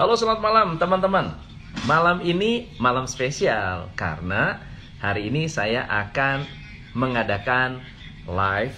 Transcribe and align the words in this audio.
Halo 0.00 0.16
selamat 0.16 0.40
malam 0.40 0.68
teman-teman. 0.80 1.28
Malam 1.84 2.24
ini 2.24 2.72
malam 2.80 3.04
spesial 3.04 3.92
Karena 3.92 4.56
hari 4.96 5.28
ini 5.28 5.44
saya 5.44 5.84
akan 5.84 6.48
mengadakan 6.96 7.84
live 8.24 8.72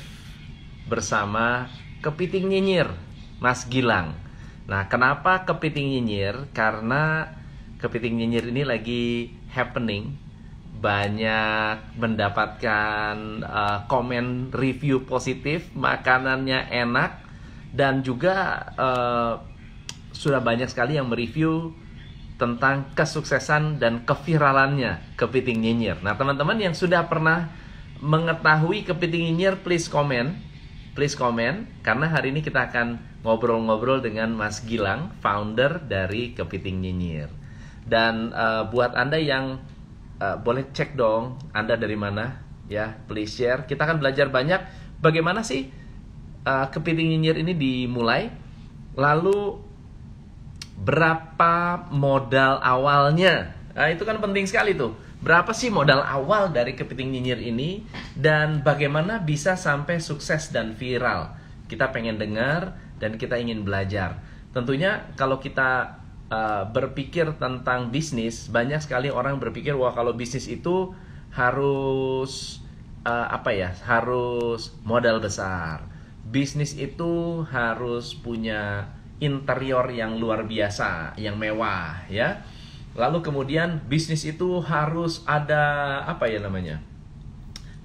bersama 0.90 1.71
Kepiting 2.03 2.50
Nyinyir 2.50 2.90
Mas 3.38 3.62
Gilang. 3.71 4.19
Nah 4.66 4.90
kenapa 4.90 5.46
Kepiting 5.46 5.95
Nyinyir? 5.95 6.50
Karena 6.50 7.30
Kepiting 7.79 8.18
Nyinyir 8.18 8.50
ini 8.50 8.66
lagi 8.66 9.30
happening. 9.54 10.18
Banyak 10.82 12.02
mendapatkan 12.02 13.14
uh, 13.46 13.86
komen 13.86 14.50
review 14.50 15.07
positif, 15.07 15.70
makanannya 15.79 16.66
enak, 16.66 17.14
dan 17.70 18.02
juga 18.02 18.66
uh, 18.75 19.52
sudah 20.23 20.39
banyak 20.39 20.70
sekali 20.70 20.95
yang 20.95 21.11
mereview 21.11 21.75
tentang 22.38 22.95
kesuksesan 22.95 23.83
dan 23.83 24.06
keviralannya 24.06 25.19
kepiting 25.19 25.62
nyinyir. 25.62 25.98
Nah, 26.06 26.15
teman-teman 26.15 26.59
yang 26.62 26.74
sudah 26.74 27.10
pernah 27.10 27.51
mengetahui 27.98 28.87
kepiting 28.87 29.34
nyinyir, 29.34 29.59
please 29.66 29.91
komen, 29.91 30.38
please 30.95 31.19
komen, 31.19 31.66
karena 31.82 32.06
hari 32.06 32.30
ini 32.30 32.43
kita 32.43 32.70
akan 32.70 33.02
ngobrol-ngobrol 33.27 33.98
dengan 33.98 34.30
Mas 34.34 34.62
Gilang, 34.62 35.10
founder 35.19 35.82
dari 35.82 36.34
kepiting 36.34 36.82
nyinyir. 36.82 37.30
Dan 37.82 38.30
uh, 38.30 38.70
buat 38.70 38.95
anda 38.95 39.18
yang 39.18 39.59
uh, 40.23 40.37
boleh 40.38 40.70
cek 40.70 40.95
dong 40.95 41.43
Anda 41.51 41.74
dari 41.74 41.98
mana 41.98 42.38
ya 42.70 42.95
please 43.10 43.34
share 43.34 43.66
kita 43.66 43.82
akan 43.82 43.98
belajar 43.98 44.30
banyak 44.30 44.62
bagaimana 45.02 45.43
sih 45.43 45.66
uh, 46.46 46.70
kepiting 46.70 47.10
nyinyir 47.10 47.43
ini 47.43 47.52
dimulai 47.59 48.30
lalu 48.95 49.59
berapa 50.82 51.86
modal 51.95 52.59
awalnya 52.62 53.54
nah, 53.73 53.88
itu 53.88 54.02
kan 54.02 54.18
penting 54.18 54.45
sekali 54.46 54.74
tuh 54.74 54.95
berapa 55.23 55.54
sih 55.54 55.70
modal 55.70 56.02
awal 56.02 56.51
dari 56.51 56.74
kepiting 56.74 57.15
nyinyir 57.15 57.38
ini 57.38 57.87
dan 58.18 58.66
bagaimana 58.66 59.23
bisa 59.23 59.54
sampai 59.54 60.02
sukses 60.02 60.51
dan 60.51 60.74
viral 60.74 61.30
kita 61.70 61.95
pengen 61.95 62.18
dengar 62.18 62.74
dan 62.98 63.15
kita 63.15 63.38
ingin 63.38 63.62
belajar 63.62 64.19
tentunya 64.50 65.06
kalau 65.15 65.38
kita 65.38 66.03
uh, 66.32 66.65
berpikir 66.72 67.37
tentang 67.37 67.92
bisnis, 67.92 68.48
banyak 68.48 68.81
sekali 68.81 69.12
orang 69.12 69.37
berpikir 69.37 69.76
wah 69.76 69.92
kalau 69.92 70.16
bisnis 70.16 70.48
itu 70.48 70.97
harus 71.28 72.64
uh, 73.04 73.28
apa 73.28 73.53
ya? 73.53 73.70
Harus 73.84 74.72
modal 74.82 75.20
besar. 75.20 75.84
Bisnis 76.25 76.72
itu 76.72 77.44
harus 77.53 78.16
punya 78.16 78.88
interior 79.22 79.87
yang 79.94 80.19
luar 80.19 80.42
biasa, 80.42 81.15
yang 81.15 81.38
mewah, 81.38 82.03
ya. 82.10 82.42
Lalu 82.98 83.22
kemudian 83.22 83.87
bisnis 83.87 84.26
itu 84.26 84.59
harus 84.60 85.22
ada 85.25 86.03
apa 86.04 86.26
ya 86.26 86.42
namanya? 86.42 86.82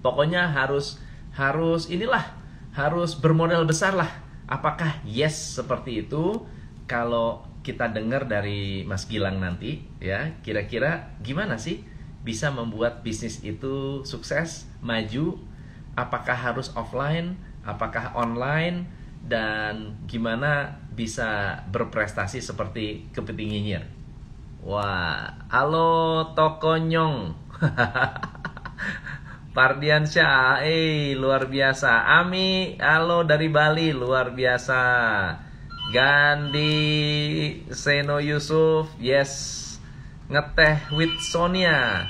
Pokoknya 0.01 0.49
harus 0.49 0.97
harus 1.37 1.87
inilah 1.87 2.25
harus 2.73 3.13
bermodal 3.13 3.63
besar 3.63 3.93
lah. 3.93 4.09
Apakah 4.49 4.99
yes 5.05 5.61
seperti 5.61 6.03
itu? 6.09 6.43
Kalau 6.89 7.47
kita 7.67 7.91
dengar 7.91 8.31
dari 8.31 8.87
Mas 8.87 9.03
Gilang 9.11 9.43
nanti 9.43 9.83
ya 9.99 10.39
kira-kira 10.39 11.11
gimana 11.19 11.59
sih 11.59 11.83
bisa 12.23 12.47
membuat 12.47 13.03
bisnis 13.03 13.43
itu 13.43 14.07
sukses 14.07 14.71
maju 14.79 15.35
apakah 15.99 16.31
harus 16.31 16.71
offline 16.79 17.35
apakah 17.67 18.15
online 18.15 18.87
dan 19.27 20.07
gimana 20.07 20.79
bisa 20.95 21.61
berprestasi 21.67 22.39
seperti 22.39 23.11
kepiting 23.11 23.51
nyinyir? 23.51 23.83
Wah 24.63 25.35
halo 25.51 26.31
Tokonyong 26.33 27.35
Pardiansyah 29.57 30.63
eh 30.63 31.17
luar 31.17 31.49
biasa. 31.49 32.07
Ami 32.23 32.77
halo 32.79 33.25
dari 33.25 33.49
Bali 33.49 33.89
luar 33.89 34.31
biasa. 34.31 34.81
Gandhi 35.89 36.77
Seno 37.73 38.21
Yusuf 38.21 38.93
yes. 39.01 39.65
Ngeteh 40.29 40.93
with 40.93 41.17
Sonia. 41.25 42.05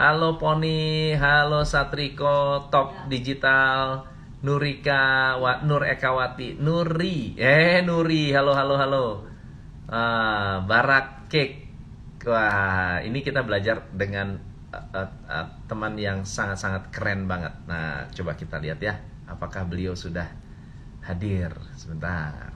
Halo 0.00 0.40
Poni 0.40 1.12
halo 1.12 1.60
Satriko. 1.66 2.72
Top 2.72 2.94
digital 3.12 4.08
Nurika 4.38 5.34
Wa, 5.42 5.66
Nur 5.66 5.82
Ekawati. 5.82 6.58
Nuri. 6.62 7.34
Eh 7.34 7.82
Nuri. 7.82 8.30
Halo 8.30 8.54
halo 8.54 8.74
halo. 8.78 9.06
Ah, 9.90 10.62
Barak 10.62 11.26
Cake. 11.26 11.66
Wah 12.28 13.00
ini 13.00 13.24
kita 13.24 13.40
belajar 13.40 13.88
dengan 13.94 14.36
uh, 14.68 14.76
uh, 14.92 15.10
uh, 15.30 15.46
teman 15.64 15.96
yang 15.96 16.26
sangat-sangat 16.28 16.92
keren 16.92 17.24
banget. 17.24 17.54
Nah 17.64 18.04
coba 18.12 18.36
kita 18.36 18.60
lihat 18.60 18.78
ya 18.84 19.00
apakah 19.24 19.64
beliau 19.64 19.96
sudah 19.96 20.28
hadir? 21.00 21.48
Sebentar. 21.72 22.52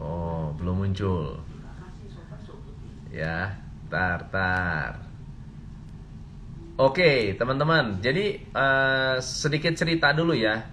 Oh, 0.00 0.56
belum 0.56 0.88
muncul. 0.88 1.38
Ya, 3.12 3.60
tar 3.92 4.30
tar. 4.32 5.09
Oke, 6.80 7.36
teman-teman. 7.36 8.00
Jadi 8.00 8.40
uh, 8.56 9.20
sedikit 9.20 9.76
cerita 9.76 10.16
dulu 10.16 10.32
ya. 10.32 10.64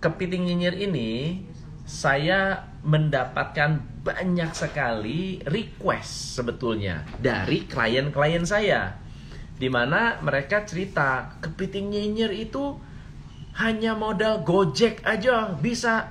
Kepiting 0.00 0.48
nyinyir 0.48 0.72
ini 0.88 1.44
saya 1.84 2.64
mendapatkan 2.80 3.76
banyak 4.00 4.56
sekali 4.56 5.44
request 5.44 6.40
sebetulnya 6.40 7.04
dari 7.20 7.68
klien-klien 7.68 8.40
saya. 8.48 8.96
Di 9.60 9.68
mana 9.68 10.16
mereka 10.24 10.64
cerita 10.64 11.36
kepiting 11.44 11.92
nyinyir 11.92 12.32
itu 12.32 12.80
hanya 13.60 13.92
modal 13.92 14.40
gojek 14.40 15.04
aja 15.04 15.60
bisa 15.60 16.08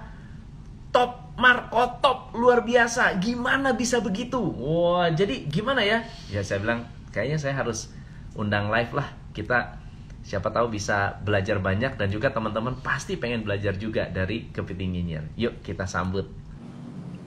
top 0.93 1.33
Marco 1.41 1.97
top 2.05 2.37
luar 2.37 2.61
biasa. 2.61 3.17
Gimana 3.17 3.73
bisa 3.73 3.97
begitu? 3.97 4.37
Wah, 4.37 5.09
jadi 5.09 5.41
gimana 5.49 5.81
ya? 5.81 6.05
Ya 6.29 6.45
saya 6.45 6.61
bilang 6.61 6.85
kayaknya 7.09 7.41
saya 7.41 7.57
harus 7.57 7.97
undang 8.37 8.69
live 8.69 8.93
lah. 8.93 9.09
Kita 9.33 9.79
siapa 10.25 10.51
tahu 10.51 10.75
bisa 10.75 11.17
belajar 11.23 11.57
banyak 11.57 11.95
dan 11.95 12.07
juga 12.11 12.29
teman-teman 12.29 12.77
pasti 12.83 13.15
pengen 13.15 13.41
belajar 13.41 13.73
juga 13.73 14.05
dari 14.11 14.51
kepiting 14.51 14.99
nyinyir. 14.99 15.23
Yuk 15.39 15.63
kita 15.65 15.87
sambut. 15.89 16.27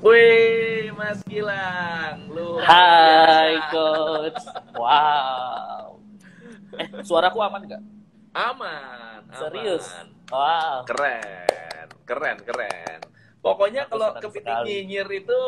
Wih, 0.03 0.91
Mas 0.99 1.23
Gilang. 1.31 2.27
Lu 2.27 2.59
Hai, 2.59 3.55
Coach. 3.71 4.43
Wow. 4.75 6.03
Eh, 6.75 6.89
suaraku 7.07 7.39
aman 7.39 7.63
gak? 7.71 7.83
Aman. 8.35 9.23
Serius? 9.31 9.87
Wow. 10.27 10.83
Keren, 10.91 11.87
keren, 12.03 12.37
keren. 12.43 12.99
Pokoknya 13.39 13.87
kalau 13.87 14.15
kepiting 14.19 14.67
nyinyir 14.67 15.09
itu 15.23 15.41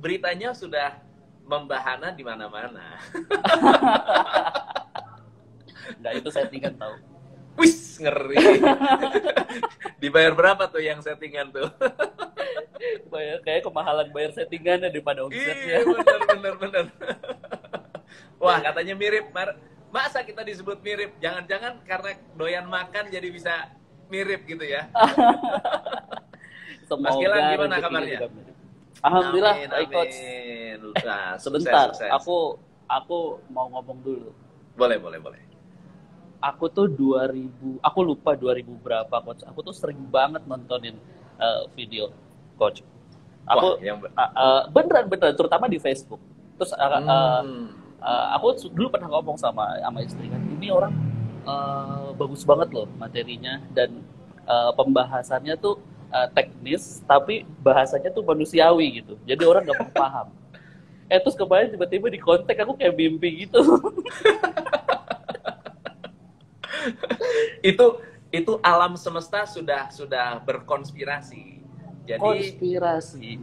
beritanya 0.00 0.56
sudah 0.56 0.96
membahana 1.44 2.14
di 2.16 2.24
mana-mana. 2.24 2.96
Enggak 5.98 6.12
itu 6.20 6.28
settingan 6.30 6.74
tahu. 6.78 6.94
Wis 7.58 7.98
ngeri. 7.98 8.36
Dibayar 10.02 10.32
berapa 10.32 10.64
tuh 10.70 10.80
yang 10.80 11.02
settingan 11.02 11.50
tuh? 11.50 11.68
bayar 13.12 13.38
kayak 13.44 13.62
kemahalan 13.66 14.08
bayar 14.14 14.32
settingannya 14.32 14.88
daripada 14.88 15.26
omsetnya. 15.26 15.84
Iya 15.84 15.84
benar 15.84 16.20
benar 16.24 16.54
benar. 16.56 16.84
Wah 18.42 18.58
katanya 18.62 18.94
mirip. 18.96 19.28
Masa 19.90 20.22
kita 20.22 20.46
disebut 20.46 20.80
mirip? 20.80 21.18
Jangan-jangan 21.18 21.82
karena 21.84 22.10
doyan 22.38 22.66
makan 22.70 23.10
jadi 23.10 23.28
bisa 23.28 23.68
mirip 24.08 24.46
gitu 24.46 24.64
ya? 24.64 24.88
Semoga 26.86 27.06
Mas 27.06 27.14
Gilang 27.18 27.44
gimana 27.54 27.76
kabarnya? 27.78 28.18
Alhamdulillah, 29.00 29.54
amin, 29.56 29.68
baik 29.72 29.88
coach. 29.88 30.18
Nah, 31.08 31.32
Sebentar, 31.40 31.88
sukses. 31.88 32.12
aku 32.12 32.60
aku 32.84 33.40
mau 33.48 33.66
ngomong 33.72 33.98
dulu. 34.04 34.28
Boleh, 34.76 35.00
boleh, 35.00 35.18
boleh. 35.22 35.40
Aku 36.40 36.72
tuh 36.72 36.88
2000, 36.88 37.84
aku 37.84 37.98
lupa 38.00 38.32
2000 38.32 38.64
berapa 38.80 39.16
coach. 39.20 39.44
Aku 39.44 39.60
tuh 39.60 39.76
sering 39.76 40.00
banget 40.08 40.40
nontonin 40.48 40.96
uh, 41.36 41.68
video 41.76 42.08
coach. 42.56 42.80
Aku 43.44 43.76
Wah, 43.76 43.84
yang... 43.84 44.00
uh, 44.00 44.22
uh, 44.32 44.60
beneran 44.72 45.08
beneran, 45.08 45.36
terutama 45.36 45.68
di 45.68 45.76
Facebook. 45.76 46.20
Terus 46.56 46.72
uh, 46.72 46.80
hmm. 46.80 47.08
uh, 47.08 47.44
uh, 48.00 48.26
aku 48.40 48.72
dulu 48.72 48.88
pernah 48.88 49.12
ngomong 49.12 49.36
sama 49.36 49.76
sama 49.84 50.00
istri 50.00 50.32
kan, 50.32 50.40
ini 50.40 50.72
orang 50.72 50.92
uh, 51.44 52.12
bagus 52.16 52.44
banget 52.44 52.68
loh 52.72 52.88
materinya 52.96 53.60
dan 53.72 54.00
uh, 54.48 54.72
pembahasannya 54.76 55.56
tuh 55.60 55.80
uh, 56.12 56.28
teknis 56.32 57.00
tapi 57.04 57.46
bahasanya 57.62 58.10
tuh 58.12 58.24
manusiawi 58.24 59.02
gitu 59.04 59.14
jadi 59.24 59.42
orang 59.46 59.64
gampang 59.64 59.92
paham 59.94 60.26
eh 61.10 61.18
terus 61.18 61.34
kemarin 61.34 61.74
tiba-tiba 61.74 62.06
di 62.06 62.20
kontak 62.22 62.54
aku 62.54 62.78
kayak 62.78 62.94
mimpi 62.94 63.46
gitu 63.46 63.58
itu 67.70 67.86
itu 68.30 68.52
alam 68.62 68.94
semesta 68.94 69.42
sudah 69.46 69.90
sudah 69.90 70.38
berkonspirasi 70.46 71.60
jadi 72.06 72.20
konspirasi 72.22 73.38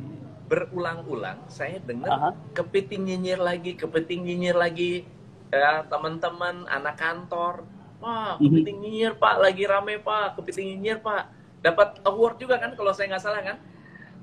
berulang-ulang 0.47 1.44
saya 1.51 1.77
dengar 1.83 2.07
uh 2.07 2.19
-huh. 2.31 2.33
kepiting 2.56 3.03
nyinyir 3.03 3.39
lagi, 3.39 3.75
kepiting 3.75 4.24
nyinyir 4.24 4.56
lagi 4.56 5.03
ya 5.51 5.83
teman-teman 5.88 6.68
anak 6.68 6.95
kantor. 7.00 7.68
Wah, 7.97 8.38
mhm. 8.39 8.47
kepiting 8.47 8.77
nyinyir 8.79 9.13
Pak, 9.19 9.35
lagi 9.44 9.63
rame 9.68 10.00
Pak, 10.00 10.39
kepiting 10.39 10.75
nyinyir 10.75 11.03
Pak. 11.03 11.24
Dapat 11.59 12.00
award 12.07 12.39
juga 12.39 12.56
kan 12.62 12.71
kalau 12.79 12.95
saya 12.95 13.12
nggak 13.12 13.24
salah 13.24 13.41
kan? 13.44 13.57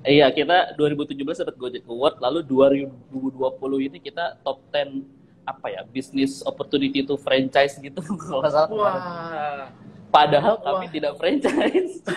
Iya, 0.05 0.29
kita 0.37 0.77
2017 0.77 1.17
dapat 1.17 1.57
Gojek 1.57 1.85
Award, 1.89 2.21
lalu 2.21 2.45
2020 2.45 3.89
ini 3.89 3.99
kita 4.05 4.37
top 4.45 4.61
10 4.69 5.01
apa 5.45 5.69
ya, 5.71 5.85
business 5.85 6.43
opportunity 6.45 7.05
to 7.05 7.17
franchise 7.21 7.77
gitu 7.79 8.01
kalau 8.25 8.43
salah. 8.49 8.69
Wah. 8.73 9.69
Padahal 10.09 10.57
Wah. 10.61 10.81
kami 10.81 10.89
tidak 10.93 11.17
franchise. 11.21 12.01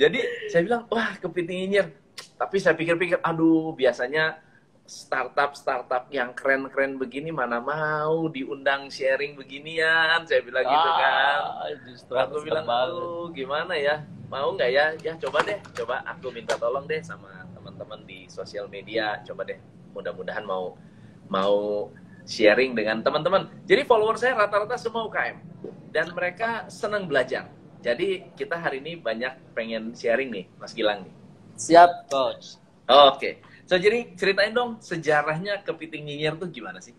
Jadi 0.00 0.20
saya 0.50 0.62
bilang, 0.66 0.82
wah 0.90 1.14
kepiting 1.18 1.58
nyinyir. 1.66 1.86
Tapi 2.34 2.58
saya 2.58 2.74
pikir-pikir, 2.74 3.22
aduh 3.22 3.70
biasanya 3.78 4.42
startup-startup 4.84 6.12
yang 6.12 6.36
keren-keren 6.36 7.00
begini 7.00 7.32
mana 7.32 7.56
mau 7.56 8.28
diundang 8.28 8.92
sharing 8.92 9.32
beginian 9.32 10.28
saya 10.28 10.44
bilang 10.44 10.68
gitu 10.68 10.76
ah, 10.76 10.76
gitu 10.76 10.90
kan 11.00 11.40
justru 11.88 12.14
aku 12.20 12.36
bilang 12.44 12.68
oh 12.68 13.32
gimana 13.32 13.72
ya 13.80 14.04
mau 14.28 14.52
nggak 14.52 14.68
ya 14.68 14.92
ya 15.00 15.16
coba 15.16 15.40
deh 15.40 15.56
coba 15.72 16.04
aku 16.04 16.28
minta 16.36 16.60
tolong 16.60 16.84
deh 16.84 17.00
sama 17.00 17.48
teman-teman 17.56 18.04
di 18.04 18.28
sosial 18.28 18.68
media 18.68 19.24
coba 19.24 19.48
deh 19.48 19.56
mudah-mudahan 19.94 20.42
mau 20.42 20.74
mau 21.30 21.88
sharing 22.26 22.74
dengan 22.74 23.00
teman-teman 23.00 23.48
jadi 23.64 23.86
follower 23.86 24.18
saya 24.18 24.34
rata-rata 24.34 24.74
semua 24.76 25.06
UKM 25.06 25.38
dan 25.94 26.10
mereka 26.12 26.66
senang 26.66 27.06
belajar 27.06 27.48
jadi 27.84 28.32
kita 28.32 28.56
hari 28.56 28.80
ini 28.80 28.96
banyak 28.96 29.52
pengen 29.52 29.92
sharing 29.92 30.32
nih, 30.32 30.48
Mas 30.56 30.72
Gilang 30.72 31.04
nih. 31.04 31.14
Siap, 31.60 32.08
coach. 32.08 32.56
Oh, 32.88 33.12
Oke. 33.12 33.20
Okay. 33.20 33.32
So 33.68 33.76
jadi 33.76 34.16
ceritain 34.16 34.56
dong 34.56 34.80
sejarahnya 34.80 35.60
kepiting 35.60 36.08
nyinyir 36.08 36.32
tuh 36.40 36.48
gimana 36.48 36.80
sih? 36.80 36.96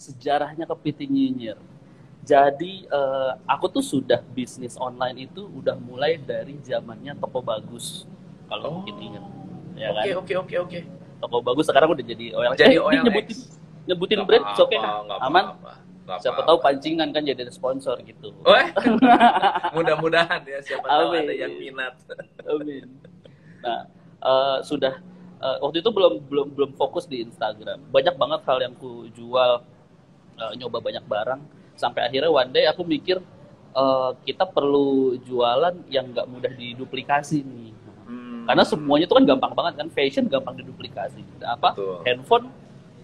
Sejarahnya 0.00 0.64
kepiting 0.64 1.12
nyinyir. 1.12 1.60
Jadi 2.24 2.88
uh, 2.88 3.36
aku 3.44 3.68
tuh 3.68 3.84
sudah 3.84 4.24
bisnis 4.32 4.76
online 4.80 5.28
itu 5.28 5.44
udah 5.44 5.76
mulai 5.76 6.16
dari 6.16 6.56
zamannya 6.64 7.20
toko 7.20 7.44
bagus. 7.44 8.08
Kalau 8.48 8.72
oh. 8.72 8.72
mungkin 8.80 8.96
ingat. 9.04 9.24
Ya 9.76 9.92
oke, 9.92 10.00
kan? 10.00 10.16
oke, 10.24 10.34
oke, 10.48 10.56
oke. 10.64 10.80
Toko 11.20 11.44
bagus 11.44 11.68
sekarang 11.68 11.92
udah 11.92 12.04
jadi 12.04 12.26
OLX. 12.32 12.56
Jadi 12.56 12.76
eh, 12.76 12.80
OLX. 12.80 13.02
nyebutin 13.04 13.38
nyebutin 13.86 14.20
brand, 14.24 14.44
oke 14.56 14.66
okay, 14.66 14.78
kan? 14.80 15.04
Aman. 15.20 15.44
Apa 15.52 15.56
-apa 15.60 15.72
siapa 16.18 16.42
tahu 16.42 16.58
pancingan 16.58 17.14
kan 17.14 17.22
jadi 17.22 17.46
sponsor 17.54 17.94
gitu. 18.02 18.34
Oh, 18.42 18.56
eh? 18.56 18.66
Mudah-mudahan 19.76 20.42
ya 20.42 20.58
siapa 20.64 20.88
Amin. 20.90 20.98
tahu 20.98 21.10
ada 21.28 21.34
yang 21.36 21.54
minat. 21.54 21.94
Amin. 22.50 22.86
Nah, 23.62 23.80
uh, 24.24 24.58
sudah 24.66 24.98
uh, 25.38 25.62
waktu 25.62 25.84
itu 25.84 25.90
belum 25.92 26.26
belum 26.26 26.48
belum 26.58 26.70
fokus 26.74 27.06
di 27.06 27.22
Instagram. 27.22 27.86
Banyak 27.92 28.18
banget 28.18 28.40
hal 28.48 28.58
yang 28.58 28.74
ku 28.74 29.06
jual 29.14 29.62
uh, 30.40 30.52
nyoba 30.58 30.82
banyak 30.82 31.04
barang 31.06 31.40
sampai 31.78 32.10
akhirnya 32.10 32.32
one 32.32 32.50
day 32.50 32.66
aku 32.66 32.82
mikir 32.82 33.22
uh, 33.76 34.16
kita 34.26 34.48
perlu 34.48 35.20
jualan 35.22 35.86
yang 35.92 36.10
nggak 36.10 36.26
mudah 36.26 36.50
diduplikasi 36.56 37.46
nih. 37.46 37.70
Hmm. 38.40 38.46
Karena 38.48 38.64
semuanya 38.64 39.04
itu 39.04 39.14
kan 39.14 39.24
gampang 39.28 39.52
banget 39.52 39.74
kan 39.84 39.88
fashion 39.92 40.24
gampang 40.26 40.56
diduplikasi. 40.56 41.20
Apa 41.44 41.76
Betul. 41.76 42.00
handphone 42.08 42.46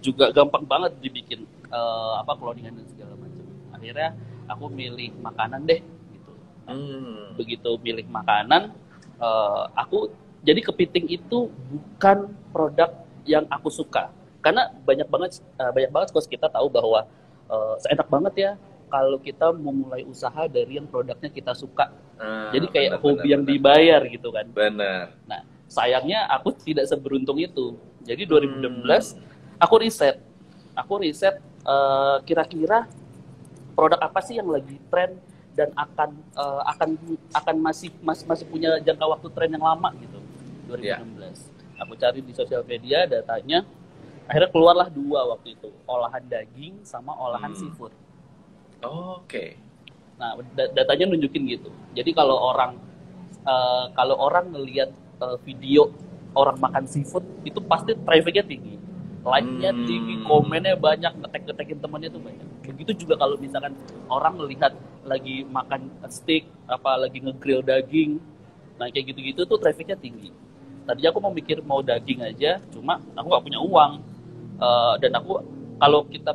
juga 0.01 0.31
gampang 0.31 0.65
banget 0.65 0.93
dibikin 1.03 1.45
uh, 1.73 2.23
apa 2.23 2.39
cloningan 2.39 2.79
dan 2.79 2.87
segala 2.87 3.15
macam 3.19 3.45
akhirnya 3.75 4.09
aku 4.47 4.65
milih 4.71 5.11
makanan 5.19 5.67
deh 5.67 5.81
gitu 5.83 6.33
hmm. 6.71 7.35
begitu 7.35 7.71
milih 7.83 8.07
makanan 8.07 8.71
uh, 9.19 9.67
aku 9.75 10.13
jadi 10.47 10.63
kepiting 10.63 11.11
itu 11.11 11.51
bukan 11.51 12.31
produk 12.55 12.95
yang 13.27 13.45
aku 13.51 13.67
suka 13.67 14.15
karena 14.45 14.71
banyak 14.87 15.09
banget 15.11 15.43
uh, 15.59 15.75
banyak 15.75 15.91
banget 15.91 16.09
kos 16.15 16.31
kita 16.31 16.47
tahu 16.47 16.71
bahwa 16.71 17.03
uh, 17.51 17.75
seenak 17.83 18.07
banget 18.07 18.35
ya 18.39 18.51
kalau 18.87 19.19
kita 19.19 19.51
memulai 19.51 20.07
usaha 20.07 20.47
dari 20.47 20.79
yang 20.79 20.87
produknya 20.87 21.31
kita 21.31 21.53
suka. 21.53 21.91
Hmm, 22.17 22.51
jadi 22.55 22.67
kayak 22.71 22.91
bener, 22.97 23.03
hobi 23.05 23.19
bener, 23.19 23.33
yang 23.33 23.43
bener. 23.43 23.53
dibayar 23.53 24.01
gitu 24.09 24.29
kan. 24.33 24.47
Benar. 24.51 25.03
Nah 25.27 25.41
sayangnya 25.67 26.27
aku 26.31 26.55
tidak 26.55 26.87
seberuntung 26.87 27.37
itu. 27.37 27.77
Jadi 28.07 28.23
2016 28.25 28.63
hmm. 28.63 29.59
aku 29.59 29.75
riset. 29.83 30.17
Aku 30.79 31.03
riset 31.03 31.43
uh, 31.67 32.23
kira-kira 32.23 32.87
produk 33.75 34.01
apa 34.01 34.21
sih 34.23 34.39
yang 34.39 34.49
lagi 34.49 34.79
tren 34.89 35.19
dan 35.57 35.73
akan 35.75 36.11
uh, 36.37 36.63
akan 36.77 36.97
akan 37.33 37.57
masih 37.61 37.89
masih 38.05 38.25
masih 38.29 38.47
punya 38.49 38.77
jangka 38.81 39.05
waktu 39.09 39.29
tren 39.33 39.49
yang 39.57 39.65
lama 39.65 39.89
gitu 39.97 40.21
2016 40.69 40.85
yeah. 40.85 41.01
aku 41.81 41.97
cari 41.97 42.21
di 42.21 42.33
sosial 42.33 42.63
media 42.65 43.05
datanya. 43.05 43.67
Akhirnya 44.27 44.51
keluarlah 44.51 44.91
dua 44.91 45.23
waktu 45.37 45.55
itu 45.55 45.71
olahan 45.87 46.19
daging 46.27 46.83
sama 46.83 47.15
olahan 47.15 47.55
hmm. 47.55 47.61
seafood 47.63 47.95
oke 48.83 49.25
okay. 49.25 49.57
nah 50.17 50.37
datanya 50.73 51.13
nunjukin 51.13 51.45
gitu 51.49 51.71
jadi 51.97 52.11
kalau 52.13 52.37
orang 52.53 52.77
uh, 53.45 53.93
kalau 53.97 54.17
orang 54.17 54.53
ngelihat 54.53 54.93
uh, 55.21 55.37
video 55.45 55.93
orang 56.37 56.57
makan 56.61 56.85
seafood 56.85 57.25
itu 57.45 57.61
pasti 57.65 57.97
trafficnya 58.05 58.45
tinggi 58.45 58.77
like-nya 59.27 59.75
hmm. 59.75 59.85
tinggi, 59.91 60.15
komennya 60.23 60.79
banyak, 60.79 61.13
ngetek-ngetekin 61.19 61.83
temannya 61.83 62.09
tuh 62.15 62.23
banyak. 62.23 62.47
Begitu 62.63 63.05
juga 63.05 63.19
kalau 63.19 63.35
misalkan 63.35 63.75
orang 64.07 64.39
melihat 64.39 64.73
lagi 65.03 65.43
makan 65.51 65.91
steak, 66.07 66.47
apa 66.71 66.95
lagi 66.95 67.19
ngegrill 67.19 67.63
daging, 67.67 68.23
nah 68.79 68.87
kayak 68.87 69.11
gitu-gitu 69.11 69.43
tuh 69.43 69.59
trafficnya 69.59 69.99
tinggi. 69.99 70.31
Tadi 70.87 71.03
aku 71.11 71.19
mau 71.19 71.35
mikir 71.35 71.59
mau 71.67 71.83
daging 71.83 72.23
aja, 72.23 72.63
cuma 72.71 73.03
aku 73.19 73.27
nggak 73.27 73.45
punya 73.51 73.61
uang. 73.61 73.93
Uh, 74.57 74.95
dan 75.03 75.13
aku 75.19 75.43
kalau 75.77 76.07
kita 76.07 76.33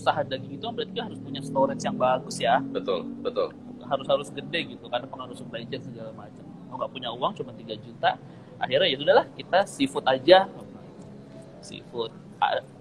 usaha 0.00 0.24
daging 0.24 0.56
itu 0.56 0.64
berarti 0.64 0.92
kan 0.96 1.04
harus 1.12 1.20
punya 1.20 1.40
storage 1.44 1.84
yang 1.84 1.96
bagus 2.00 2.36
ya. 2.40 2.56
Betul, 2.64 3.04
betul. 3.20 3.52
Harus 3.84 4.06
harus 4.08 4.28
gede 4.32 4.76
gitu 4.76 4.88
karena 4.88 5.04
pengaruh 5.04 5.36
supply 5.36 5.68
chain 5.68 5.84
segala 5.84 6.16
macam. 6.16 6.44
Aku 6.72 6.74
nggak 6.80 6.92
punya 6.96 7.08
uang 7.12 7.32
cuma 7.36 7.52
3 7.52 7.76
juta. 7.76 8.16
Akhirnya 8.56 8.88
ya 8.88 8.96
sudahlah 8.96 9.26
kita 9.36 9.58
seafood 9.68 10.08
aja. 10.08 10.48
Seafood 11.60 12.16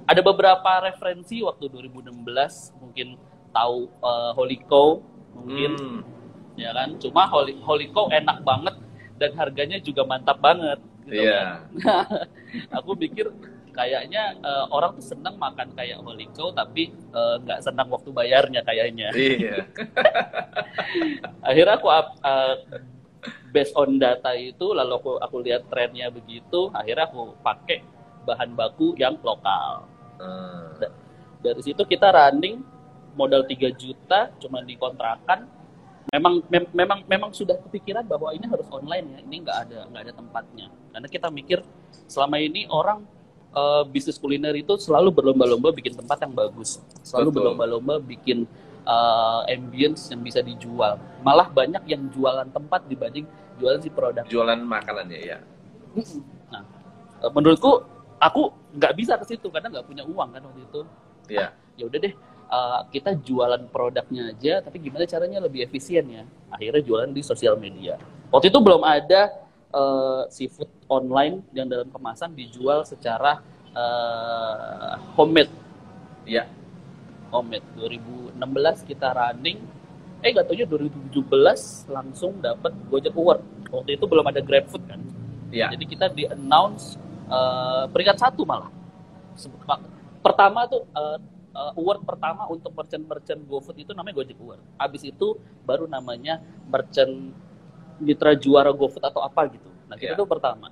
ada 0.09 0.21
beberapa 0.23 0.71
referensi 0.81 1.43
waktu 1.43 1.69
2016 1.69 2.15
mungkin 2.79 3.07
tahu 3.51 3.91
uh, 4.01 4.31
Holy 4.33 4.57
Cow 4.65 5.03
mungkin 5.35 5.71
hmm. 5.77 5.99
ya 6.57 6.73
kan 6.73 6.97
cuma 6.97 7.27
Holy 7.29 7.59
Holy 7.61 7.87
Cow 7.91 8.09
enak 8.09 8.41
banget 8.41 8.75
dan 9.19 9.31
harganya 9.35 9.77
juga 9.83 10.07
mantap 10.07 10.39
banget 10.39 10.79
gitu 11.05 11.27
yeah. 11.27 11.61
kan. 11.83 12.25
aku 12.81 12.95
pikir 12.97 13.29
kayaknya 13.71 14.35
uh, 14.43 14.65
orang 14.73 14.97
tuh 14.97 15.05
senang 15.15 15.35
makan 15.39 15.71
kayak 15.73 16.01
Holy 16.03 16.27
Cow 16.35 16.51
tapi 16.51 16.91
eh, 16.91 17.35
nggak 17.45 17.59
uh, 17.59 17.63
senang 17.63 17.87
waktu 17.89 18.09
bayarnya 18.11 18.61
kayaknya. 18.65 19.09
Iya. 19.15 19.65
Akhirnya 21.47 21.75
aku 21.79 21.87
uh, 21.89 22.55
based 23.51 23.75
on 23.75 23.97
data 23.97 24.31
itu 24.37 24.71
lalu 24.71 24.93
aku 24.95 25.11
aku 25.19 25.37
lihat 25.43 25.67
trennya 25.67 26.07
begitu, 26.13 26.69
akhirnya 26.71 27.09
aku 27.09 27.35
pakai 27.41 27.83
bahan 28.23 28.53
baku 28.53 28.93
yang 28.95 29.17
lokal. 29.25 29.89
Hmm. 30.19 30.77
Dari 31.39 31.61
situ 31.63 31.81
kita 31.87 32.11
running 32.11 32.61
modal 33.15 33.43
3 33.47 33.73
juta 33.75 34.29
cuma 34.39 34.61
dikontrakan. 34.63 35.47
Memang 36.09 36.41
mem 36.49 36.65
memang 36.73 36.99
memang 37.05 37.31
sudah 37.35 37.53
kepikiran 37.69 38.01
bahwa 38.07 38.33
ini 38.33 38.45
harus 38.49 38.65
online 38.73 39.05
ya. 39.13 39.19
Ini 39.21 39.35
nggak 39.45 39.57
ada 39.67 39.79
nggak 39.93 40.01
ada 40.09 40.13
tempatnya. 40.13 40.67
Karena 40.89 41.07
kita 41.07 41.27
mikir 41.29 41.59
selama 42.09 42.41
ini 42.41 42.65
orang 42.65 43.05
uh, 43.53 43.83
bisnis 43.87 44.17
kuliner 44.17 44.53
itu 44.55 44.75
selalu 44.77 45.13
berlomba-lomba 45.13 45.73
bikin 45.73 45.95
tempat 45.95 46.25
yang 46.25 46.33
bagus. 46.33 46.81
Selalu 47.05 47.29
berlomba-lomba 47.41 48.01
bikin 48.01 48.45
uh, 48.85 49.45
ambience 49.47 50.09
yang 50.09 50.21
bisa 50.21 50.39
dijual. 50.41 50.97
Malah 51.21 51.49
banyak 51.49 51.83
yang 51.89 52.09
jualan 52.13 52.47
tempat 52.49 52.85
dibanding 52.89 53.25
jualan 53.59 53.79
si 53.81 53.89
produk. 53.91 54.23
Jualan 54.27 54.59
makanan 54.63 55.09
ya. 55.11 55.39
Nah, 56.49 56.63
menurutku 57.33 57.83
aku 58.19 58.51
nggak 58.75 58.93
bisa 58.99 59.13
ke 59.17 59.25
situ 59.35 59.47
karena 59.49 59.71
nggak 59.71 59.87
punya 59.87 60.03
uang 60.05 60.29
kan 60.35 60.41
waktu 60.43 60.61
itu 60.63 60.81
Iya. 61.29 61.53
ya 61.77 61.83
udah 61.85 61.99
deh 62.01 62.13
uh, 62.49 62.81
kita 62.89 63.15
jualan 63.21 63.61
produknya 63.69 64.33
aja 64.33 64.53
tapi 64.65 64.81
gimana 64.81 65.05
caranya 65.05 65.39
lebih 65.45 65.65
efisien 65.65 66.05
ya 66.09 66.23
akhirnya 66.49 66.81
jualan 66.81 67.09
di 67.13 67.21
sosial 67.21 67.55
media 67.55 68.01
waktu 68.33 68.49
itu 68.49 68.59
belum 68.59 68.81
ada 68.81 69.29
uh, 69.69 70.25
seafood 70.33 70.69
online 70.89 71.45
yang 71.53 71.69
dalam 71.69 71.87
kemasan 71.93 72.33
dijual 72.33 72.83
secara 72.83 73.39
uh, 73.77 74.97
homemade 75.13 75.53
ya 76.25 76.49
homemade 77.29 77.63
2016 77.77 78.89
kita 78.89 79.13
running 79.13 79.61
eh 80.19 80.35
gak 80.35 80.51
taunya 80.51 80.67
2017 80.67 81.15
langsung 81.87 82.41
dapat 82.43 82.75
Gojek 82.91 83.15
Award 83.15 83.71
waktu 83.71 83.95
itu 83.95 84.03
belum 84.03 84.25
ada 84.27 84.41
GrabFood 84.43 84.83
kan 84.89 84.99
ya. 85.53 85.71
jadi 85.71 85.85
kita 85.85 86.05
di 86.11 86.27
announce 86.27 86.99
uh, 87.29 87.85
peringkat 87.93 88.17
satu 88.17 88.43
malah. 88.43 88.73
Pertama 90.19 90.67
tuh 90.67 90.83
uh, 90.91 91.17
uh, 91.55 91.71
award 91.79 92.03
pertama 92.03 92.43
untuk 92.51 92.75
merchant-merchant 92.75 93.39
GoFood 93.47 93.77
itu 93.79 93.91
namanya 93.95 94.19
Gojek 94.19 94.35
Award. 94.41 94.61
Habis 94.75 95.07
itu 95.07 95.37
baru 95.63 95.87
namanya 95.87 96.43
merchant 96.67 97.31
mitra 98.01 98.35
juara 98.35 98.73
GoFood 98.73 99.05
atau 99.05 99.23
apa 99.23 99.47
gitu. 99.47 99.69
Nah 99.89 99.97
kita 99.97 100.13
yeah. 100.13 100.19
tuh 100.21 100.29
pertama. 100.29 100.67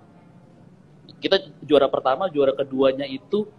Kita 1.18 1.36
juara 1.66 1.90
pertama, 1.90 2.30
juara 2.30 2.54
keduanya 2.54 3.10
itu 3.10 3.50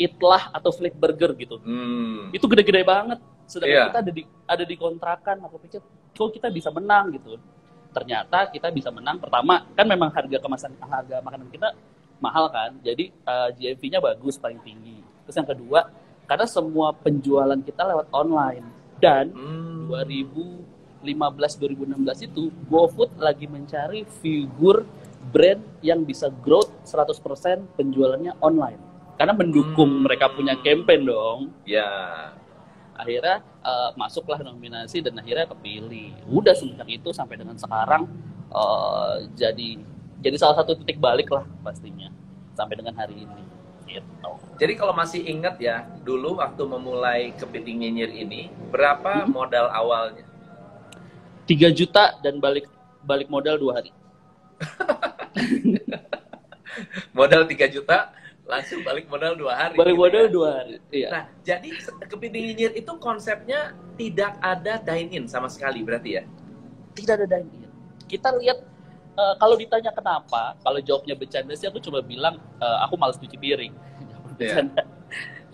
itlah 0.00 0.50
atau 0.50 0.72
flip 0.72 0.96
burger 0.96 1.36
gitu. 1.36 1.60
Hmm. 1.60 2.32
Itu 2.32 2.48
gede-gede 2.48 2.82
banget. 2.82 3.20
Sedangkan 3.44 3.76
yeah. 3.76 3.86
kita 3.92 4.00
ada 4.00 4.12
di 4.12 4.22
ada 4.48 4.64
di 4.64 4.74
kontrakan. 4.80 5.36
Aku 5.44 5.60
pikir, 5.60 5.84
kok 6.16 6.30
kita 6.32 6.48
bisa 6.48 6.72
menang 6.72 7.12
gitu. 7.12 7.36
Ternyata 7.92 8.48
kita 8.50 8.72
bisa 8.72 8.88
menang. 8.88 9.20
Pertama, 9.20 9.68
kan 9.76 9.86
memang 9.86 10.10
harga 10.10 10.40
kemasan 10.40 10.72
harga 10.80 11.20
makanan 11.20 11.52
kita 11.52 11.76
mahal 12.18 12.48
kan. 12.48 12.74
Jadi 12.80 13.12
uh, 13.28 13.52
eh, 13.52 13.76
GMV-nya 13.76 14.00
bagus 14.00 14.40
paling 14.40 14.58
tinggi. 14.64 14.98
Terus 15.28 15.36
yang 15.36 15.48
kedua, 15.48 15.80
karena 16.24 16.46
semua 16.48 16.96
penjualan 16.96 17.60
kita 17.60 17.84
lewat 17.84 18.08
online 18.10 18.64
dan 18.98 19.28
hmm. 19.30 19.92
2015 21.04 22.00
2016 22.00 22.26
itu 22.32 22.42
GoFood 22.72 23.20
lagi 23.20 23.44
mencari 23.44 24.08
figur 24.24 24.88
brand 25.28 25.60
yang 25.84 26.02
bisa 26.02 26.32
growth 26.32 26.72
100% 26.88 27.76
penjualannya 27.76 28.40
online 28.40 28.80
karena 29.20 29.36
mendukung 29.36 30.00
hmm. 30.00 30.02
mereka 30.08 30.32
punya 30.32 30.56
campaign 30.58 31.06
dong 31.06 31.40
ya 31.68 31.86
akhirnya 32.96 33.42
uh, 33.60 33.90
masuklah 33.94 34.40
nominasi 34.40 35.04
dan 35.04 35.18
akhirnya 35.18 35.50
kepilih 35.50 36.14
udah 36.30 36.54
semenjak 36.56 36.88
itu 36.88 37.10
sampai 37.12 37.36
dengan 37.36 37.58
sekarang 37.60 38.08
uh, 38.50 39.20
jadi 39.36 39.78
jadi 40.24 40.36
salah 40.40 40.64
satu 40.64 40.72
titik 40.80 40.98
balik 40.98 41.28
lah 41.28 41.44
pastinya 41.60 42.08
sampai 42.56 42.80
dengan 42.80 42.94
hari 42.96 43.26
ini 43.28 43.44
gitu. 43.94 44.30
Jadi 44.58 44.72
kalau 44.78 44.94
masih 44.96 45.22
ingat 45.22 45.60
ya, 45.60 45.84
dulu 46.02 46.40
waktu 46.40 46.62
memulai 46.64 47.34
kepiting 47.36 47.84
nyinyir 47.84 48.10
ini, 48.10 48.48
berapa 48.70 49.26
hmm. 49.26 49.30
modal 49.30 49.66
awalnya? 49.70 50.24
3 51.44 51.76
juta 51.76 52.16
dan 52.24 52.40
balik 52.40 52.64
balik 53.04 53.28
modal 53.28 53.60
dua 53.60 53.80
hari. 53.80 53.92
modal 57.18 57.44
3 57.44 57.68
juta, 57.68 58.16
langsung 58.44 58.84
balik 58.84 59.08
modal 59.08 59.36
dua 59.36 59.52
hari. 59.56 59.76
Balik 59.76 59.96
gitu 59.96 60.04
modal 60.04 60.24
ya? 60.24 60.32
dua 60.32 60.48
hari. 60.56 60.74
Iya. 60.92 61.08
Nah, 61.12 61.24
jadi 61.44 61.68
kepiting 62.08 62.44
nyinyir 62.52 62.72
itu 62.76 62.92
konsepnya 63.00 63.72
tidak 63.96 64.36
ada 64.40 64.80
dine 64.80 65.10
in 65.12 65.24
sama 65.28 65.48
sekali 65.48 65.80
berarti 65.80 66.20
ya? 66.20 66.22
Tidak 66.96 67.14
ada 67.24 67.26
dine 67.28 67.48
in. 67.64 67.70
Kita 68.04 68.36
lihat 68.36 68.60
uh, 69.16 69.34
kalau 69.40 69.56
ditanya 69.56 69.92
kenapa, 69.92 70.56
kalau 70.60 70.80
jawabnya 70.80 71.16
bercanda 71.16 71.56
sih 71.56 71.68
aku 71.68 71.80
cuma 71.80 72.04
bilang 72.04 72.36
uh, 72.60 72.78
aku 72.84 73.00
malas 73.00 73.16
cuci 73.16 73.36
piring. 73.40 73.72
Yeah. 74.36 74.68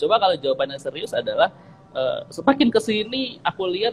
Coba 0.00 0.16
kalau 0.16 0.36
jawabannya 0.40 0.80
serius 0.80 1.12
adalah 1.12 1.52
uh, 1.94 2.26
semakin 2.32 2.72
ke 2.72 2.80
sini 2.80 3.38
aku 3.44 3.68
lihat 3.68 3.92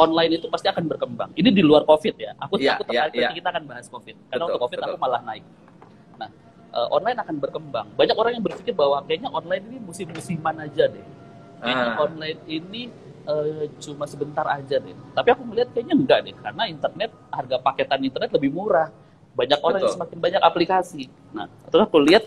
online 0.00 0.40
itu 0.40 0.46
pasti 0.48 0.72
akan 0.72 0.88
berkembang. 0.88 1.30
Ini 1.36 1.52
di 1.52 1.60
luar 1.60 1.84
COVID 1.84 2.14
ya. 2.16 2.32
Aku 2.40 2.56
yeah, 2.56 2.80
aku 2.80 2.88
tertarik 2.88 3.12
yeah, 3.12 3.28
yeah. 3.28 3.32
kita 3.36 3.48
akan 3.52 3.64
bahas 3.68 3.86
COVID. 3.92 4.16
Karena 4.32 4.44
betul, 4.48 4.48
untuk 4.48 4.60
COVID 4.64 4.78
betul. 4.80 4.88
aku 4.88 4.96
malah 4.96 5.20
naik. 5.28 5.44
Nah, 6.16 6.28
uh, 6.72 6.88
online 6.88 7.18
akan 7.20 7.36
berkembang. 7.36 7.86
Banyak 7.94 8.16
orang 8.16 8.32
yang 8.40 8.44
berpikir 8.44 8.72
bahwa 8.72 9.04
kayaknya 9.04 9.28
online 9.28 9.64
ini 9.68 9.78
musim-musiman 9.84 10.56
aja 10.64 10.84
deh. 10.88 11.06
Kayaknya 11.60 11.88
ah. 11.92 12.04
online 12.08 12.40
ini 12.48 12.82
uh, 13.28 13.68
cuma 13.76 14.08
sebentar 14.08 14.46
aja 14.48 14.76
deh. 14.80 14.96
Tapi 15.12 15.28
aku 15.28 15.42
melihat 15.44 15.68
kayaknya 15.76 15.94
enggak 15.94 16.18
deh, 16.24 16.34
karena 16.40 16.62
internet 16.64 17.10
harga 17.28 17.56
paketan 17.60 18.00
internet 18.00 18.30
lebih 18.32 18.50
murah. 18.56 18.88
Banyak 19.36 19.60
orang 19.60 19.80
yang 19.84 19.94
semakin 19.94 20.18
banyak 20.18 20.42
aplikasi. 20.42 21.12
Nah, 21.36 21.46
terus 21.68 21.84
aku 21.84 22.00
lihat 22.00 22.24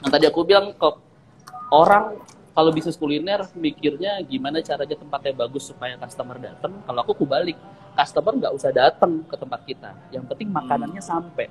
yang 0.00 0.10
tadi 0.14 0.24
aku 0.30 0.40
bilang 0.46 0.72
kok 0.78 0.96
orang 1.74 2.16
kalau 2.50 2.70
bisnis 2.74 2.98
kuliner 2.98 3.46
mikirnya 3.54 4.18
gimana 4.26 4.58
caranya 4.60 4.96
tempatnya 4.98 5.32
bagus 5.46 5.70
supaya 5.70 5.94
customer 5.96 6.36
datang. 6.38 6.82
Kalau 6.82 7.00
aku 7.06 7.24
kubalik, 7.24 7.54
customer 7.94 8.32
nggak 8.36 8.52
usah 8.54 8.70
datang 8.74 9.22
ke 9.24 9.36
tempat 9.38 9.60
kita. 9.64 9.90
Yang 10.10 10.24
penting 10.34 10.48
makanannya 10.50 11.02
hmm. 11.02 11.10
sampai. 11.10 11.46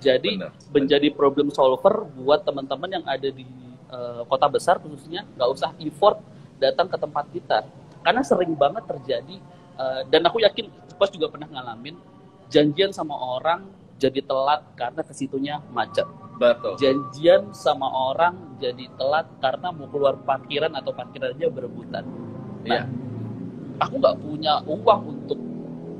Jadi 0.00 0.40
benar, 0.40 0.52
menjadi 0.72 1.08
problem 1.12 1.52
solver 1.52 2.08
buat 2.16 2.40
teman-teman 2.44 3.00
yang 3.00 3.04
ada 3.04 3.28
di 3.28 3.44
uh, 3.92 4.24
kota 4.24 4.48
besar 4.48 4.80
khususnya 4.80 5.28
nggak 5.36 5.48
usah 5.52 5.76
effort 5.84 6.24
datang 6.56 6.88
ke 6.88 6.96
tempat 6.96 7.24
kita 7.28 7.58
karena 8.00 8.24
sering 8.24 8.56
banget 8.56 8.84
terjadi 8.88 9.36
uh, 9.76 10.00
dan 10.08 10.24
aku 10.24 10.40
yakin 10.40 10.72
Pas 11.00 11.08
juga 11.08 11.32
pernah 11.32 11.48
ngalamin 11.48 11.96
janjian 12.52 12.92
sama 12.92 13.16
orang 13.16 13.64
jadi 14.00 14.24
telat 14.24 14.64
karena 14.74 15.04
ke 15.04 15.12
situnya 15.12 15.60
macet. 15.76 16.08
Betul. 16.40 16.80
Janjian 16.80 17.52
sama 17.52 17.84
orang 17.84 18.56
jadi 18.56 18.88
telat 18.96 19.28
karena 19.44 19.68
mau 19.68 19.84
keluar 19.92 20.16
parkiran 20.24 20.72
atau 20.72 20.96
parkirannya 20.96 21.46
berebutan. 21.52 22.04
Nah, 22.64 22.64
iya. 22.64 22.82
aku 23.76 24.00
nggak 24.00 24.16
punya 24.24 24.64
uang 24.64 25.00
untuk 25.04 25.38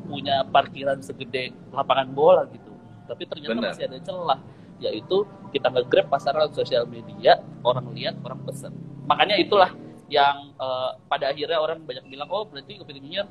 punya 0.08 0.42
parkiran 0.48 1.04
segede 1.04 1.52
lapangan 1.70 2.08
bola 2.16 2.48
gitu. 2.48 2.72
Tapi 3.04 3.22
ternyata 3.28 3.52
Bener. 3.52 3.70
masih 3.76 3.84
ada 3.84 3.98
celah, 4.00 4.40
yaitu 4.80 5.28
kita 5.52 5.68
nge-grab 5.68 6.08
pasaran 6.08 6.48
sosial 6.56 6.88
media, 6.88 7.44
orang 7.60 7.92
lihat, 7.92 8.16
orang 8.24 8.40
pesen. 8.48 8.72
Makanya 9.04 9.36
itulah 9.36 9.70
yang 10.10 10.56
uh, 10.58 10.96
pada 11.06 11.30
akhirnya 11.30 11.60
orang 11.62 11.86
banyak 11.86 12.02
bilang 12.10 12.26
oh 12.34 12.42
berarti 12.42 12.82
kepiting 12.82 13.22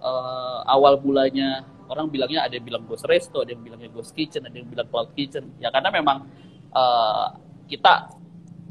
uh, 0.00 0.60
awal 0.64 0.96
mulanya 1.04 1.68
orang 1.92 2.08
bilangnya 2.08 2.48
ada 2.48 2.56
yang 2.56 2.64
bilang 2.64 2.82
ghost 2.88 3.04
resto 3.04 3.44
ada 3.44 3.52
yang 3.52 3.60
bilangnya 3.60 3.92
ghost 3.92 4.16
kitchen 4.16 4.42
ada 4.48 4.56
yang 4.56 4.68
bilang 4.68 4.88
cloud 4.88 5.12
kitchen 5.12 5.52
ya 5.60 5.68
karena 5.68 5.92
memang 5.92 6.24
uh, 6.72 7.36
kita 7.68 8.16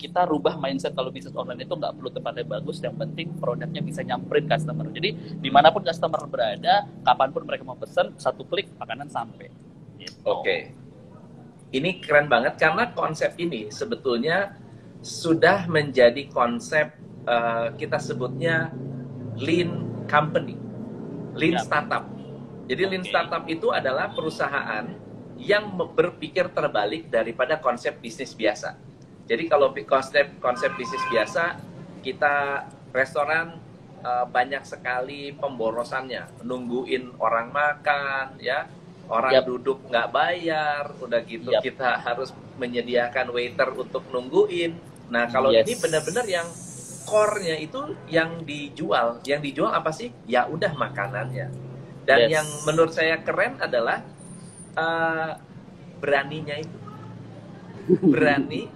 kita 0.02 0.26
rubah 0.26 0.58
mindset 0.58 0.98
kalau 0.98 1.14
bisnis 1.14 1.38
online 1.38 1.62
itu 1.62 1.78
nggak 1.78 1.94
perlu 1.94 2.10
tempatnya 2.10 2.46
bagus 2.50 2.82
yang 2.82 2.98
penting 2.98 3.38
produknya 3.38 3.82
bisa 3.86 4.02
nyamperin 4.02 4.50
customer 4.50 4.90
jadi 4.90 5.10
di 5.38 5.50
mana 5.54 5.70
pun 5.70 5.86
customer 5.86 6.26
berada 6.26 6.90
kapan 7.06 7.30
pun 7.30 7.44
mereka 7.46 7.62
mau 7.62 7.78
pesan 7.78 8.18
satu 8.18 8.42
klik 8.50 8.66
makanan 8.82 9.14
sampai 9.14 9.54
gitu. 10.02 10.18
oke 10.26 10.42
okay. 10.42 10.74
ini 11.70 12.02
keren 12.02 12.26
banget 12.26 12.58
karena 12.58 12.90
konsep 12.98 13.38
ini 13.38 13.70
sebetulnya 13.70 14.58
sudah 15.02 15.66
menjadi 15.70 16.30
konsep 16.30 16.94
uh, 17.26 17.74
kita 17.78 17.98
sebutnya 17.98 18.70
lean 19.42 20.06
company, 20.06 20.56
lean 21.34 21.58
ya. 21.58 21.64
startup. 21.64 22.11
Jadi 22.72 22.88
okay. 22.88 22.92
lean 22.96 23.04
startup 23.04 23.44
itu 23.52 23.68
adalah 23.76 24.16
perusahaan 24.16 24.88
yang 25.36 25.76
berpikir 25.76 26.56
terbalik 26.56 27.12
daripada 27.12 27.60
konsep 27.60 28.00
bisnis 28.00 28.32
biasa. 28.32 28.80
Jadi 29.28 29.52
kalau 29.52 29.76
konsep 29.84 30.40
konsep 30.40 30.72
bisnis 30.80 31.04
biasa 31.12 31.60
kita 32.00 32.64
restoran 32.96 33.60
uh, 34.08 34.24
banyak 34.24 34.64
sekali 34.64 35.36
pemborosannya, 35.36 36.48
nungguin 36.48 37.20
orang 37.20 37.52
makan, 37.52 38.40
ya 38.40 38.72
orang 39.12 39.36
yep. 39.36 39.44
duduk 39.44 39.84
nggak 39.92 40.08
bayar, 40.16 40.96
udah 41.04 41.20
gitu 41.28 41.52
yep. 41.52 41.60
kita 41.60 42.00
harus 42.00 42.32
menyediakan 42.56 43.36
waiter 43.36 43.68
untuk 43.76 44.08
nungguin. 44.16 44.80
Nah 45.12 45.28
kalau 45.28 45.52
yes. 45.52 45.68
ini 45.68 45.76
benar-benar 45.76 46.24
yang 46.24 46.48
core-nya 47.04 47.60
itu 47.60 48.00
yang 48.08 48.48
dijual. 48.48 49.20
Yang 49.28 49.52
dijual 49.52 49.76
apa 49.76 49.92
sih? 49.92 50.16
Ya 50.24 50.48
udah 50.48 50.72
makanannya. 50.72 51.52
Dan 52.06 52.28
yes. 52.28 52.30
yang 52.34 52.48
menurut 52.66 52.94
saya 52.94 53.22
keren 53.22 53.58
adalah 53.62 54.02
uh, 54.76 55.38
beraninya 56.02 56.58
itu. 56.58 56.78
Berani 58.02 58.70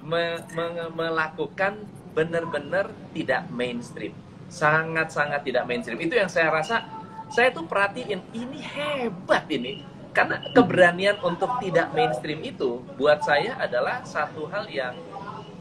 me 0.00 0.40
me 0.56 0.64
melakukan 0.92 1.84
benar-benar 2.16 2.90
tidak 3.12 3.46
mainstream. 3.52 4.16
Sangat-sangat 4.50 5.44
tidak 5.46 5.68
mainstream. 5.68 6.00
Itu 6.00 6.16
yang 6.16 6.32
saya 6.32 6.48
rasa 6.50 6.88
saya 7.30 7.52
tuh 7.54 7.68
perhatiin 7.68 8.20
ini 8.34 8.58
hebat 8.58 9.46
ini. 9.52 9.86
Karena 10.10 10.42
keberanian 10.50 11.22
untuk 11.22 11.62
tidak 11.62 11.94
mainstream 11.94 12.42
itu 12.42 12.82
buat 12.98 13.22
saya 13.22 13.54
adalah 13.62 14.02
satu 14.02 14.50
hal 14.50 14.66
yang 14.66 14.90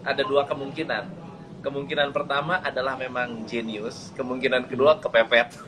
ada 0.01 0.25
dua 0.25 0.49
kemungkinan 0.49 1.18
kemungkinan 1.59 2.15
pertama 2.15 2.63
adalah 2.63 2.95
memang 2.95 3.43
jenius, 3.43 4.11
kemungkinan 4.15 4.67
kedua 4.67 4.97
kepepet. 4.97 5.59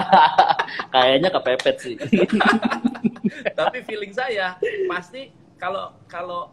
Kayaknya 0.94 1.28
kepepet 1.30 1.76
sih. 1.80 1.94
Tapi 3.58 3.78
feeling 3.84 4.12
saya 4.16 4.56
pasti 4.88 5.30
kalau 5.60 5.92
kalau 6.08 6.50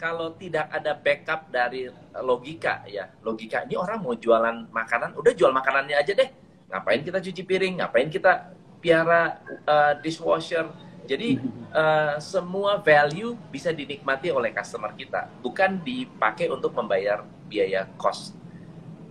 kalau 0.00 0.32
tidak 0.40 0.72
ada 0.72 0.96
backup 0.96 1.52
dari 1.52 1.86
logika 2.24 2.82
ya, 2.88 3.08
logika 3.22 3.64
ini 3.68 3.76
orang 3.76 4.00
mau 4.00 4.16
jualan 4.16 4.68
makanan, 4.72 5.14
udah 5.14 5.32
jual 5.36 5.52
makanannya 5.52 5.96
aja 5.96 6.12
deh. 6.16 6.28
Ngapain 6.70 7.02
kita 7.02 7.18
cuci 7.18 7.42
piring? 7.44 7.82
Ngapain 7.82 8.08
kita 8.08 8.54
piara 8.80 9.42
uh, 9.66 9.92
dishwasher? 10.00 10.89
Jadi 11.06 11.40
uh, 11.74 12.16
semua 12.22 12.78
value 12.78 13.34
bisa 13.50 13.70
dinikmati 13.74 14.30
oleh 14.30 14.54
customer 14.54 14.94
kita, 14.94 15.26
bukan 15.40 15.80
dipakai 15.82 16.50
untuk 16.50 16.74
membayar 16.76 17.24
biaya 17.50 17.88
cost. 17.98 18.36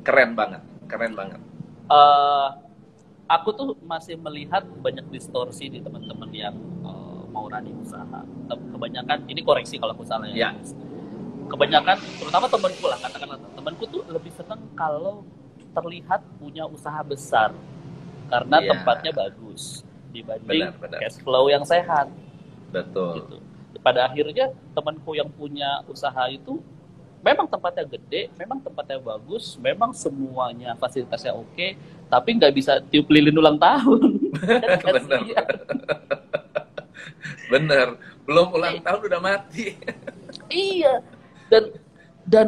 Keren 0.06 0.34
banget, 0.34 0.64
keren 0.88 1.14
banget. 1.16 1.42
Uh, 1.90 2.56
aku 3.28 3.50
tuh 3.52 3.70
masih 3.84 4.16
melihat 4.18 4.64
banyak 4.80 5.06
distorsi 5.12 5.68
di 5.68 5.80
teman-teman 5.84 6.30
yang 6.32 6.56
uh, 6.86 7.26
mau 7.30 7.50
running 7.52 7.78
usaha. 7.84 8.22
Kebanyakan 8.48 9.28
ini 9.28 9.42
koreksi 9.44 9.76
kalau 9.78 9.94
aku 9.94 10.08
salah 10.08 10.30
ya. 10.32 10.50
ya. 10.50 10.60
Kebanyakan, 11.50 11.98
terutama 12.22 12.46
temanku 12.46 12.86
lah 12.86 13.00
katakanlah 13.02 13.38
temanku 13.58 13.84
tuh 13.90 14.06
lebih 14.06 14.30
senang 14.38 14.62
kalau 14.78 15.26
terlihat 15.74 16.22
punya 16.38 16.66
usaha 16.66 17.02
besar 17.02 17.54
karena 18.30 18.58
ya. 18.62 18.70
tempatnya 18.74 19.12
bagus 19.14 19.82
dibanding 20.10 20.74
benar, 20.74 20.82
benar. 20.82 21.00
cash 21.02 21.18
flow 21.22 21.48
yang 21.48 21.64
sehat. 21.64 22.10
Betul. 22.70 23.26
Gitu. 23.26 23.38
Pada 23.80 24.10
akhirnya 24.10 24.52
temanku 24.76 25.16
yang 25.16 25.30
punya 25.32 25.82
usaha 25.88 26.28
itu 26.28 26.60
memang 27.20 27.48
tempatnya 27.48 27.86
gede, 27.86 28.32
memang 28.36 28.60
tempatnya 28.64 29.00
bagus, 29.00 29.60
memang 29.60 29.92
semuanya 29.92 30.76
fasilitasnya 30.80 31.36
oke, 31.36 31.68
tapi 32.08 32.30
nggak 32.36 32.54
bisa 32.56 32.80
tiup 32.88 33.08
lilin 33.12 33.36
ulang 33.36 33.60
tahun. 33.60 34.20
Bener. 34.86 35.24
Bener. 37.50 37.88
Belum 38.24 38.48
ulang 38.54 38.78
iya. 38.78 38.84
tahun 38.86 39.02
udah 39.10 39.22
mati. 39.22 39.66
iya. 40.54 41.02
Dan 41.50 41.64
dan 42.30 42.48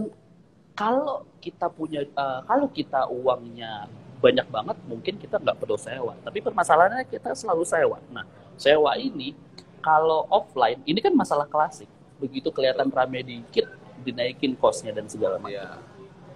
kalau 0.77 1.25
kita 1.41 1.67
punya 1.73 2.05
uh, 2.13 2.45
kalau 2.45 2.69
kita 2.69 3.09
uangnya 3.09 3.89
banyak 4.21 4.47
banget 4.53 4.77
mungkin 4.85 5.17
kita 5.17 5.41
nggak 5.41 5.57
perlu 5.57 5.75
sewa. 5.75 6.13
Tapi 6.21 6.39
permasalahannya 6.45 7.09
kita 7.09 7.33
selalu 7.33 7.65
sewa. 7.65 7.97
Nah 8.13 8.23
sewa 8.55 8.93
ini 8.95 9.33
kalau 9.81 10.29
offline 10.29 10.77
ini 10.85 11.01
kan 11.01 11.11
masalah 11.17 11.49
klasik. 11.49 11.89
Begitu 12.21 12.53
kelihatan 12.53 12.93
rame 12.93 13.25
dikit 13.25 13.65
dinaikin 14.05 14.53
kosnya 14.53 14.93
dan 14.93 15.09
segala 15.09 15.41
macam. 15.41 15.57
Yeah. 15.57 15.77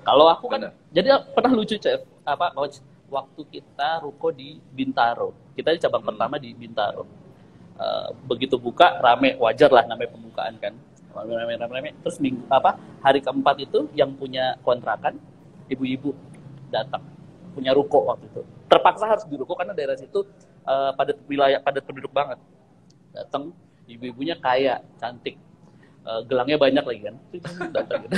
kalau 0.06 0.30
aku 0.30 0.46
kan 0.46 0.70
Benar. 0.70 0.74
jadi 0.94 1.08
pernah 1.34 1.52
lucu 1.54 1.78
chef 1.78 2.02
apa 2.26 2.50
coach? 2.58 2.82
Waktu 3.06 3.42
kita 3.54 4.02
ruko 4.02 4.34
di 4.34 4.58
Bintaro. 4.74 5.54
Kita 5.54 5.70
di 5.70 5.78
cabang 5.78 6.02
hmm. 6.02 6.10
pertama 6.10 6.36
di 6.42 6.50
Bintaro. 6.58 7.06
Uh, 7.76 8.10
begitu 8.26 8.58
buka 8.58 8.98
rame 8.98 9.38
wajar 9.38 9.70
lah 9.70 9.86
namanya 9.86 10.10
pembukaan 10.10 10.58
kan? 10.58 10.74
Rame 11.14 11.38
rame 11.38 11.54
rame. 11.70 11.90
Terus 12.02 12.18
minggu 12.18 12.50
apa 12.50 12.82
hari 13.06 13.22
keempat 13.22 13.62
itu 13.62 13.86
yang 13.94 14.10
punya 14.18 14.58
kontrakan 14.66 15.22
ibu-ibu 15.70 16.18
datang 16.74 17.15
punya 17.56 17.72
ruko 17.72 18.12
waktu 18.12 18.28
itu. 18.28 18.42
Terpaksa 18.68 19.08
harus 19.08 19.24
di 19.24 19.40
ruko 19.40 19.56
karena 19.56 19.72
daerah 19.72 19.96
situ 19.96 20.28
uh, 20.68 20.92
padat 20.92 21.18
wilayah 21.26 21.64
padat 21.64 21.88
penduduk 21.88 22.12
banget. 22.12 22.36
Datang 23.16 23.56
ibu-ibunya 23.88 24.36
kaya, 24.36 24.84
cantik. 25.00 25.40
Uh, 26.06 26.22
gelangnya 26.28 26.60
banyak 26.60 26.84
lagi 26.84 27.02
kan. 27.08 27.16
Datang 27.72 28.00
gitu. 28.06 28.16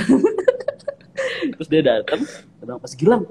Terus 1.54 1.68
dia 1.70 1.82
datang, 1.86 2.20
datang 2.58 2.78
pas 2.82 2.92
Gilang. 2.98 3.22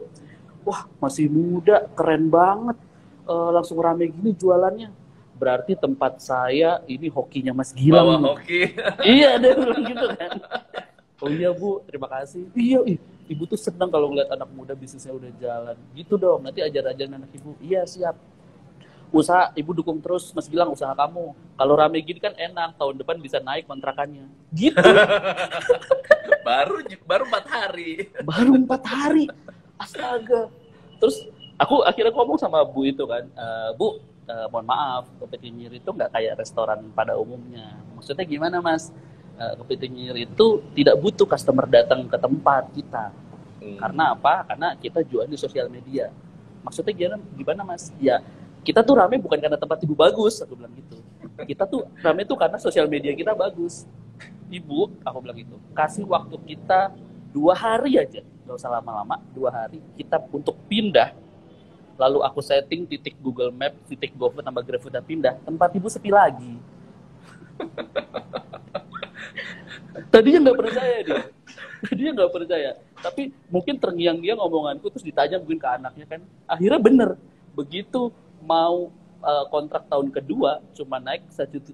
Wah, 0.63 0.87
masih 1.03 1.27
muda, 1.27 1.87
keren 1.95 2.31
banget. 2.31 2.79
Uh, 3.27 3.51
langsung 3.51 3.77
rame 3.83 4.07
gini 4.07 4.31
jualannya. 4.31 4.89
Berarti 5.37 5.77
tempat 5.77 6.17
saya 6.23 6.81
ini 6.89 7.11
hokinya 7.11 7.53
Mas 7.53 7.75
Gilang. 7.75 8.07
Bawa 8.07 8.39
hoki. 8.39 8.73
iya, 9.05 9.37
dia 9.37 9.53
bilang 9.53 9.83
gitu 9.83 10.07
kan. 10.15 10.31
Oh 11.17 11.29
iya 11.33 11.49
Bu, 11.49 11.81
terima 11.85 12.05
kasih. 12.09 12.45
Iya, 12.53 12.79
ih, 12.85 12.99
ibu 13.27 13.43
tuh 13.45 13.59
senang 13.59 13.91
kalau 13.91 14.11
ngeliat 14.11 14.31
anak 14.31 14.49
muda 14.51 14.73
bisnisnya 14.73 15.13
udah 15.13 15.31
jalan. 15.37 15.77
Gitu 15.93 16.15
dong, 16.15 16.43
nanti 16.43 16.63
ajar-ajar 16.63 17.05
anak 17.07 17.31
ibu. 17.35 17.53
Iya 17.59 17.83
siap. 17.83 18.15
Usaha 19.07 19.55
ibu 19.55 19.71
dukung 19.71 20.03
terus, 20.03 20.35
Mas 20.35 20.51
bilang 20.51 20.71
usaha 20.75 20.91
kamu. 20.91 21.31
Kalau 21.55 21.73
rame 21.79 22.03
gini 22.03 22.19
kan 22.19 22.35
enak, 22.35 22.75
tahun 22.75 22.99
depan 22.99 23.19
bisa 23.23 23.39
naik 23.39 23.67
kontrakannya. 23.67 24.27
Gitu. 24.51 24.75
baru 26.47 26.83
baru 27.07 27.23
empat 27.27 27.45
hari. 27.47 28.11
Baru 28.23 28.51
empat 28.59 28.83
hari. 28.83 29.31
Astaga. 29.79 30.51
Terus 30.99 31.23
aku 31.55 31.87
akhirnya 31.87 32.11
ngomong 32.11 32.39
sama 32.39 32.63
Bu 32.67 32.83
itu 32.83 33.03
kan, 33.07 33.23
e, 33.23 33.45
Bu, 33.79 34.01
uh, 34.27 34.47
mohon 34.51 34.67
maaf, 34.67 35.07
kopi 35.17 35.49
itu 35.49 35.89
nggak 35.89 36.11
kayak 36.11 36.33
restoran 36.39 36.91
pada 36.91 37.15
umumnya. 37.15 37.79
Maksudnya 37.95 38.25
gimana 38.27 38.59
Mas? 38.59 38.91
Uh, 39.37 39.53
kepiting 39.63 39.93
nyir 39.93 40.15
itu 40.27 40.61
tidak 40.73 40.95
butuh 40.99 41.29
customer 41.29 41.65
datang 41.69 42.09
ke 42.09 42.17
tempat 42.17 42.63
kita. 42.73 43.05
Hmm. 43.61 43.77
Karena 43.77 44.03
apa? 44.13 44.45
Karena 44.45 44.67
kita 44.77 45.05
jual 45.05 45.25
di 45.29 45.37
sosial 45.37 45.69
media. 45.69 46.11
Maksudnya 46.65 46.93
gimana, 46.93 47.15
gimana 47.37 47.61
mas? 47.63 47.93
Ya 48.01 48.19
kita 48.67 48.83
tuh 48.83 48.99
rame 48.99 49.15
bukan 49.15 49.39
karena 49.39 49.55
tempat 49.55 49.79
ibu 49.79 49.95
bagus, 49.95 50.43
aku 50.43 50.59
bilang 50.59 50.75
gitu. 50.75 50.99
Kita 51.47 51.63
tuh 51.63 51.87
rame 52.03 52.27
tuh 52.27 52.35
karena 52.35 52.59
sosial 52.59 52.83
media 52.91 53.15
kita 53.15 53.31
bagus. 53.31 53.87
Ibu, 54.51 54.91
aku 55.07 55.17
bilang 55.23 55.39
gitu. 55.39 55.55
Kasih 55.71 56.03
waktu 56.03 56.35
kita 56.43 56.91
dua 57.31 57.55
hari 57.55 57.95
aja, 57.95 58.19
nggak 58.43 58.59
usah 58.59 58.67
lama-lama, 58.67 59.23
dua 59.31 59.55
hari 59.55 59.79
kita 59.95 60.19
untuk 60.35 60.59
pindah. 60.67 61.15
Lalu 61.95 62.19
aku 62.27 62.43
setting 62.43 62.83
titik 62.83 63.15
Google 63.23 63.55
Map, 63.55 63.71
titik 63.87 64.11
GoFood 64.19 64.43
tambah 64.43 64.67
GrabFood 64.67 64.99
dan 64.99 65.03
pindah. 65.07 65.39
Tempat 65.47 65.71
ibu 65.71 65.87
sepi 65.87 66.11
lagi. 66.11 66.59
Tadinya 70.13 70.39
nggak 70.49 70.57
percaya 70.57 70.97
dia. 71.03 71.21
Tadinya 71.83 72.11
nggak 72.21 72.31
percaya. 72.33 72.69
Tapi 72.97 73.33
mungkin 73.49 73.75
terngiang-ngiang 73.77 74.39
omonganku 74.41 74.89
terus 74.93 75.05
ditanya 75.05 75.37
mungkin 75.41 75.59
ke 75.59 75.67
anaknya 75.67 76.05
kan. 76.05 76.21
Akhirnya 76.45 76.79
bener. 76.81 77.09
Begitu 77.53 78.13
mau 78.41 78.93
uh, 79.21 79.45
kontrak 79.49 79.89
tahun 79.89 80.13
kedua 80.13 80.61
cuma 80.77 81.01
naik 81.01 81.25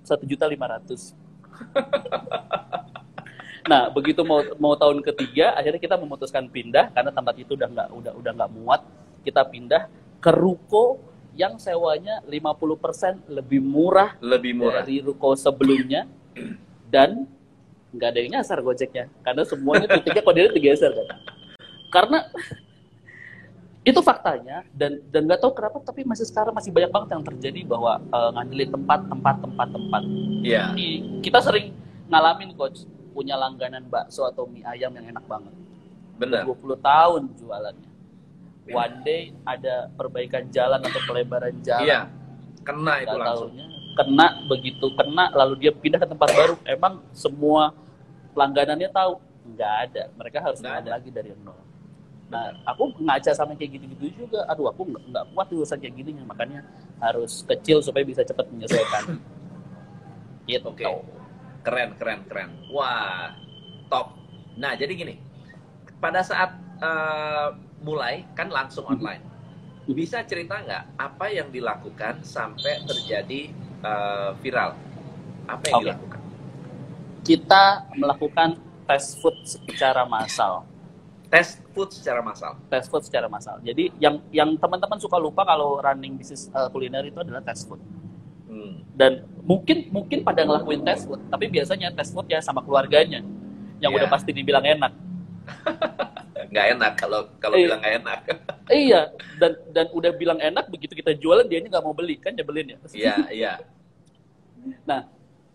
satu 0.04 0.24
juta 0.24 0.46
lima 0.48 0.68
ratus. 0.80 1.13
Nah, 3.63 3.88
begitu 3.88 4.20
mau 4.28 4.44
mau 4.60 4.76
tahun 4.76 5.00
ketiga, 5.00 5.56
akhirnya 5.56 5.80
kita 5.80 5.96
memutuskan 5.96 6.52
pindah 6.52 6.92
karena 6.92 7.12
tempat 7.16 7.36
itu 7.39 7.56
udah 7.56 7.70
nggak 7.72 7.88
udah 7.96 8.13
udah 8.20 8.32
nggak 8.36 8.52
muat. 8.60 8.82
Kita 9.24 9.48
pindah 9.48 9.88
ke 10.20 10.32
ruko 10.36 11.00
yang 11.34 11.56
sewanya 11.58 12.20
50% 12.28 13.32
lebih 13.32 13.63
murah, 13.63 14.20
lebih 14.20 14.54
murah 14.54 14.84
dari 14.84 15.00
ruko 15.00 15.34
sebelumnya 15.34 16.06
dan 16.92 17.26
nggak 17.94 18.10
ada 18.10 18.20
yang 18.20 18.32
nyasar 18.40 18.60
gojeknya. 18.60 19.06
Karena 19.22 19.44
semuanya 19.46 19.88
titiknya 19.88 20.22
kode 20.26 20.50
digeser 20.58 20.92
kan? 20.92 21.08
Karena 21.94 22.20
itu 23.84 24.00
faktanya 24.00 24.64
dan 24.72 25.04
dan 25.12 25.28
nggak 25.28 25.44
tahu 25.44 25.52
kenapa 25.60 25.84
tapi 25.84 26.08
masih 26.08 26.24
sekarang 26.24 26.56
masih 26.56 26.72
banyak 26.72 26.88
banget 26.88 27.10
yang 27.20 27.24
terjadi 27.28 27.62
bahwa 27.68 28.00
uh, 28.16 28.32
ngandelin 28.32 28.72
tempat 28.72 29.00
tempat 29.12 29.36
tempat 29.44 29.68
tempat. 29.76 30.04
Yeah. 30.44 30.72
kita 31.20 31.40
sering 31.44 31.76
ngalamin 32.08 32.56
coach 32.56 32.88
punya 33.12 33.36
langganan 33.36 33.86
bakso 33.92 34.24
atau 34.26 34.48
mie 34.48 34.64
ayam 34.64 34.90
yang 34.96 35.12
enak 35.12 35.24
banget. 35.28 35.54
Benar. 36.18 36.48
20 36.48 36.80
tahun 36.80 37.22
jualannya. 37.38 37.92
One 38.72 38.96
day 39.04 39.36
ada 39.44 39.92
perbaikan 39.92 40.48
jalan 40.48 40.80
atau 40.80 41.02
pelebaran 41.04 41.56
jalan. 41.60 41.84
Iya. 41.84 42.00
Kena 42.64 43.04
itu 43.04 43.16
langsung. 43.20 43.52
tahunya, 43.52 43.66
kena 44.00 44.28
begitu 44.48 44.88
kena 44.96 45.26
lalu 45.36 45.68
dia 45.68 45.72
pindah 45.76 46.00
ke 46.00 46.08
tempat 46.08 46.30
baru. 46.32 46.56
Emang 46.64 47.04
semua 47.12 47.76
pelangganannya 48.34 48.89
tahu? 48.89 49.13
Nggak 49.54 49.74
ada. 49.89 50.04
Mereka 50.17 50.38
harus 50.41 50.60
nggak 50.60 50.89
lagi 50.89 51.10
dari 51.13 51.32
nol. 51.39 51.58
Nah 52.34 52.50
aku 52.65 52.98
ngaca 52.98 53.32
sama 53.32 53.54
kayak 53.54 53.78
gitu-gitu 53.80 54.26
juga. 54.26 54.43
Aduh 54.50 54.67
aku 54.74 54.89
nggak 54.89 55.04
nggak 55.13 55.26
kuat 55.38 55.48
urusan 55.54 55.78
kayak 55.78 55.96
gini. 55.96 56.12
Makanya 56.26 56.65
harus 56.98 57.46
kecil 57.46 57.80
supaya 57.86 58.02
bisa 58.04 58.26
cepat 58.26 58.50
menyelesaikan 58.50 59.04
gitu. 60.50 60.67
Oke 60.74 60.84
okay. 60.84 60.98
keren 61.62 61.89
keren 61.96 62.19
keren. 62.26 62.50
Wah 62.74 63.38
top. 63.88 64.17
Nah 64.58 64.74
jadi 64.74 64.91
gini. 64.98 65.15
Pada 66.02 66.19
saat 66.19 66.52
uh, 66.84 67.56
mulai 67.86 68.28
kan 68.34 68.50
langsung 68.50 68.89
mm-hmm. 68.89 68.98
online. 69.00 69.24
Bisa 69.84 70.24
cerita 70.24 70.63
nggak 70.63 70.96
apa 70.96 71.28
yang 71.28 71.52
dilakukan 71.52 72.24
sampai 72.24 72.88
terjadi 72.88 73.52
uh, 73.84 74.32
viral? 74.39 74.80
Apa 75.43 75.63
yang 75.67 75.76
okay. 75.76 75.86
dilakukan 75.91 76.23
kita 77.24 77.88
melakukan 77.96 78.60
tes 78.84 79.16
food 79.18 79.36
secara 79.48 80.04
massal. 80.04 80.68
Tes 81.32 81.58
food 81.74 81.90
secara 81.90 82.22
massal. 82.22 82.60
Tes 82.70 82.86
food 82.86 83.04
secara 83.08 83.26
massal. 83.32 83.58
Jadi 83.64 83.90
yang 83.98 84.22
yang 84.30 84.54
teman-teman 84.60 85.00
suka 85.02 85.18
lupa 85.18 85.48
kalau 85.48 85.82
running 85.82 86.20
bisnis 86.20 86.52
uh, 86.54 86.70
kuliner 86.70 87.02
itu 87.08 87.18
adalah 87.18 87.42
tes 87.42 87.66
food. 87.66 87.82
Hmm. 88.46 88.86
Dan 88.94 89.26
mungkin 89.42 89.90
mungkin 89.90 90.22
pada 90.22 90.46
ngelakuin 90.46 90.86
tes 90.86 91.08
food, 91.08 91.24
tapi 91.32 91.50
biasanya 91.50 91.90
tes 91.96 92.14
food 92.14 92.30
ya 92.30 92.38
sama 92.44 92.62
keluarganya 92.62 93.26
yang 93.82 93.92
yeah. 93.96 94.00
udah 94.04 94.10
pasti 94.12 94.30
dibilang 94.36 94.62
enak. 94.62 94.94
nggak 96.54 96.66
enak 96.78 96.94
kalau 97.02 97.34
kalau 97.42 97.58
iya. 97.58 97.66
bilang 97.66 97.80
nggak 97.82 97.96
enak. 98.04 98.20
iya, 98.86 99.02
dan 99.42 99.52
dan 99.74 99.86
udah 99.90 100.12
bilang 100.14 100.38
enak 100.38 100.70
begitu 100.70 100.94
kita 100.94 101.18
jualan 101.18 101.50
dia 101.50 101.64
nggak 101.66 101.82
mau 101.82 101.98
beli 101.98 102.22
kan 102.22 102.36
nyebelin 102.38 102.78
ya. 102.78 102.78
Iya, 102.94 103.16
iya. 103.34 103.54
Nah, 104.86 105.10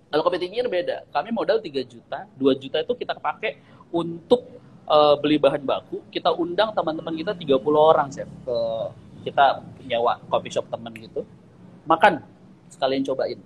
kalau 0.09 0.23
kopi 0.25 0.41
tinggi 0.41 0.65
beda. 0.65 1.05
Kami 1.13 1.29
modal 1.37 1.61
3 1.61 1.85
juta, 1.85 2.25
2 2.41 2.63
juta 2.63 2.81
itu 2.81 2.93
kita 2.97 3.13
pakai 3.21 3.61
untuk 3.93 4.49
uh, 4.89 5.21
beli 5.21 5.37
bahan 5.37 5.61
baku. 5.61 6.01
Kita 6.09 6.33
undang 6.33 6.73
teman-teman 6.73 7.13
kita 7.13 7.33
30 7.37 7.61
orang, 7.77 8.09
Chef. 8.09 8.29
Ke 8.49 8.57
kita 9.29 9.61
nyewa 9.85 10.17
coffee 10.33 10.53
shop 10.53 10.65
teman 10.73 10.97
gitu. 10.97 11.29
Makan, 11.85 12.25
sekalian 12.73 13.05
cobain. 13.05 13.37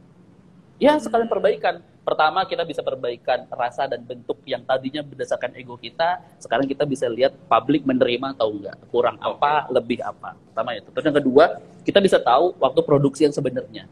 Ya, 0.79 0.95
sekalian 1.03 1.27
perbaikan. 1.27 1.83
Pertama, 2.03 2.43
kita 2.47 2.67
bisa 2.67 2.83
perbaikan 2.83 3.47
rasa 3.51 3.87
dan 3.87 4.03
bentuk 4.03 4.39
yang 4.47 4.63
tadinya 4.67 5.03
berdasarkan 5.07 5.55
ego 5.55 5.79
kita. 5.79 6.19
Sekarang 6.43 6.67
kita 6.67 6.83
bisa 6.83 7.07
lihat 7.07 7.35
publik 7.47 7.87
menerima 7.87 8.35
atau 8.39 8.51
enggak. 8.51 8.79
Kurang 8.91 9.19
apa, 9.23 9.71
lebih 9.71 10.03
apa. 10.03 10.35
Pertama 10.51 10.75
itu. 10.75 10.91
Terus 10.95 11.07
yang 11.11 11.19
kedua, 11.23 11.45
kita 11.87 11.99
bisa 12.03 12.19
tahu 12.23 12.55
waktu 12.59 12.81
produksi 12.83 13.27
yang 13.27 13.35
sebenarnya 13.35 13.87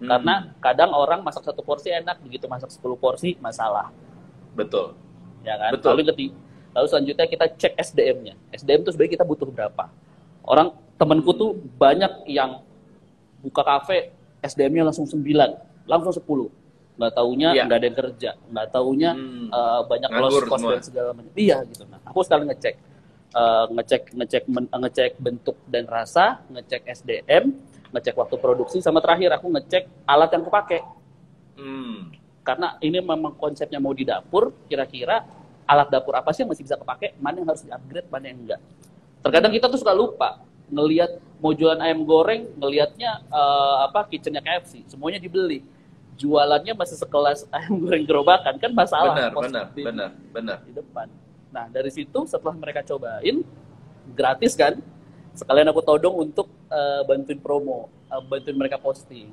Hmm. 0.00 0.08
Karena 0.08 0.34
kadang 0.64 0.90
orang 0.96 1.20
masak 1.20 1.44
satu 1.44 1.60
porsi 1.60 1.92
enak, 1.92 2.24
begitu 2.24 2.48
masak 2.48 2.72
10 2.72 2.96
porsi 2.96 3.36
masalah. 3.36 3.92
Betul. 4.56 4.96
Ya 5.44 5.60
kan? 5.60 5.76
Betul. 5.76 5.94
Lalu 5.94 6.02
ketiga, 6.10 6.34
lalu 6.72 6.86
selanjutnya 6.88 7.26
kita 7.28 7.46
cek 7.52 7.74
SDM-nya. 7.76 8.34
SDM 8.56 8.80
itu 8.82 8.90
sebenarnya 8.96 9.12
kita 9.20 9.24
butuh 9.28 9.46
berapa? 9.52 9.84
Orang 10.40 10.72
temanku 10.96 11.36
tuh 11.36 11.52
banyak 11.76 12.24
yang 12.32 12.64
buka 13.44 13.60
kafe 13.60 14.16
SDM-nya 14.40 14.88
langsung 14.88 15.04
9, 15.04 15.20
langsung 15.84 16.16
10. 16.16 16.60
nggak 17.00 17.16
taunya 17.16 17.48
iya. 17.56 17.64
nggak 17.64 17.78
ada 17.80 17.86
yang 17.88 17.96
kerja 17.96 18.30
nggak 18.52 18.66
taunya 18.76 19.10
hmm. 19.16 19.48
uh, 19.48 19.80
banyak 19.88 20.10
loss 20.20 20.36
cost 20.44 20.64
dan 20.68 20.82
segala 20.84 21.10
macam 21.16 21.32
iya 21.32 21.64
gitu 21.64 21.88
nah 21.88 21.96
aku 22.04 22.20
sekali 22.20 22.44
ngecek 22.52 22.74
uh, 23.32 23.64
ngecek 23.72 24.02
ngecek 24.20 24.44
men, 24.52 24.64
ngecek 24.68 25.12
bentuk 25.16 25.56
dan 25.64 25.88
rasa 25.88 26.44
ngecek 26.52 26.84
SDM 26.84 27.56
ngecek 27.90 28.14
waktu 28.14 28.36
produksi 28.38 28.78
sama 28.78 29.02
terakhir 29.02 29.34
aku 29.34 29.50
ngecek 29.50 30.06
alat 30.06 30.30
yang 30.30 30.42
aku 30.46 30.52
pakai. 30.52 30.80
Hmm. 31.60 32.08
karena 32.40 32.80
ini 32.80 33.04
memang 33.04 33.36
konsepnya 33.36 33.76
mau 33.76 33.92
di 33.92 34.08
dapur 34.08 34.48
kira-kira 34.64 35.28
alat 35.68 35.92
dapur 35.92 36.16
apa 36.16 36.32
sih 36.32 36.40
yang 36.40 36.50
masih 36.50 36.64
bisa 36.64 36.80
kepake 36.80 37.12
mana 37.20 37.36
yang 37.36 37.52
harus 37.52 37.62
di 37.62 37.70
upgrade 37.70 38.08
mana 38.08 38.32
yang 38.32 38.38
enggak? 38.42 38.60
Terkadang 39.20 39.52
kita 39.52 39.68
tuh 39.68 39.76
suka 39.76 39.92
lupa 39.92 40.40
ngelihat 40.72 41.20
mau 41.38 41.52
jualan 41.52 41.78
ayam 41.78 42.02
goreng 42.02 42.48
ngelihatnya 42.56 43.22
uh, 43.28 43.86
apa 43.86 44.08
kitchennya 44.10 44.40
KFC 44.40 44.88
semuanya 44.88 45.20
dibeli. 45.20 45.62
Jualannya 46.16 46.74
masih 46.74 46.96
sekelas 46.96 47.46
ayam 47.54 47.76
goreng 47.76 48.02
gerobakan 48.08 48.56
kan 48.56 48.72
masalah. 48.72 49.14
Benar 49.14 49.32
benar 49.36 49.64
di, 49.70 49.82
benar 49.84 50.10
benar. 50.32 50.58
di 50.64 50.72
depan. 50.74 51.06
Nah 51.52 51.68
dari 51.68 51.92
situ 51.92 52.18
setelah 52.26 52.56
mereka 52.56 52.82
cobain 52.82 53.44
gratis 54.16 54.56
kan? 54.56 54.80
Sekalian 55.36 55.70
aku 55.70 55.84
todong 55.86 56.26
untuk 56.26 56.50
uh, 56.70 57.02
bantuin 57.04 57.38
promo 57.42 57.90
uh, 58.08 58.22
bantuin 58.24 58.56
mereka 58.56 58.78
posting 58.80 59.28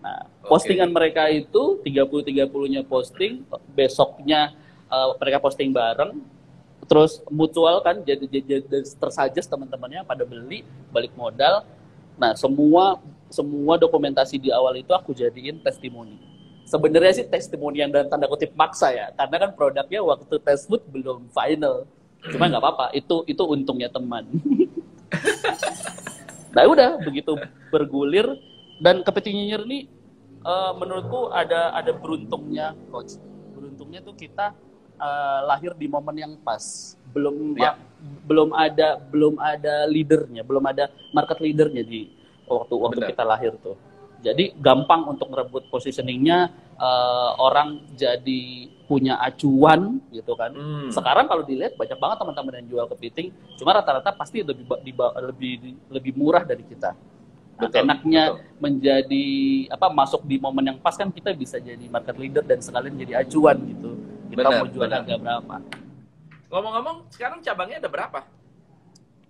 nah 0.00 0.24
okay. 0.24 0.48
postingan 0.48 0.90
mereka 0.94 1.28
itu 1.28 1.82
30 1.82 2.46
30 2.46 2.72
nya 2.72 2.82
posting 2.86 3.42
besoknya 3.74 4.54
uh, 4.88 5.12
mereka 5.18 5.42
posting 5.42 5.74
bareng 5.74 6.16
terus 6.86 7.18
mutual 7.28 7.82
kan 7.82 7.98
jadi, 8.06 8.22
jadi, 8.30 8.62
jadi 8.62 8.86
tersajes 8.96 9.50
teman-temannya 9.50 10.06
pada 10.06 10.22
beli 10.22 10.62
balik 10.94 11.10
modal 11.18 11.66
nah 12.16 12.32
semua 12.32 13.02
semua 13.30 13.74
dokumentasi 13.76 14.38
di 14.38 14.50
awal 14.54 14.78
itu 14.78 14.92
aku 14.94 15.10
jadiin 15.12 15.60
testimoni. 15.62 16.18
Sebenarnya 16.66 17.22
sih 17.22 17.26
testimoni 17.26 17.78
yang 17.78 17.94
dan 17.94 18.10
tanda 18.10 18.26
kutip 18.26 18.50
maksa 18.58 18.90
ya, 18.90 19.06
karena 19.14 19.36
kan 19.46 19.50
produknya 19.54 20.02
waktu 20.02 20.34
test 20.42 20.66
food 20.66 20.82
belum 20.90 21.30
final. 21.30 21.86
Cuma 22.26 22.50
nggak 22.50 22.62
apa-apa, 22.62 22.86
itu 22.90 23.22
itu 23.30 23.42
untungnya 23.46 23.86
teman. 23.86 24.26
nah 26.54 26.64
udah 26.64 27.00
begitu 27.04 27.36
bergulir 27.68 28.26
dan 28.80 29.00
kepiting 29.04 29.36
nyinyir 29.36 29.62
ini 29.68 29.80
uh, 30.46 30.72
menurutku 30.78 31.34
ada 31.34 31.74
ada 31.74 31.90
beruntungnya 31.90 32.78
coach. 32.92 33.18
Beruntungnya 33.52 34.00
tuh 34.04 34.14
kita 34.14 34.54
uh, 35.00 35.40
lahir 35.48 35.74
di 35.74 35.90
momen 35.90 36.16
yang 36.16 36.32
pas. 36.40 36.94
Belum 37.10 37.56
ya. 37.56 37.74
belum 38.28 38.52
ada 38.52 39.00
belum 39.00 39.40
ada 39.40 39.88
leadernya, 39.88 40.44
belum 40.44 40.62
ada 40.68 40.92
market 41.10 41.40
leadernya 41.40 41.82
di 41.82 42.12
waktu 42.46 42.74
waktu 42.76 43.00
Benar. 43.02 43.10
kita 43.10 43.22
lahir 43.24 43.52
tuh. 43.58 43.74
Jadi 44.24 44.56
gampang 44.58 45.06
untuk 45.06 45.28
merebut 45.32 45.68
positioningnya 45.68 46.50
uh, 46.80 47.30
orang 47.40 47.84
jadi 47.94 48.70
punya 48.86 49.18
acuan 49.18 49.98
gitu 50.14 50.32
kan. 50.38 50.54
Hmm. 50.54 50.88
Sekarang 50.94 51.26
kalau 51.26 51.42
dilihat 51.42 51.74
banyak 51.74 51.98
banget 51.98 52.16
teman-teman 52.22 52.52
yang 52.62 52.68
jual 52.70 52.86
kepiting, 52.96 53.34
cuma 53.58 53.74
rata-rata 53.76 54.14
pasti 54.14 54.40
lebih 54.40 54.64
lebih 55.26 55.52
lebih 55.90 56.12
murah 56.14 56.46
dari 56.46 56.62
kita. 56.62 56.94
Nah, 57.56 57.72
betul, 57.72 57.82
enaknya 57.88 58.22
betul. 58.36 58.60
menjadi 58.60 59.26
apa 59.72 59.86
masuk 59.88 60.22
di 60.28 60.36
momen 60.36 60.64
yang 60.76 60.78
pas 60.78 60.92
kan 60.92 61.08
kita 61.08 61.32
bisa 61.32 61.56
jadi 61.56 61.88
market 61.88 62.16
leader 62.20 62.44
dan 62.44 62.60
sekalian 62.60 62.94
jadi 63.00 63.24
acuan 63.24 63.56
gitu. 63.64 63.90
Kita 64.28 64.44
benar, 64.44 64.60
mau 64.60 64.68
jual 64.68 64.88
harga 64.90 65.14
berapa. 65.16 65.56
Ngomong-ngomong, 66.46 66.96
sekarang 67.10 67.40
cabangnya 67.42 67.80
ada 67.80 67.90
berapa? 67.90 68.20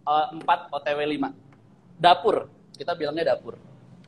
Uh, 0.06 0.42
4 0.42 0.74
OTW 0.74 1.00
5. 1.16 2.02
Dapur 2.02 2.36
kita 2.76 2.92
bilangnya 2.92 3.34
dapur. 3.34 3.56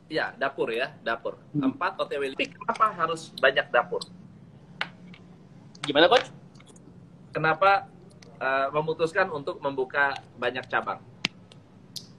Iya, 0.09 0.33
dapur 0.41 0.73
ya, 0.73 0.89
dapur. 1.05 1.37
Hmm. 1.53 1.69
Empat 1.69 2.01
OTW. 2.01 2.33
Tapi 2.33 2.49
kenapa 2.49 2.85
harus 2.97 3.29
banyak 3.37 3.69
dapur? 3.69 4.01
Gimana, 5.85 6.09
Coach? 6.09 6.33
Kenapa 7.29 7.85
uh, 8.41 8.73
memutuskan 8.73 9.29
untuk 9.29 9.61
membuka 9.61 10.17
banyak 10.41 10.65
cabang? 10.65 10.97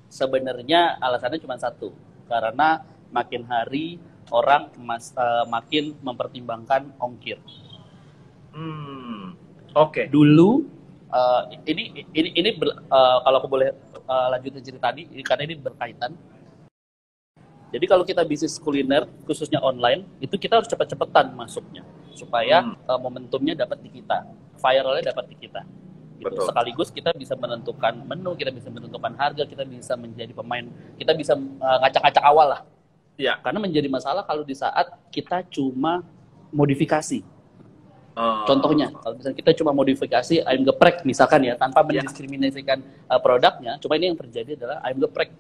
Sebenarnya 0.07 1.03
alasannya 1.03 1.43
cuma 1.43 1.59
satu. 1.59 1.91
Karena 2.31 2.87
makin 3.11 3.43
hari 3.51 3.99
orang 4.31 4.71
mas, 4.79 5.11
uh, 5.19 5.43
makin 5.51 5.99
mempertimbangkan 5.99 6.95
ongkir. 7.03 7.43
Hmm. 8.55 9.35
Oke. 9.75 10.07
Okay. 10.07 10.07
Dulu 10.07 10.63
uh, 11.11 11.43
ini 11.67 12.07
ini 12.15 12.29
ini 12.39 12.51
uh, 12.63 13.19
kalau 13.27 13.37
aku 13.43 13.51
boleh 13.51 13.75
uh, 14.07 14.31
lanjutin 14.31 14.63
cerita 14.63 14.95
tadi 14.95 15.11
karena 15.27 15.43
ini 15.51 15.55
berkaitan 15.59 16.15
jadi 17.71 17.85
kalau 17.87 18.03
kita 18.03 18.27
bisnis 18.27 18.59
kuliner 18.59 19.07
khususnya 19.23 19.63
online 19.63 20.03
itu 20.19 20.35
kita 20.35 20.59
harus 20.59 20.67
cepet-cepetan 20.67 21.31
masuknya 21.39 21.87
supaya 22.19 22.67
hmm. 22.67 22.85
uh, 22.91 22.99
momentumnya 22.99 23.55
dapat 23.55 23.79
di 23.81 23.91
kita, 24.03 24.27
viralnya 24.59 25.15
dapat 25.15 25.25
di 25.31 25.37
kita. 25.39 25.63
Gitu. 26.21 26.37
Sekaligus 26.45 26.93
kita 26.93 27.17
bisa 27.17 27.33
menentukan 27.33 27.97
menu, 28.05 28.37
kita 28.37 28.53
bisa 28.53 28.69
menentukan 28.69 29.17
harga, 29.17 29.49
kita 29.49 29.65
bisa 29.65 29.97
menjadi 29.97 30.37
pemain, 30.37 30.69
kita 31.01 31.17
bisa 31.17 31.33
uh, 31.39 31.79
ngacak-ngacak 31.81 32.25
awal 32.27 32.59
lah. 32.59 32.61
Ya. 33.17 33.41
Karena 33.41 33.63
menjadi 33.63 33.89
masalah 33.89 34.27
kalau 34.27 34.45
di 34.45 34.53
saat 34.53 34.91
kita 35.09 35.47
cuma 35.49 36.05
modifikasi. 36.53 37.25
Uh. 38.19 38.45
Contohnya, 38.45 38.93
kalau 39.01 39.17
misalnya 39.17 39.39
kita 39.39 39.53
cuma 39.57 39.71
modifikasi 39.73 40.43
ayam 40.45 40.67
geprek 40.67 41.07
misalkan 41.07 41.41
ya, 41.47 41.55
tanpa 41.57 41.87
ya. 41.87 42.03
mendiskriminasikan 42.03 42.83
uh, 43.09 43.21
produknya, 43.23 43.79
cuma 43.81 43.97
ini 43.97 44.13
yang 44.13 44.19
terjadi 44.19 44.61
adalah 44.61 44.83
ayam 44.85 44.99
geprek 45.07 45.31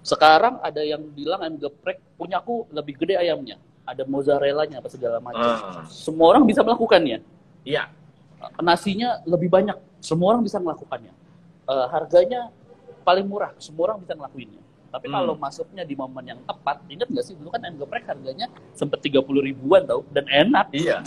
sekarang 0.00 0.56
ada 0.64 0.80
yang 0.80 1.04
bilang 1.12 1.44
ayam 1.44 1.56
geprek 1.60 2.00
punya 2.16 2.40
aku 2.40 2.64
lebih 2.72 2.96
gede 2.96 3.20
ayamnya. 3.20 3.60
Ada 3.84 4.06
mozzarella-nya 4.06 4.80
apa 4.80 4.88
segala 4.88 5.18
macam. 5.20 5.44
Uh. 5.44 5.84
Semua 5.90 6.36
orang 6.36 6.44
bisa 6.48 6.64
melakukannya. 6.64 7.20
Iya. 7.66 7.92
Nasinya 8.60 9.20
lebih 9.28 9.52
banyak. 9.52 9.76
Semua 10.00 10.36
orang 10.36 10.42
bisa 10.46 10.56
melakukannya. 10.56 11.12
Uh, 11.68 11.86
harganya 11.92 12.48
paling 13.04 13.26
murah. 13.28 13.52
Semua 13.60 13.92
orang 13.92 14.00
bisa 14.00 14.16
ngelakuinnya. 14.16 14.62
Tapi 14.90 15.06
hmm. 15.06 15.14
kalau 15.14 15.34
masuknya 15.38 15.84
di 15.86 15.94
momen 15.94 16.24
yang 16.34 16.40
tepat, 16.42 16.82
ingat 16.90 17.06
nggak 17.06 17.24
sih 17.24 17.34
dulu 17.38 17.54
kan 17.54 17.62
ayam 17.62 17.78
geprek 17.78 18.04
harganya 18.10 18.50
sempat 18.74 18.98
30 18.98 19.22
ribuan 19.22 19.86
tau 19.86 20.02
dan 20.10 20.26
enak. 20.26 20.66
Iya. 20.74 21.06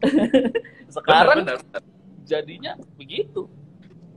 Sekarang 0.96 1.46
benar, 1.46 1.62
benar. 1.62 1.82
jadinya 2.26 2.72
begitu. 2.98 3.46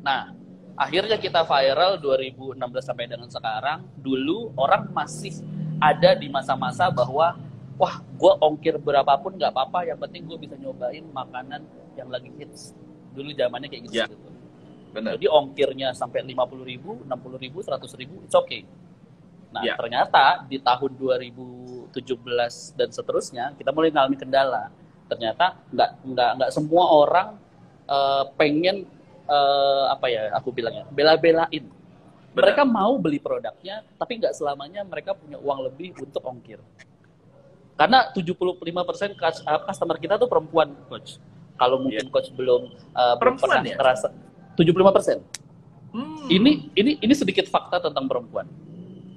Nah, 0.02 0.34
akhirnya 0.74 1.18
kita 1.22 1.46
viral 1.46 2.02
2016 2.02 2.58
sampai 2.82 3.06
dengan 3.06 3.30
sekarang 3.30 3.86
dulu 4.02 4.54
orang 4.58 4.90
masih 4.90 5.38
ada 5.78 6.18
di 6.18 6.30
masa-masa 6.30 6.90
bahwa 6.90 7.38
wah 7.78 7.96
gue 8.02 8.34
ongkir 8.42 8.78
berapapun 8.82 9.38
nggak 9.38 9.54
apa-apa 9.54 9.86
yang 9.86 9.98
penting 10.02 10.26
gue 10.26 10.38
bisa 10.38 10.56
nyobain 10.58 11.06
makanan 11.14 11.62
yang 11.94 12.10
lagi 12.10 12.30
hits 12.38 12.74
dulu 13.14 13.30
zamannya 13.38 13.70
kayak 13.70 13.84
gitu, 13.90 13.98
ya. 14.02 14.06
gitu. 14.10 14.30
Benar. 14.94 15.18
jadi 15.18 15.26
ongkirnya 15.30 15.90
sampai 15.98 16.22
50 16.22 16.70
ribu 16.70 17.02
60 17.06 17.44
ribu 17.44 17.58
100 17.66 17.82
ribu 18.02 18.16
it's 18.26 18.38
okay 18.38 18.66
nah 19.54 19.62
ya. 19.62 19.78
ternyata 19.78 20.46
di 20.50 20.58
tahun 20.58 20.98
2017 20.98 21.94
dan 22.78 22.90
seterusnya 22.90 23.46
kita 23.58 23.70
mulai 23.70 23.94
mengalami 23.94 24.18
kendala 24.18 24.64
ternyata 25.06 25.62
nggak 25.70 25.90
nggak 26.10 26.30
nggak 26.42 26.50
semua 26.54 26.84
orang 26.90 27.28
uh, 27.86 28.26
pengen 28.34 28.86
uh, 29.28 29.92
apa 29.94 30.06
ya 30.10 30.22
aku 30.36 30.50
bilangnya 30.52 30.88
bela-belain 30.92 31.64
mereka 32.34 32.66
mau 32.66 32.98
beli 32.98 33.22
produknya 33.22 33.86
tapi 33.96 34.18
nggak 34.18 34.34
selamanya 34.34 34.82
mereka 34.84 35.14
punya 35.14 35.38
uang 35.38 35.70
lebih 35.70 35.94
untuk 36.02 36.24
ongkir 36.26 36.60
karena 37.74 38.10
75% 38.14 39.18
customer 39.66 39.98
kita 39.98 40.16
tuh 40.18 40.30
perempuan 40.30 40.74
coach 40.90 41.18
kalau 41.58 41.82
mungkin 41.82 42.06
yeah. 42.06 42.14
coach 42.14 42.30
belum 42.34 42.74
uh, 42.94 43.16
belum 43.18 43.36
pernah 43.38 43.62
ya? 43.62 43.78
terasa 43.78 44.10
75% 44.58 45.22
hmm. 45.94 46.28
ini 46.30 46.70
ini 46.78 46.92
ini 47.02 47.14
sedikit 47.14 47.46
fakta 47.50 47.82
tentang 47.90 48.06
perempuan 48.10 48.46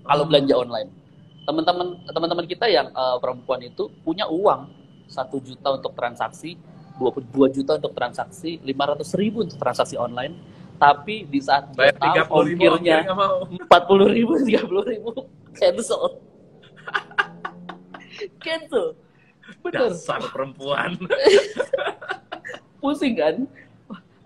kalau 0.04 0.24
hmm. 0.24 0.30
belanja 0.32 0.54
online 0.56 0.90
teman-teman 1.46 1.88
teman-teman 2.10 2.46
kita 2.48 2.66
yang 2.66 2.90
uh, 2.92 3.16
perempuan 3.22 3.62
itu 3.62 3.88
punya 4.02 4.26
uang 4.26 4.66
satu 5.06 5.38
juta 5.38 5.78
untuk 5.78 5.94
transaksi 5.94 6.58
22 6.98 7.56
juta 7.60 7.76
untuk 7.76 7.92
transaksi, 7.92 8.58
500 8.64 9.20
ribu 9.20 9.44
untuk 9.44 9.58
transaksi 9.60 9.96
online, 9.96 10.34
tapi 10.76 11.24
di 11.24 11.40
saat 11.40 11.72
dia 11.72 11.92
tahu 11.96 12.44
ongkirnya 12.44 13.08
40 13.08 14.16
ribu, 14.16 14.32
30 14.40 14.90
ribu, 14.92 15.10
cancel. 15.56 16.20
cancel. 18.44 18.86
Bener. 19.62 19.92
Dasar 19.92 20.20
perempuan. 20.32 20.98
Pusing 22.82 23.14
kan? 23.14 23.36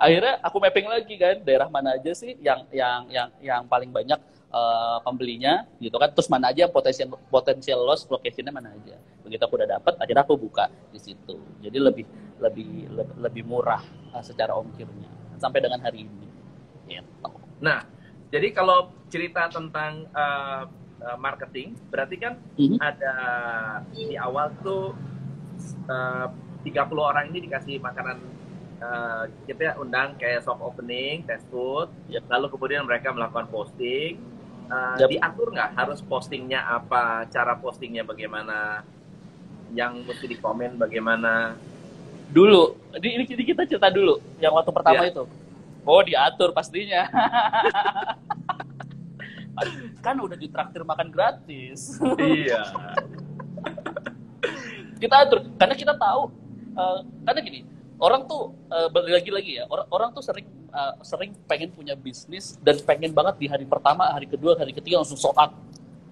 Akhirnya 0.01 0.41
aku 0.41 0.57
mapping 0.59 0.89
lagi 0.89 1.15
kan, 1.21 1.37
daerah 1.45 1.69
mana 1.69 1.97
aja 1.97 2.13
sih 2.17 2.33
yang 2.41 2.65
yang 2.73 3.05
yang 3.13 3.29
yang 3.45 3.63
paling 3.69 3.93
banyak 3.93 4.17
uh, 4.51 4.99
pembelinya 5.03 5.65
gitu 5.79 5.97
kan 5.97 6.11
terus 6.13 6.29
mana 6.29 6.51
aja 6.51 6.67
potensial 6.67 7.17
potensial 7.31 7.81
loss 7.83 8.07
locationnya 8.11 8.53
mana 8.53 8.75
aja 8.75 8.99
begitu 9.23 9.43
aku 9.47 9.55
udah 9.59 9.79
dapat 9.79 9.95
akhirnya 9.99 10.23
aku 10.27 10.35
buka 10.37 10.69
di 10.91 10.99
situ 10.99 11.39
jadi 11.63 11.79
lebih 11.79 12.05
lebih 12.41 12.91
lebih, 12.91 13.17
lebih 13.21 13.43
murah 13.47 13.83
uh, 14.17 14.25
secara 14.25 14.57
ongkirnya 14.57 15.09
sampai 15.41 15.61
dengan 15.61 15.81
hari 15.81 16.05
ini 16.09 16.27
gitu. 16.89 17.31
nah 17.61 17.85
jadi 18.33 18.51
kalau 18.57 18.93
cerita 19.13 19.49
tentang 19.53 20.09
uh, 20.13 20.65
marketing 21.17 21.77
berarti 21.89 22.17
kan 22.21 22.37
mm 22.61 22.67
-hmm. 22.67 22.79
ada 22.81 23.15
di 23.93 24.17
awal 24.21 24.53
tuh 24.61 24.93
uh, 25.89 26.29
30 26.61 26.77
orang 26.93 27.33
ini 27.33 27.49
dikasih 27.49 27.81
makanan 27.81 28.21
uh, 28.81 29.25
kita 29.45 29.77
undang 29.79 30.17
kayak 30.17 30.43
soft 30.43 30.65
opening, 30.65 31.23
test 31.29 31.45
food, 31.53 31.89
yep. 32.09 32.25
lalu 32.29 32.51
kemudian 32.53 32.83
mereka 32.85 33.13
melakukan 33.13 33.47
posting. 33.49 34.19
Uh, 34.71 34.97
yep. 34.99 35.09
Diatur 35.09 35.53
nggak 35.53 35.71
harus 35.77 36.01
postingnya 36.05 36.65
apa, 36.65 37.29
cara 37.29 37.57
postingnya 37.57 38.03
bagaimana, 38.03 38.83
yang 39.77 40.03
mesti 40.03 40.27
dikomen 40.27 40.81
bagaimana? 40.81 41.55
Dulu, 42.31 42.79
ini, 43.03 43.27
ini 43.27 43.43
kita 43.43 43.67
cerita 43.67 43.91
dulu, 43.91 44.23
yang 44.39 44.55
waktu 44.55 44.71
pertama 44.71 45.03
yeah. 45.03 45.11
itu. 45.11 45.27
Oh 45.83 45.99
diatur 46.05 46.55
pastinya. 46.55 47.11
kan 50.05 50.17
udah 50.17 50.39
ditraktir 50.39 50.81
makan 50.87 51.13
gratis. 51.13 52.01
Iya. 52.17 52.65
kita 55.01 55.17
atur 55.25 55.49
karena 55.57 55.73
kita 55.73 55.97
tahu 55.97 56.29
uh, 56.77 57.01
karena 57.25 57.41
gini 57.41 57.61
orang 57.97 58.29
tuh 58.29 58.53
uh, 58.69 58.89
lagi-lagi 58.93 59.61
ya 59.61 59.65
orang 59.69 59.87
orang 59.89 60.09
tuh 60.13 60.21
sering 60.21 60.45
uh, 60.73 60.93
sering 61.01 61.33
pengen 61.49 61.73
punya 61.73 61.97
bisnis 61.97 62.61
dan 62.61 62.77
pengen 62.85 63.17
banget 63.17 63.41
di 63.41 63.47
hari 63.49 63.65
pertama 63.65 64.13
hari 64.13 64.29
kedua 64.29 64.61
hari 64.61 64.77
ketiga 64.77 65.01
langsung 65.01 65.17
sold 65.17 65.37
out 65.41 65.57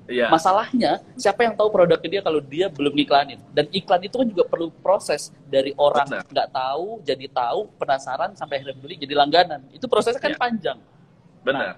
Iya. 0.08 0.32
Masalahnya, 0.32 1.04
siapa 1.20 1.44
yang 1.44 1.52
tahu 1.52 1.68
produknya 1.68 2.08
dia 2.08 2.22
kalau 2.24 2.40
dia 2.40 2.66
belum 2.72 2.96
ngiklanin? 2.96 3.36
Dan 3.52 3.68
iklan 3.68 4.00
itu 4.00 4.16
kan 4.16 4.24
juga 4.24 4.44
perlu 4.48 4.72
proses 4.80 5.28
dari 5.44 5.76
orang 5.76 6.08
nggak 6.08 6.48
tahu, 6.48 7.04
jadi 7.04 7.28
tahu, 7.28 7.68
penasaran, 7.76 8.32
sampai 8.32 8.64
akhirnya 8.64 8.76
beli, 8.80 8.96
jadi 8.96 9.12
langganan. 9.12 9.68
Itu 9.68 9.84
prosesnya 9.84 10.16
kan 10.16 10.32
ya. 10.32 10.40
panjang. 10.40 10.78
Benar. 11.44 11.60
Nah, 11.60 11.74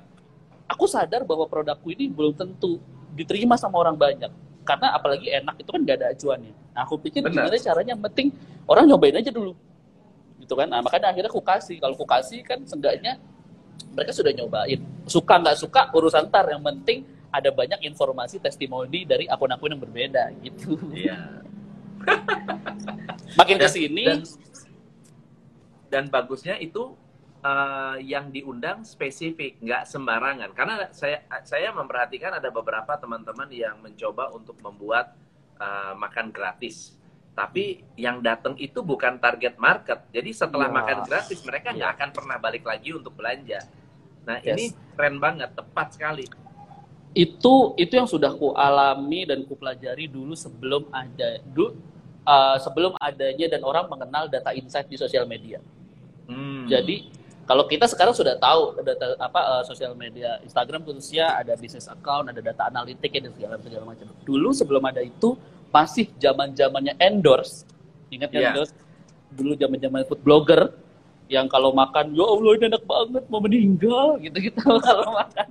aku 0.70 0.86
sadar 0.86 1.26
bahwa 1.26 1.50
produkku 1.50 1.90
ini 1.90 2.06
belum 2.06 2.38
tentu 2.38 2.78
diterima 3.18 3.58
sama 3.58 3.82
orang 3.82 3.98
banyak. 3.98 4.30
Karena 4.62 4.94
apalagi 4.94 5.26
enak 5.26 5.58
itu 5.58 5.70
kan 5.74 5.80
gak 5.82 5.96
ada 5.98 6.06
acuannya. 6.14 6.54
Nah, 6.70 6.80
aku 6.86 7.02
pikir 7.02 7.26
Benar. 7.26 7.50
gimana 7.50 7.58
caranya, 7.58 7.94
penting 7.98 8.30
orang 8.70 8.86
nyobain 8.86 9.18
aja 9.18 9.34
dulu 9.34 9.58
gitu 10.40 10.54
kan 10.56 10.66
nah 10.66 10.80
makanya 10.80 11.12
akhirnya 11.12 11.30
aku 11.30 11.42
kasih 11.44 11.76
kalau 11.82 11.94
aku 11.94 12.06
kasih 12.08 12.40
kan 12.46 12.58
seenggaknya 12.64 13.20
mereka 13.92 14.10
sudah 14.10 14.32
nyobain 14.32 14.80
suka 15.04 15.34
nggak 15.36 15.56
suka 15.58 15.90
urusan 15.92 16.26
tar 16.32 16.48
yang 16.48 16.64
penting 16.64 17.04
ada 17.30 17.50
banyak 17.54 17.86
informasi 17.86 18.42
testimoni 18.42 19.06
dari 19.06 19.26
akun-akun 19.30 19.74
yang 19.74 19.82
berbeda 19.82 20.34
gitu 20.42 20.76
iya 20.94 21.42
makin 23.38 23.56
ke 23.58 23.68
sini 23.70 24.04
dan, 24.06 24.20
dan 25.90 26.04
bagusnya 26.10 26.58
itu 26.58 26.94
uh, 27.42 27.96
yang 28.02 28.28
diundang 28.34 28.82
spesifik 28.82 29.58
nggak 29.62 29.86
sembarangan 29.86 30.50
karena 30.52 30.90
saya 30.90 31.22
saya 31.46 31.70
memperhatikan 31.70 32.34
ada 32.34 32.48
beberapa 32.50 32.96
teman-teman 32.98 33.48
yang 33.52 33.78
mencoba 33.78 34.32
untuk 34.34 34.58
membuat 34.64 35.14
uh, 35.60 35.94
makan 35.94 36.32
gratis 36.32 37.00
tapi 37.30 37.80
yang 37.94 38.20
datang 38.20 38.58
itu 38.58 38.82
bukan 38.82 39.16
target 39.16 39.56
market. 39.56 40.04
Jadi 40.10 40.30
setelah 40.34 40.68
ya. 40.68 40.74
makan 40.76 40.98
gratis 41.06 41.40
mereka 41.46 41.72
nggak 41.72 41.90
ya. 41.94 41.96
akan 41.96 42.08
pernah 42.12 42.36
balik 42.36 42.66
lagi 42.66 42.92
untuk 42.92 43.14
belanja. 43.16 43.64
Nah 44.26 44.42
yes. 44.42 44.52
ini 44.52 44.64
keren 44.98 45.16
banget, 45.16 45.54
tepat 45.54 45.96
sekali. 45.96 46.26
Itu 47.12 47.74
itu 47.74 47.92
yang 47.94 48.06
sudah 48.06 48.30
ku 48.34 48.54
alami 48.54 49.26
dan 49.26 49.42
ku 49.44 49.58
pelajari 49.58 50.06
dulu 50.06 50.38
sebelum 50.38 50.86
ada 50.94 51.42
dulu 51.42 51.74
uh, 52.22 52.56
sebelum 52.62 52.94
adanya 53.02 53.50
dan 53.50 53.66
orang 53.66 53.90
mengenal 53.90 54.30
data 54.30 54.54
insight 54.54 54.86
di 54.86 54.94
sosial 54.94 55.26
media. 55.26 55.58
Hmm. 56.30 56.70
Jadi 56.70 57.10
kalau 57.50 57.66
kita 57.66 57.90
sekarang 57.90 58.14
sudah 58.14 58.38
tahu 58.38 58.78
data 58.86 59.18
apa 59.18 59.40
uh, 59.58 59.62
sosial 59.66 59.98
media 59.98 60.38
Instagram 60.46 60.86
khususnya 60.86 61.34
ada 61.34 61.58
bisnis 61.58 61.90
account, 61.90 62.30
ada 62.30 62.38
data 62.38 62.70
analitik 62.70 63.10
dan 63.18 63.34
segala 63.34 63.58
segala 63.58 63.84
macam. 63.90 64.06
Dulu 64.22 64.54
sebelum 64.54 64.86
ada 64.86 65.02
itu 65.02 65.34
masih 65.70 66.10
zaman 66.18 66.52
zamannya 66.52 66.98
endorse 66.98 67.64
ingat 68.10 68.30
yeah. 68.34 68.50
endorse 68.50 68.74
dulu 69.30 69.54
zaman 69.54 69.78
zaman 69.78 70.02
food 70.04 70.20
blogger 70.26 70.74
yang 71.30 71.46
kalau 71.46 71.70
makan 71.70 72.10
ya 72.10 72.26
allah 72.26 72.52
ini 72.58 72.66
enak 72.66 72.82
banget 72.82 73.24
mau 73.30 73.38
meninggal 73.38 74.18
gitu 74.18 74.50
gitu 74.50 74.58
kalau 74.86 75.14
makan 75.14 75.46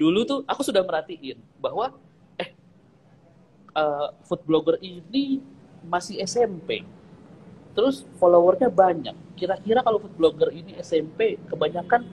dulu 0.00 0.24
tuh 0.24 0.40
aku 0.48 0.64
sudah 0.64 0.80
merhatiin 0.80 1.36
bahwa 1.60 1.92
eh 2.40 2.56
uh, 3.76 4.16
food 4.24 4.40
blogger 4.48 4.80
ini 4.80 5.44
masih 5.84 6.16
SMP 6.24 6.88
terus 7.76 8.08
followernya 8.16 8.72
banyak. 8.72 9.12
Kira-kira 9.36 9.84
kalau 9.84 10.00
food 10.00 10.16
blogger 10.16 10.48
ini 10.56 10.80
SMP 10.80 11.36
kebanyakan 11.52 12.08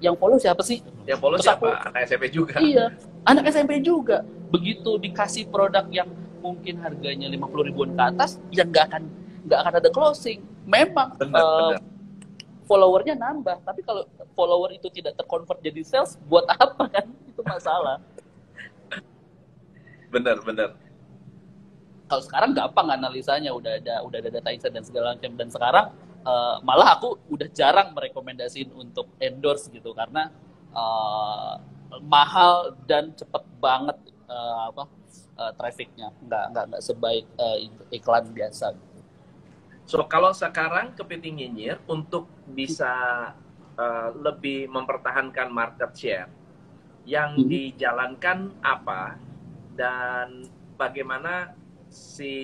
yang 0.00 0.16
follow 0.16 0.40
siapa 0.40 0.64
sih? 0.64 0.80
Yang 1.04 1.20
follow 1.20 1.36
terus 1.36 1.48
siapa? 1.52 1.68
Aku, 1.68 1.88
anak 1.92 2.00
SMP 2.08 2.24
juga. 2.32 2.56
Iya 2.56 2.86
anak 3.26 3.44
SMP 3.50 3.82
juga. 3.82 4.22
Begitu 4.48 4.96
dikasih 5.02 5.50
produk 5.50 5.84
yang 5.90 6.08
mungkin 6.40 6.78
harganya 6.78 7.26
50 7.26 7.68
ribuan 7.68 7.90
ke 7.92 8.02
atas 8.06 8.38
yang 8.54 8.70
nggak 8.70 8.86
akan 8.94 9.02
nggak 9.44 9.58
akan 9.60 9.74
ada 9.82 9.90
closing. 9.90 10.40
Memang 10.64 11.18
benar, 11.18 11.42
uh, 11.42 11.70
benar. 11.74 11.82
followernya 12.70 13.14
nambah. 13.18 13.56
Tapi 13.66 13.82
kalau 13.82 14.06
follower 14.38 14.70
itu 14.72 14.86
tidak 14.94 15.18
terkonvert 15.18 15.58
jadi 15.60 15.82
sales 15.82 16.14
buat 16.30 16.46
apa 16.46 16.86
kan 16.88 17.06
masalah. 17.46 17.98
Benar 20.10 20.42
benar. 20.42 20.70
Kalau 22.06 22.22
sekarang 22.22 22.50
gampang 22.54 22.86
analisanya 22.94 23.50
udah 23.50 23.82
ada 23.82 24.02
udah 24.06 24.18
ada 24.22 24.30
data 24.30 24.50
insight 24.54 24.74
dan 24.74 24.84
segala 24.86 25.14
macam. 25.18 25.32
Dan 25.34 25.48
sekarang 25.50 25.86
uh, 26.22 26.62
malah 26.62 26.98
aku 26.98 27.18
udah 27.30 27.50
jarang 27.50 27.90
merekomendasiin 27.94 28.70
untuk 28.74 29.10
endorse 29.18 29.66
gitu. 29.70 29.90
Karena 29.90 30.30
uh, 30.70 31.58
mahal 32.06 32.78
dan 32.86 33.10
cepet 33.14 33.42
banget 33.58 33.98
uh, 34.30 34.70
apa 34.70 34.84
uh, 35.38 35.52
trafficnya. 35.58 36.14
Nggak 36.22 36.44
nggak 36.54 36.64
nggak 36.70 36.82
sebaik 36.82 37.26
uh, 37.38 37.58
iklan 37.90 38.30
biasa. 38.30 38.74
So 39.86 40.02
kalau 40.06 40.34
sekarang 40.34 40.94
kepiting 40.98 41.42
nyinyir 41.42 41.78
untuk 41.86 42.26
bisa 42.50 42.90
uh, 43.78 44.10
lebih 44.14 44.66
mempertahankan 44.70 45.50
market 45.50 45.90
share 45.94 46.35
yang 47.06 47.38
hmm. 47.38 47.46
dijalankan 47.46 48.50
apa 48.60 49.16
dan 49.78 50.44
bagaimana 50.74 51.54
si 51.88 52.34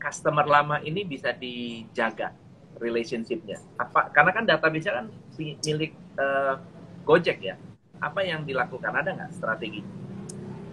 customer 0.00 0.48
lama 0.48 0.80
ini 0.80 1.04
bisa 1.04 1.30
dijaga 1.36 2.32
relationshipnya 2.80 3.60
apa 3.76 4.08
karena 4.10 4.30
kan 4.32 4.44
database 4.48 4.88
kan 4.88 5.06
milik 5.38 5.92
uh, 6.16 6.56
Gojek 7.04 7.38
ya 7.44 7.54
apa 8.02 8.24
yang 8.26 8.42
dilakukan 8.42 8.90
ada 8.90 9.12
nggak 9.14 9.30
strategi 9.36 9.84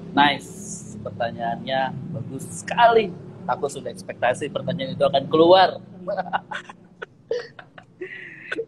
Nice, 0.09 0.97
pertanyaannya 1.05 1.93
bagus 2.17 2.65
sekali. 2.65 3.13
Aku 3.45 3.69
sudah 3.69 3.93
ekspektasi 3.93 4.49
pertanyaan 4.49 4.97
itu 4.97 5.05
akan 5.05 5.25
keluar. 5.29 5.77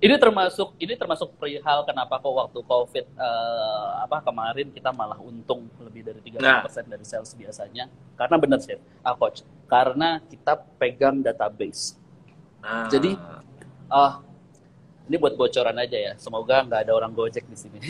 ini 0.02 0.16
termasuk 0.18 0.74
ini 0.78 0.94
termasuk 0.94 1.34
perihal 1.38 1.86
kenapa 1.86 2.22
kok 2.22 2.34
waktu 2.34 2.60
covid 2.66 3.06
uh, 3.18 4.06
apa 4.06 4.22
kemarin 4.22 4.68
kita 4.70 4.94
malah 4.94 5.18
untung 5.18 5.66
lebih 5.82 6.06
dari 6.06 6.20
30% 6.22 6.38
nah. 6.42 6.66
dari 6.68 7.06
sales 7.06 7.32
biasanya 7.34 7.90
karena 8.18 8.36
benar 8.38 8.60
sih 8.62 8.78
ah 9.02 9.16
coach 9.18 9.42
karena 9.66 10.22
kita 10.30 10.60
pegang 10.78 11.24
database 11.24 11.98
ah. 12.62 12.90
jadi 12.90 13.18
uh, 13.90 14.22
ini 15.10 15.16
buat 15.18 15.34
bocoran 15.34 15.78
aja 15.80 15.98
ya 15.98 16.14
semoga 16.18 16.62
nggak 16.66 16.88
ada 16.88 16.94
orang 16.94 17.12
gojek 17.14 17.46
di 17.50 17.58
sini 17.58 17.80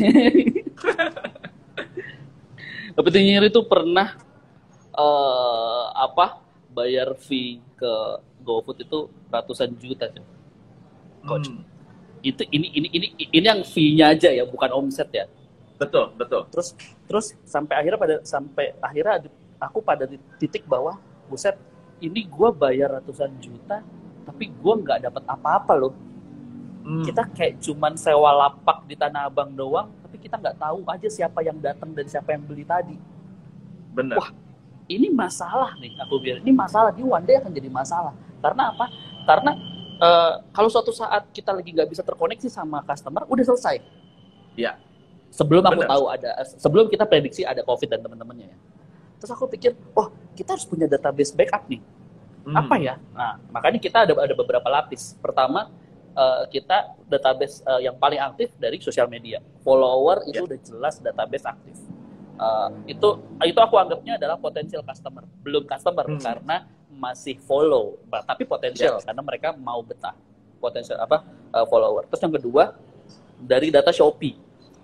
Kepiting 2.92 3.40
itu 3.40 3.62
pernah 3.64 4.20
uh, 4.92 5.86
apa 5.96 6.44
bayar 6.76 7.16
fee 7.16 7.64
ke 7.80 7.94
GoFood 8.44 8.84
itu 8.84 9.08
ratusan 9.32 9.72
juta. 9.80 10.12
Coach. 11.24 11.48
Hmm. 11.48 11.64
Itu 12.22 12.46
ini 12.54 12.70
ini 12.74 12.88
ini 12.94 13.08
ini 13.18 13.46
yang 13.46 13.66
fee-nya 13.66 14.14
aja 14.14 14.30
ya, 14.30 14.46
bukan 14.46 14.70
omset 14.74 15.10
ya. 15.10 15.26
Betul, 15.82 16.14
betul. 16.14 16.46
Terus 16.54 16.78
terus 17.10 17.26
sampai 17.46 17.82
akhirnya 17.82 18.00
pada 18.00 18.16
sampai 18.22 18.78
akhirnya 18.78 19.26
aku 19.58 19.82
pada 19.82 20.06
titik 20.38 20.66
bawah, 20.70 20.98
buset, 21.26 21.58
ini 21.98 22.26
gua 22.30 22.54
bayar 22.54 23.02
ratusan 23.02 23.34
juta 23.42 23.82
tapi 24.22 24.54
gua 24.62 24.78
nggak 24.78 25.10
dapat 25.10 25.24
apa-apa 25.26 25.74
loh. 25.74 25.94
Hmm. 26.82 27.06
Kita 27.06 27.26
kayak 27.30 27.62
cuman 27.62 27.94
sewa 27.98 28.34
lapak 28.34 28.86
di 28.90 28.98
Tanah 28.98 29.30
Abang 29.30 29.54
doang, 29.54 29.90
kita 30.22 30.38
nggak 30.38 30.58
tahu 30.62 30.86
aja 30.86 31.10
siapa 31.10 31.42
yang 31.42 31.58
datang 31.58 31.90
dan 31.98 32.06
siapa 32.06 32.38
yang 32.38 32.46
beli 32.46 32.62
tadi. 32.62 32.96
Benar. 33.92 34.22
Wah, 34.22 34.30
ini 34.86 35.10
masalah 35.10 35.74
nih 35.82 35.98
aku 35.98 36.22
bilang. 36.22 36.46
Ini 36.46 36.54
masalah 36.54 36.94
di 36.94 37.02
one 37.02 37.26
day 37.26 37.42
akan 37.42 37.52
jadi 37.52 37.70
masalah. 37.74 38.14
Karena 38.40 38.70
apa? 38.70 38.86
Karena 39.26 39.52
uh, 40.02 40.34
kalau 40.52 40.68
suatu 40.68 40.90
saat 40.90 41.30
kita 41.30 41.54
lagi 41.54 41.70
nggak 41.72 41.88
bisa 41.88 42.02
terkoneksi 42.02 42.50
sama 42.50 42.82
customer, 42.82 43.24
udah 43.30 43.46
selesai. 43.46 43.80
Iya. 44.58 44.76
Sebelum 45.32 45.64
aku 45.64 45.88
tahu 45.88 46.04
ada, 46.12 46.44
sebelum 46.60 46.92
kita 46.92 47.08
prediksi 47.08 47.48
ada 47.48 47.64
COVID 47.64 47.88
dan 47.88 48.04
teman-temannya 48.04 48.52
ya. 48.52 48.58
Terus 49.22 49.32
aku 49.32 49.48
pikir, 49.48 49.78
oh 49.96 50.12
kita 50.36 50.58
harus 50.58 50.68
punya 50.68 50.90
database 50.90 51.32
backup 51.32 51.64
nih. 51.72 51.80
Hmm. 52.42 52.58
Apa 52.58 52.76
ya? 52.82 52.98
Nah, 53.14 53.38
makanya 53.54 53.80
kita 53.80 54.04
ada 54.04 54.14
ada 54.18 54.34
beberapa 54.36 54.66
lapis. 54.68 55.16
Pertama, 55.22 55.72
uh, 56.18 56.44
kita 56.52 56.98
database 57.08 57.64
uh, 57.64 57.80
yang 57.80 57.96
paling 57.96 58.20
aktif 58.20 58.52
dari 58.60 58.82
sosial 58.82 59.08
media. 59.08 59.40
Follower 59.64 60.26
itu 60.28 60.42
yeah. 60.42 60.48
udah 60.50 60.60
jelas 60.60 60.96
database 61.00 61.46
aktif. 61.48 61.78
Uh, 62.42 62.74
itu 62.90 63.22
itu 63.46 63.60
aku 63.62 63.78
anggapnya 63.78 64.18
adalah 64.18 64.36
potensial 64.36 64.82
customer, 64.82 65.24
belum 65.46 65.64
customer 65.70 66.10
hmm. 66.10 66.20
karena 66.20 66.66
masih 66.92 67.40
follow, 67.44 67.98
tapi 68.28 68.44
potensial 68.44 69.00
yeah. 69.00 69.06
karena 69.06 69.22
mereka 69.24 69.56
mau 69.56 69.80
betah. 69.82 70.16
Potensial 70.62 71.02
apa 71.02 71.26
uh, 71.58 71.66
follower. 71.66 72.06
Terus 72.06 72.22
yang 72.22 72.36
kedua 72.38 72.64
dari 73.42 73.74
data 73.74 73.90
Shopee. 73.90 74.38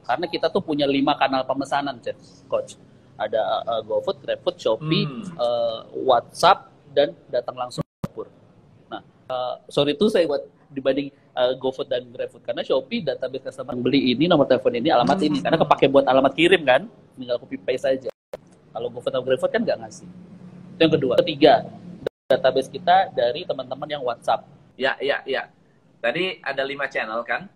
Karena 0.08 0.26
kita 0.26 0.48
tuh 0.50 0.64
punya 0.64 0.88
lima 0.88 1.14
kanal 1.20 1.44
pemesanan, 1.44 2.00
coach. 2.48 2.80
Ada 3.20 3.66
uh, 3.66 3.82
GoFood, 3.84 4.24
GrabFood, 4.24 4.56
Shopee, 4.58 5.04
hmm. 5.06 5.36
uh, 5.36 5.86
WhatsApp, 6.06 6.72
dan 6.96 7.14
datang 7.30 7.60
langsung 7.60 7.84
ke 7.84 8.08
dapur. 8.08 8.28
Nah, 8.90 9.02
uh, 9.30 9.62
sorry 9.68 9.94
tuh 9.94 10.10
saya 10.10 10.26
buat 10.26 10.48
dibanding 10.72 11.12
uh, 11.36 11.54
GoFood 11.56 11.88
dan 11.88 12.04
GrabFood 12.12 12.44
karena 12.44 12.62
Shopee 12.64 13.04
database 13.04 13.48
customer 13.48 13.76
beli 13.78 14.12
ini 14.12 14.28
nomor 14.28 14.50
telepon 14.50 14.76
ini 14.76 14.92
alamat 14.92 15.18
hmm. 15.18 15.28
ini 15.28 15.38
karena 15.40 15.58
kepake 15.62 15.86
buat 15.88 16.06
alamat 16.08 16.34
kirim 16.36 16.62
kan 16.68 16.82
tinggal 17.16 17.40
copy 17.40 17.56
paste 17.56 17.88
saja 17.88 18.12
kalau 18.76 18.92
GoFood 18.92 19.16
atau 19.16 19.24
GrabFood 19.24 19.52
kan 19.52 19.62
nggak 19.64 19.78
ngasih 19.80 20.08
itu 20.76 20.82
yang 20.84 20.94
kedua 20.94 21.14
ketiga 21.24 21.54
database 22.28 22.68
kita 22.68 23.08
dari 23.16 23.48
teman-teman 23.48 23.88
yang 23.88 24.04
WhatsApp 24.04 24.44
ya 24.76 25.00
ya 25.00 25.24
ya 25.24 25.48
tadi 26.04 26.44
ada 26.44 26.60
lima 26.68 26.84
channel 26.92 27.24
kan 27.24 27.48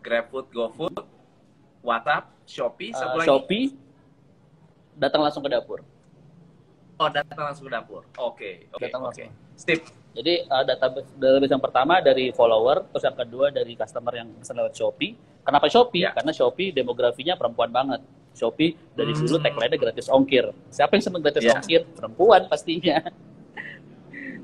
GrabFood 0.00 0.48
GoFood 0.48 0.96
WhatsApp 1.84 2.32
Shopee 2.48 2.96
uh, 2.96 3.20
Shopee 3.20 3.76
datang 4.96 5.20
langsung 5.20 5.44
ke 5.44 5.52
dapur 5.52 5.84
Oh, 7.00 7.10
datang 7.10 7.50
langsung 7.50 7.66
ke 7.66 7.72
dapur. 7.74 8.06
Oke, 8.14 8.70
okay, 8.70 8.78
oke. 8.78 8.86
Okay, 8.86 9.26
okay. 9.26 9.26
Steve. 9.58 9.82
Jadi 10.14 10.46
uh, 10.46 10.62
database, 10.62 11.08
database 11.18 11.50
yang 11.50 11.58
pertama 11.58 11.98
dari 11.98 12.30
follower, 12.30 12.86
terus 12.94 13.02
yang 13.02 13.18
kedua 13.18 13.50
dari 13.50 13.74
customer 13.74 14.12
yang 14.22 14.30
bisa 14.38 14.54
lewat 14.54 14.70
Shopee. 14.70 15.18
Kenapa 15.42 15.66
Shopee? 15.66 16.06
Yeah. 16.06 16.14
Karena 16.14 16.30
Shopee 16.30 16.70
demografinya 16.70 17.34
perempuan 17.34 17.74
banget. 17.74 18.06
Shopee 18.38 18.78
dari 18.94 19.18
hmm. 19.18 19.24
dulu 19.24 19.36
tagline-nya 19.42 19.78
gratis 19.82 20.06
ongkir. 20.06 20.54
Siapa 20.70 20.94
yang 20.94 21.02
senang 21.02 21.26
gratis 21.26 21.42
yeah. 21.42 21.58
ongkir? 21.58 21.82
Perempuan 21.90 22.46
pastinya. 22.46 23.02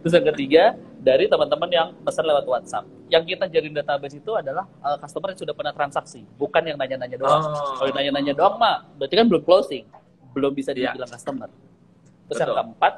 terus 0.09 0.25
yang 0.25 0.29
ketiga 0.33 0.64
dari 1.05 1.29
teman-teman 1.29 1.68
yang 1.68 1.88
pesan 2.01 2.25
lewat 2.25 2.49
WhatsApp. 2.49 2.88
Yang 3.12 3.37
kita 3.37 3.44
jadiin 3.44 3.77
database 3.77 4.16
itu 4.16 4.33
adalah 4.33 4.64
uh, 4.81 4.97
customer 4.97 5.37
yang 5.37 5.40
sudah 5.44 5.53
pernah 5.53 5.77
transaksi, 5.77 6.25
bukan 6.40 6.64
yang 6.64 6.81
nanya-nanya 6.81 7.21
doang. 7.21 7.44
Oh. 7.44 7.77
Kalau 7.77 7.92
nanya-nanya 7.92 8.33
doang 8.33 8.57
mah 8.57 8.88
berarti 8.97 9.21
kan 9.21 9.29
belum 9.29 9.44
closing, 9.44 9.85
belum 10.33 10.57
bisa 10.57 10.73
iya. 10.73 10.97
dibilang 10.97 11.12
yeah. 11.12 11.21
customer. 11.21 11.49
Terus 12.25 12.40
Betul. 12.40 12.40
yang 12.40 12.57
keempat, 12.57 12.94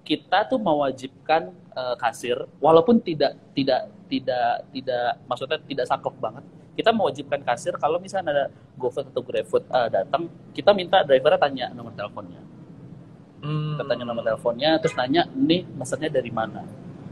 kita 0.00 0.38
tuh 0.48 0.56
mewajibkan 0.64 1.52
uh, 1.76 1.96
kasir 2.00 2.40
walaupun 2.56 3.04
tidak 3.04 3.36
tidak 3.52 3.92
tidak 4.08 4.64
tidak 4.72 5.06
maksudnya 5.28 5.60
tidak 5.60 5.84
saklek 5.92 6.16
banget. 6.16 6.44
Kita 6.72 6.88
mewajibkan 6.96 7.44
kasir 7.44 7.76
kalau 7.76 8.00
misalnya 8.00 8.32
ada 8.32 8.44
GoFood 8.80 9.12
atau 9.12 9.20
GrabFood 9.20 9.64
uh, 9.68 9.92
datang, 9.92 10.32
kita 10.56 10.72
minta 10.72 11.04
drivernya 11.04 11.36
tanya 11.36 11.66
nomor 11.76 11.92
teleponnya. 11.92 12.40
Hmm. 13.44 13.76
Kita 13.76 13.84
tanya 13.84 14.04
nomor 14.08 14.22
teleponnya, 14.24 14.70
terus 14.80 14.94
nanya, 14.96 15.28
ini 15.36 15.66
maksudnya 15.76 16.08
dari 16.08 16.32
mana? 16.32 16.64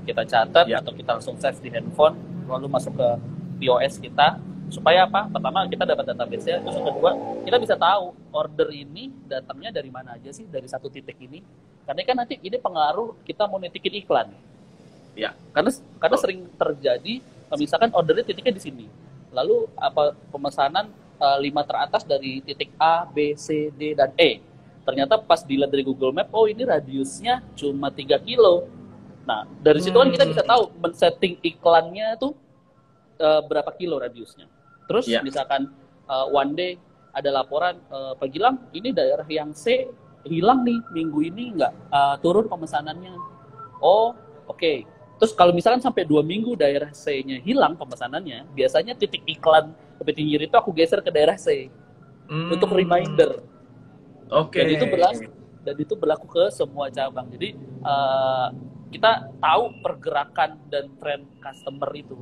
Kita 0.04 0.24
catat 0.24 0.66
ya. 0.68 0.80
atau 0.80 0.92
kita 0.92 1.16
langsung 1.16 1.36
save 1.40 1.60
di 1.60 1.70
handphone, 1.72 2.16
lalu 2.48 2.66
masuk 2.68 2.92
ke 2.96 3.08
POS 3.64 4.00
kita, 4.00 4.40
supaya 4.72 5.04
apa? 5.04 5.28
Pertama 5.28 5.64
kita 5.68 5.84
dapat 5.84 6.04
database 6.10 6.46
ya, 6.48 6.58
terus 6.60 6.78
kedua 6.80 7.10
kita 7.44 7.56
bisa 7.60 7.74
tahu 7.76 8.16
order 8.32 8.68
ini 8.72 9.12
datangnya 9.28 9.70
dari 9.80 9.90
mana 9.92 10.16
aja 10.16 10.30
sih 10.32 10.48
dari 10.48 10.66
satu 10.66 10.88
titik 10.88 11.16
ini. 11.20 11.40
Karena 11.84 12.00
kan 12.02 12.16
nanti 12.24 12.40
ini 12.40 12.56
pengaruh 12.56 13.20
kita 13.28 13.44
mau 13.44 13.60
netikin 13.60 14.00
iklan. 14.00 14.32
Ya. 15.14 15.36
Karena 15.52 15.70
karena 16.00 16.16
oh. 16.16 16.20
sering 16.20 16.40
terjadi 16.56 17.14
misalkan 17.54 17.92
ordernya 17.92 18.24
titiknya 18.24 18.56
di 18.56 18.62
sini. 18.62 18.86
Lalu 19.30 19.68
apa 19.76 20.16
pemesanan 20.32 20.90
uh, 21.20 21.38
lima 21.38 21.62
teratas 21.62 22.02
dari 22.02 22.40
titik 22.40 22.72
A, 22.80 23.04
B, 23.04 23.36
C, 23.36 23.70
D 23.70 23.92
dan 23.94 24.10
E. 24.16 24.40
Ternyata 24.84 25.16
pas 25.16 25.40
dilihat 25.40 25.72
dari 25.72 25.84
Google 25.84 26.12
Map, 26.12 26.28
oh 26.36 26.44
ini 26.44 26.60
radiusnya 26.64 27.40
cuma 27.56 27.88
3 27.88 28.20
kilo. 28.20 28.68
Nah, 29.24 29.48
dari 29.64 29.80
situ 29.80 29.96
kan 29.96 30.12
kita 30.12 30.28
bisa 30.28 30.44
tahu 30.44 30.68
men-setting 30.76 31.40
iklannya 31.40 32.20
tuh 32.20 32.36
uh, 33.20 33.40
berapa 33.48 33.72
kilo 33.74 33.96
radiusnya. 33.96 34.44
Terus 34.84 35.08
yeah. 35.08 35.24
misalkan 35.24 35.72
uh, 36.04 36.28
one 36.28 36.52
day 36.52 36.76
ada 37.16 37.32
laporan 37.32 37.80
uh, 37.88 38.12
Pak 38.18 38.28
Gilang 38.28 38.60
ini 38.76 38.92
daerah 38.92 39.24
yang 39.24 39.56
C 39.56 39.88
hilang 40.24 40.64
nih 40.64 40.80
minggu 40.92 41.20
ini 41.20 41.56
nggak 41.56 41.72
uh, 41.88 42.16
turun 42.20 42.44
pemesanannya. 42.48 43.16
Oh 43.80 44.12
oke. 44.44 44.60
Okay. 44.60 44.78
Terus 45.14 45.30
kalau 45.32 45.54
misalkan 45.54 45.78
sampai 45.78 46.02
dua 46.02 46.26
minggu 46.26 46.58
daerah 46.58 46.90
C-nya 46.90 47.38
hilang 47.38 47.78
pemesanannya, 47.78 48.50
biasanya 48.50 48.98
titik 48.98 49.22
iklan 49.30 49.70
kepiting 50.02 50.26
itu 50.34 50.56
aku 50.58 50.74
geser 50.74 51.00
ke 51.00 51.08
daerah 51.08 51.38
C 51.38 51.70
hmm. 52.28 52.50
untuk 52.50 52.74
reminder. 52.74 53.40
Oke. 54.30 54.60
Okay. 54.60 54.60
Dan 54.64 54.68
itu 54.76 54.86
berlaku 54.88 55.22
dan 55.64 55.76
itu 55.80 55.94
berlaku 55.96 56.26
ke 56.28 56.44
semua 56.52 56.92
cabang. 56.92 57.26
Jadi 57.32 57.56
uh, 57.80 58.48
kita 58.94 59.32
tahu 59.42 59.82
pergerakan 59.82 60.60
dan 60.70 60.86
tren 61.02 61.26
customer 61.42 61.90
itu 61.98 62.14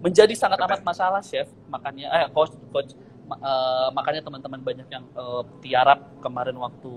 menjadi 0.00 0.32
sangat 0.36 0.60
amat 0.64 0.80
masalah 0.84 1.24
chef 1.24 1.48
makanya 1.72 2.12
eh 2.12 2.28
coach 2.28 2.52
coach 2.68 2.92
uh, 3.28 3.88
makanya 3.96 4.20
teman-teman 4.20 4.60
banyak 4.60 4.88
yang 4.92 5.04
uh, 5.16 5.40
tiarap 5.64 6.00
kemarin 6.20 6.56
waktu 6.60 6.92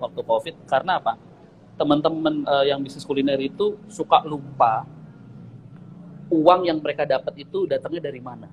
waktu 0.00 0.20
covid 0.24 0.56
karena 0.64 0.96
apa 0.96 1.20
teman-teman 1.76 2.44
uh, 2.48 2.64
yang 2.64 2.80
bisnis 2.80 3.04
kuliner 3.04 3.36
itu 3.36 3.76
suka 3.88 4.24
lupa 4.24 4.88
uang 6.32 6.68
yang 6.68 6.80
mereka 6.80 7.04
dapat 7.04 7.36
itu 7.36 7.68
datangnya 7.68 8.08
dari 8.08 8.20
mana 8.20 8.48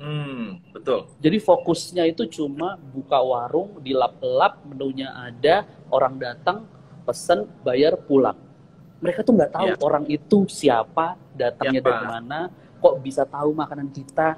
Hmm, 0.00 0.64
betul. 0.72 1.12
Jadi 1.20 1.36
fokusnya 1.44 2.08
itu 2.08 2.24
cuma 2.32 2.80
buka 2.80 3.20
warung, 3.20 3.84
dilap-lap, 3.84 4.64
menunya 4.64 5.12
ada, 5.12 5.68
orang 5.92 6.16
datang, 6.16 6.64
pesen, 7.04 7.44
bayar, 7.60 8.00
pulang 8.00 8.50
mereka 9.00 9.24
tuh 9.24 9.32
nggak 9.34 9.52
tahu 9.52 9.68
yeah. 9.72 9.80
orang 9.80 10.04
itu 10.06 10.38
siapa, 10.46 11.16
datangnya 11.32 11.80
dari 11.80 12.04
mana, 12.04 12.40
kok 12.78 12.94
bisa 13.00 13.24
tahu 13.24 13.56
makanan 13.56 13.88
kita. 13.88 14.36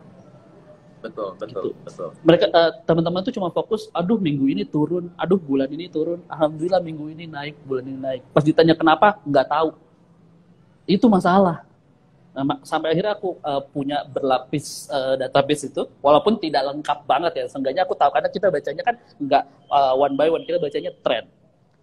Betul, 1.03 1.35
betul, 1.35 1.51
gitu. 1.51 1.68
betul. 1.83 2.09
Mereka 2.22 2.44
uh, 2.55 2.70
teman-teman 2.87 3.27
tuh 3.27 3.35
cuma 3.35 3.51
fokus, 3.51 3.90
aduh 3.90 4.22
minggu 4.22 4.46
ini 4.46 4.62
turun, 4.62 5.11
aduh 5.18 5.35
bulan 5.35 5.66
ini 5.66 5.90
turun, 5.90 6.22
alhamdulillah 6.31 6.79
minggu 6.79 7.11
ini 7.11 7.27
naik, 7.27 7.59
bulan 7.66 7.85
ini 7.90 7.98
naik. 7.98 8.22
Pas 8.31 8.46
ditanya 8.46 8.79
kenapa, 8.79 9.18
nggak 9.27 9.51
tahu. 9.51 9.75
Itu 10.87 11.11
masalah. 11.11 11.66
Nah, 12.33 12.57
sampai 12.64 12.97
akhirnya 12.97 13.12
aku 13.12 13.37
uh, 13.45 13.61
punya 13.61 14.09
berlapis 14.09 14.88
uh, 14.88 15.21
database 15.21 15.68
itu, 15.68 15.85
walaupun 16.01 16.40
tidak 16.40 16.64
lengkap 16.64 17.05
banget 17.05 17.33
ya. 17.37 17.45
Seenggaknya 17.45 17.85
aku 17.85 17.92
tahu 17.92 18.09
karena 18.09 18.29
kita 18.33 18.49
bacanya 18.49 18.83
kan 18.88 18.97
nggak 19.21 19.45
uh, 19.68 19.95
one 20.01 20.16
by 20.16 20.33
one, 20.33 20.45
kita 20.49 20.57
bacanya 20.57 20.97
trend. 21.05 21.29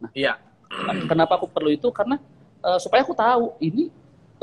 Nah, 0.01 0.09
iya. 0.17 0.41
Kenapa 1.09 1.37
aku 1.37 1.45
perlu 1.45 1.69
itu? 1.69 1.93
Karena 1.93 2.17
uh, 2.65 2.81
supaya 2.81 3.05
aku 3.05 3.13
tahu 3.13 3.53
ini 3.61 3.93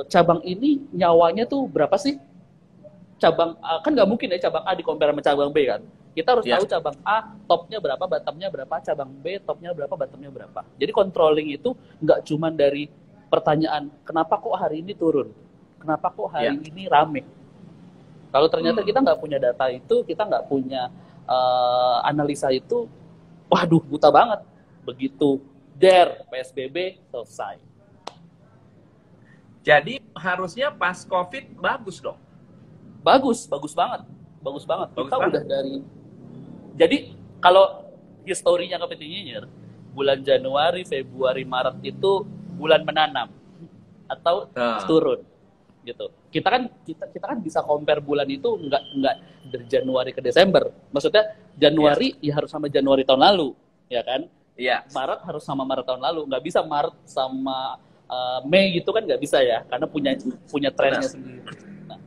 cabang 0.06 0.44
ini 0.46 0.86
nyawanya 0.94 1.42
tuh 1.48 1.66
berapa 1.66 1.98
sih? 1.98 2.22
Cabang 3.16 3.56
A, 3.64 3.80
kan 3.80 3.96
nggak 3.96 4.06
mungkin 4.06 4.28
ya 4.30 4.46
cabang 4.46 4.62
A 4.62 4.76
di 4.76 4.84
compare 4.84 5.10
sama 5.10 5.22
cabang 5.24 5.50
B 5.50 5.58
kan? 5.66 5.80
Kita 6.12 6.36
harus 6.36 6.44
yeah. 6.44 6.60
tahu 6.60 6.68
cabang 6.68 6.96
A 7.02 7.34
topnya 7.48 7.78
berapa, 7.80 8.04
bottomnya 8.04 8.48
berapa, 8.52 8.74
cabang 8.84 9.10
B 9.24 9.40
topnya 9.40 9.72
berapa, 9.72 9.94
bottomnya 9.96 10.30
berapa. 10.30 10.60
Jadi 10.76 10.92
controlling 10.92 11.48
itu 11.50 11.72
nggak 11.98 12.28
cuma 12.28 12.52
dari 12.52 12.92
pertanyaan 13.32 13.88
kenapa 14.04 14.36
kok 14.36 14.54
hari 14.54 14.84
ini 14.84 14.92
turun, 14.92 15.32
kenapa 15.86 16.10
kok 16.10 16.34
hari 16.34 16.58
yeah. 16.58 16.66
ini 16.66 16.82
rame. 16.90 17.22
Kalau 18.34 18.50
ternyata 18.50 18.82
hmm. 18.82 18.88
kita 18.90 18.98
nggak 19.06 19.18
punya 19.22 19.38
data 19.38 19.70
itu, 19.70 20.02
kita 20.02 20.26
nggak 20.26 20.44
punya 20.50 20.90
uh, 21.30 22.02
analisa 22.02 22.50
itu, 22.50 22.90
waduh 23.46 23.78
buta 23.86 24.10
banget. 24.10 24.42
Begitu 24.82 25.38
der 25.78 26.26
PSBB 26.26 26.98
selesai. 27.06 27.62
Jadi 29.62 30.02
harusnya 30.18 30.74
pas 30.74 31.06
COVID 31.06 31.54
bagus 31.54 32.02
dong. 32.02 32.18
Bagus, 33.06 33.46
bagus 33.46 33.70
banget. 33.70 34.02
Bagus 34.42 34.66
banget. 34.66 34.90
Bagus 34.90 35.06
Kita 35.06 35.16
banget. 35.22 35.30
udah 35.30 35.44
dari 35.46 35.74
Jadi 36.76 36.98
kalau 37.38 37.88
historinya 38.26 38.76
kepiting 38.82 39.10
nyinyir, 39.10 39.44
bulan 39.94 40.20
Januari, 40.20 40.82
Februari, 40.84 41.46
Maret 41.46 41.80
itu 41.86 42.26
bulan 42.58 42.84
menanam 42.84 43.32
atau 44.06 44.50
nah. 44.54 44.82
turun 44.84 45.24
gitu. 45.86 46.10
Kita 46.34 46.50
kan 46.50 46.66
kita 46.82 47.06
kita 47.14 47.26
kan 47.30 47.38
bisa 47.38 47.62
compare 47.62 48.02
bulan 48.02 48.26
itu 48.26 48.58
enggak 48.58 48.82
enggak 48.90 49.16
dari 49.46 49.64
Januari 49.70 50.10
ke 50.10 50.18
Desember. 50.18 50.74
Maksudnya 50.90 51.38
Januari 51.54 52.18
yeah. 52.18 52.34
ya 52.34 52.42
harus 52.42 52.50
sama 52.50 52.66
Januari 52.66 53.06
tahun 53.06 53.22
lalu, 53.22 53.54
ya 53.86 54.02
kan? 54.02 54.26
Iya. 54.58 54.82
Maret 54.90 55.20
harus 55.22 55.44
sama 55.46 55.62
Maret 55.62 55.86
tahun 55.86 56.02
lalu, 56.02 56.20
nggak 56.26 56.42
bisa 56.42 56.60
Maret 56.66 56.96
sama 57.06 57.78
uh, 58.08 58.40
Mei 58.48 58.74
gitu 58.74 58.90
kan 58.90 59.04
nggak 59.04 59.20
bisa 59.20 59.38
ya 59.42 59.62
karena 59.68 59.86
punya 59.86 60.10
punya 60.48 60.70
trennya 60.72 61.06
sendiri. 61.06 61.44
Nah, 61.86 61.98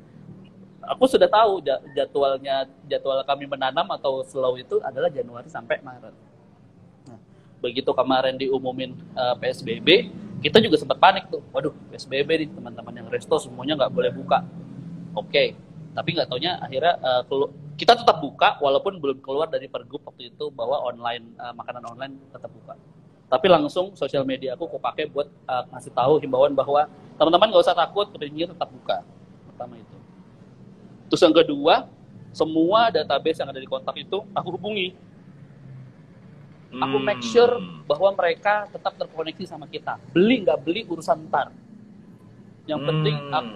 aku 0.97 1.05
sudah 1.05 1.29
tahu 1.29 1.61
jadwalnya 1.93 2.65
jadwal 2.89 3.21
kami 3.23 3.45
menanam 3.45 3.87
atau 3.93 4.25
slow 4.25 4.57
itu 4.57 4.81
adalah 4.81 5.07
Januari 5.13 5.47
sampai 5.47 5.79
Maret. 5.79 6.15
Nah, 7.07 7.19
begitu 7.61 7.93
kemarin 7.93 8.35
diumumin 8.35 8.97
uh, 9.13 9.33
eh, 9.33 9.35
PSBB, 9.45 10.09
kita 10.39 10.57
juga 10.63 10.75
sempat 10.79 10.97
panik 10.99 11.27
tuh. 11.27 11.43
Waduh, 11.51 11.75
PSBB 11.91 12.29
nih 12.45 12.49
teman-teman 12.51 12.93
yang 12.95 13.07
resto 13.11 13.35
semuanya 13.39 13.75
nggak 13.85 13.91
boleh 13.91 14.11
buka. 14.15 14.43
Oke, 15.13 15.29
okay. 15.29 15.47
tapi 15.91 16.15
nggak 16.15 16.27
taunya 16.31 16.59
akhirnya 16.61 16.95
uh, 17.01 17.23
kita 17.79 17.95
tetap 17.95 18.19
buka 18.19 18.59
walaupun 18.59 18.99
belum 18.99 19.23
keluar 19.23 19.47
dari 19.47 19.71
pergub 19.71 20.03
waktu 20.03 20.35
itu 20.35 20.51
bahwa 20.51 20.83
online 20.83 21.31
uh, 21.39 21.55
makanan 21.55 21.83
online 21.87 22.13
tetap 22.35 22.51
buka. 22.51 22.75
tapi 23.29 23.45
langsung 23.45 23.93
sosial 23.93 24.25
media 24.25 24.57
aku 24.57 24.65
aku 24.65 24.81
pakai 24.81 25.05
buat 25.05 25.29
uh, 25.45 25.63
ngasih 25.69 25.93
tahu 25.93 26.17
himbauan 26.17 26.49
bahwa 26.57 26.89
teman-teman 27.13 27.53
nggak 27.53 27.61
usah 27.61 27.77
takut 27.77 28.09
kepentingan 28.09 28.57
tetap 28.57 28.73
buka 28.73 29.05
pertama 29.53 29.77
itu 29.77 29.97
terus 31.13 31.21
yang 31.21 31.35
kedua 31.37 31.85
semua 32.33 32.89
database 32.89 33.37
yang 33.37 33.53
ada 33.53 33.61
di 33.61 33.69
kontak 33.69 33.93
itu 34.01 34.25
aku 34.33 34.57
hubungi 34.57 34.97
aku 36.69 36.97
make 37.01 37.23
sure 37.25 37.57
hmm. 37.57 37.85
bahwa 37.89 38.13
mereka 38.13 38.69
tetap 38.69 38.93
terkoneksi 38.97 39.45
sama 39.49 39.65
kita 39.65 39.97
beli 40.13 40.45
nggak 40.45 40.59
beli 40.61 40.81
urusan 40.85 41.25
ntar 41.29 41.49
yang 42.69 42.85
penting 42.85 43.17
hmm. 43.17 43.33
aku, 43.33 43.53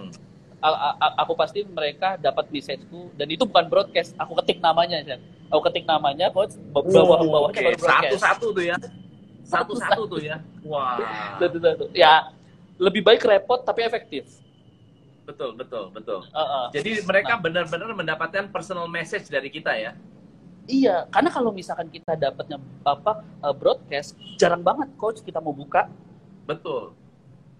aku 1.22 1.32
pasti 1.38 1.62
mereka 1.62 2.18
dapat 2.18 2.50
messageku 2.50 3.14
dan 3.14 3.30
itu 3.30 3.46
bukan 3.46 3.70
broadcast 3.70 4.16
aku 4.18 4.34
ketik 4.42 4.58
namanya 4.58 4.98
ya 5.06 5.16
aku 5.52 5.60
ketik 5.70 5.86
namanya 5.86 6.34
coach 6.34 6.58
bawah 6.74 7.22
bawahnya 7.22 7.54
okay. 7.54 7.64
baru 7.70 7.78
broadcast 7.78 8.12
satu-satu 8.18 8.46
tuh 8.50 8.64
ya 8.66 8.76
satu-satu 9.44 10.02
tuh 10.08 10.20
ya. 10.24 10.40
Wah. 10.64 10.98
Satu-satu. 11.38 11.92
Ya, 11.92 12.32
lebih 12.80 13.04
baik 13.04 13.22
repot 13.22 13.60
tapi 13.62 13.84
efektif. 13.84 14.26
Betul, 15.24 15.56
betul, 15.56 15.88
betul. 15.92 16.20
Uh, 16.32 16.40
uh. 16.40 16.64
Jadi 16.72 17.00
mereka 17.04 17.40
nah. 17.40 17.40
benar-benar 17.40 17.90
mendapatkan 17.96 18.44
personal 18.52 18.88
message 18.88 19.28
dari 19.28 19.48
kita 19.48 19.72
ya. 19.76 19.92
Iya, 20.64 21.04
karena 21.12 21.28
kalau 21.28 21.52
misalkan 21.52 21.92
kita 21.92 22.16
dapatnya 22.16 22.56
apa 22.88 23.20
uh, 23.44 23.52
broadcast, 23.52 24.16
jarang 24.40 24.64
banget 24.64 24.88
coach 24.96 25.20
kita 25.20 25.36
mau 25.36 25.52
buka. 25.52 25.92
Betul. 26.48 26.96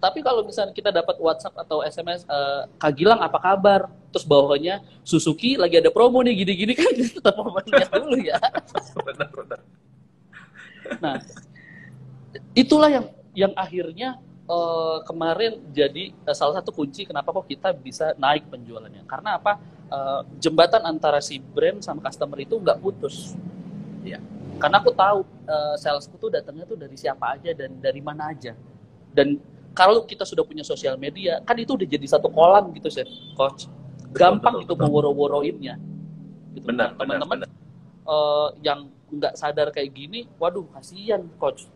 Tapi 0.01 0.21
kalau 0.21 0.45
misalnya 0.45 0.73
kita 0.73 0.89
dapat 0.93 1.17
WhatsApp 1.21 1.55
atau 1.65 1.81
SMS, 1.85 2.25
uh, 2.29 2.69
Kak 2.77 2.93
Gilang 2.97 3.21
apa 3.21 3.37
kabar? 3.41 3.89
Terus 4.09 4.25
bawahnya 4.25 4.81
Suzuki 5.05 5.57
lagi 5.57 5.81
ada 5.81 5.89
promo 5.89 6.21
nih 6.21 6.45
gini-gini 6.45 6.73
kan 6.73 6.93
tetap 7.17 7.33
mau 7.37 7.53
dulu 8.05 8.17
ya. 8.21 8.37
benar, 9.01 9.29
benar. 9.33 9.59
Nah, 11.01 11.15
itulah 12.53 12.89
yang 12.89 13.05
yang 13.35 13.53
akhirnya 13.53 14.17
uh, 14.49 15.01
kemarin 15.05 15.61
jadi 15.73 16.15
uh, 16.25 16.35
salah 16.35 16.61
satu 16.61 16.71
kunci 16.73 17.05
kenapa 17.05 17.29
kok 17.33 17.45
kita 17.49 17.73
bisa 17.75 18.13
naik 18.17 18.47
penjualannya. 18.49 19.03
Karena 19.05 19.37
apa? 19.37 19.57
Uh, 19.85 20.25
jembatan 20.41 20.81
antara 20.81 21.21
si 21.21 21.37
brand 21.37 21.77
sama 21.81 22.01
customer 22.01 22.41
itu 22.41 22.57
nggak 22.57 22.81
putus. 22.81 23.37
Ya 24.01 24.17
karena 24.55 24.79
aku 24.79 24.91
tahu 24.95 25.19
uh, 25.47 25.75
salesku 25.75 26.15
tuh 26.15 26.31
datangnya 26.31 26.63
tuh 26.63 26.79
dari 26.79 26.95
siapa 26.95 27.35
aja 27.35 27.51
dan 27.51 27.75
dari 27.83 27.99
mana 27.99 28.31
aja. 28.31 28.55
Dan 29.11 29.39
kalau 29.75 30.07
kita 30.07 30.23
sudah 30.23 30.47
punya 30.47 30.63
sosial 30.63 30.95
media 30.95 31.43
kan 31.43 31.59
itu 31.59 31.75
udah 31.75 31.87
jadi 31.87 32.07
satu 32.07 32.31
kolam 32.31 32.71
gitu 32.71 32.87
sih 32.87 33.03
coach. 33.35 33.67
Gampang 34.15 34.63
betul, 34.63 34.71
itu 34.71 34.73
meworo-woroinnya. 34.79 35.75
Gitu. 36.55 36.71
benar 36.71 36.95
teman-teman 36.95 37.51
uh, 38.07 38.47
yang 38.63 38.87
nggak 39.11 39.35
sadar 39.35 39.75
kayak 39.75 39.91
gini 39.91 40.23
waduh 40.39 40.63
kasihan 40.71 41.27
coach. 41.35 41.67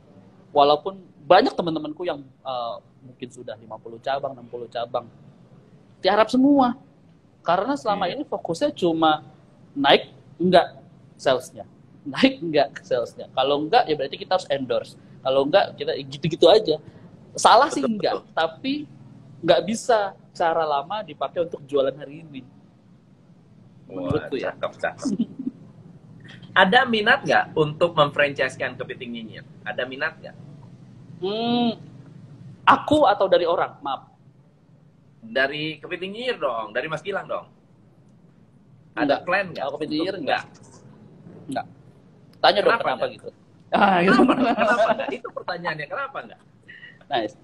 Walaupun 0.55 1.03
banyak 1.29 1.53
teman-temanku 1.53 2.09
yang 2.09 2.25
uh, 2.41 2.81
mungkin 3.05 3.29
sudah 3.29 3.53
50 3.53 4.01
cabang, 4.01 4.33
60 4.33 4.73
cabang, 4.73 5.05
tiarap 6.01 6.25
semua. 6.33 6.73
Karena 7.45 7.77
selama 7.77 8.09
yeah. 8.09 8.17
ini 8.17 8.23
fokusnya 8.25 8.73
cuma 8.73 9.29
naik 9.77 10.09
enggak 10.41 10.81
salesnya. 11.13 11.69
Naik 12.01 12.41
enggak 12.41 12.81
salesnya. 12.81 13.29
Kalau 13.29 13.61
enggak 13.61 13.85
ya 13.85 13.93
berarti 13.93 14.17
kita 14.17 14.41
harus 14.41 14.49
endorse. 14.49 14.97
Kalau 15.21 15.45
enggak 15.45 15.77
kita 15.77 15.93
gitu-gitu 16.09 16.49
aja. 16.49 16.81
Salah 17.37 17.69
sih 17.69 17.85
enggak, 17.85 18.25
tapi 18.33 18.89
enggak 19.45 19.61
bisa 19.69 20.17
cara 20.33 20.65
lama 20.65 21.05
dipakai 21.05 21.45
untuk 21.45 21.61
jualan 21.69 21.93
hari 21.93 22.25
ini. 22.25 22.41
Menurutku 23.85 24.33
ya. 24.33 24.57
Cakep, 24.57 24.71
cakep. 24.81 25.07
Ada 26.57 26.89
minat 26.89 27.21
nggak 27.21 27.45
untuk 27.53 27.93
memfranchisekan 27.93 28.73
kepiting 28.73 29.13
nyinyir? 29.13 29.45
Ada 29.61 29.85
minat 29.85 30.17
nggak? 30.17 30.48
Hmm, 31.19 31.75
aku 32.63 33.03
atau 33.07 33.27
dari 33.27 33.43
orang? 33.43 33.75
Maaf. 33.83 34.07
Dari 35.19 35.83
kepiting 35.83 36.15
nyinyir 36.15 36.37
dong, 36.39 36.71
dari 36.71 36.87
Mas 36.87 37.03
Gilang 37.03 37.27
dong. 37.27 37.47
Ada 38.95 39.23
plan 39.23 39.51
nggak? 39.51 39.63
Kalau 39.63 39.73
kepiting 39.75 39.99
nyinyir 39.99 40.17
nggak. 40.23 40.43
Nggak. 41.51 41.65
Tanya 42.39 42.59
dong 42.63 42.71
kenapa 42.79 42.89
enggak? 42.95 43.09
gitu. 43.19 43.29
Ah, 43.69 43.97
gitu. 44.01 44.21
Kenapa, 44.23 44.55
kenapa 44.55 44.91
enggak? 44.95 45.09
Itu 45.11 45.27
pertanyaannya, 45.35 45.85
kenapa 45.91 46.17
enggak? 46.23 46.41
Nice. 47.09 47.35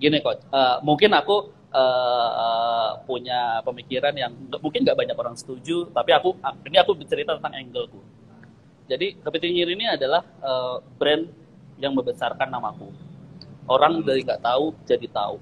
Gini 0.00 0.18
coach, 0.24 0.40
uh, 0.48 0.80
mungkin 0.80 1.12
aku 1.12 1.52
uh, 1.76 2.90
punya 3.04 3.60
pemikiran 3.60 4.16
yang 4.16 4.32
mungkin 4.64 4.80
nggak 4.80 4.96
banyak 4.96 5.16
orang 5.18 5.36
setuju, 5.36 5.92
tapi 5.92 6.16
aku 6.16 6.40
ini 6.64 6.80
aku 6.80 6.96
bercerita 6.96 7.36
tentang 7.36 7.52
angleku. 7.52 8.00
Jadi 8.88 9.20
kepiting 9.20 9.60
ini 9.60 9.86
adalah 9.86 10.24
uh, 10.40 10.80
brand 10.96 11.28
yang 11.80 11.96
membesarkan 11.96 12.46
namaku. 12.46 12.92
Orang 13.64 14.04
dari 14.04 14.20
nggak 14.20 14.44
tahu 14.44 14.76
jadi 14.84 15.08
tahu. 15.08 15.40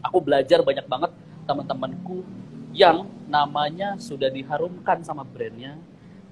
Aku 0.00 0.18
belajar 0.24 0.64
banyak 0.64 0.88
banget 0.88 1.12
teman-temanku 1.44 2.24
yang 2.72 3.04
namanya 3.28 4.00
sudah 4.00 4.32
diharumkan 4.32 5.04
sama 5.04 5.22
brandnya, 5.22 5.76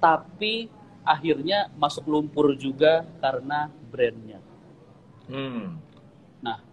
tapi 0.01 0.71
akhirnya 1.05 1.69
masuk 1.77 2.07
lumpur 2.09 2.57
juga 2.57 3.05
karena 3.21 3.69
brandnya. 3.91 4.39
Hmm. 5.29 5.77
Nah, 6.41 6.63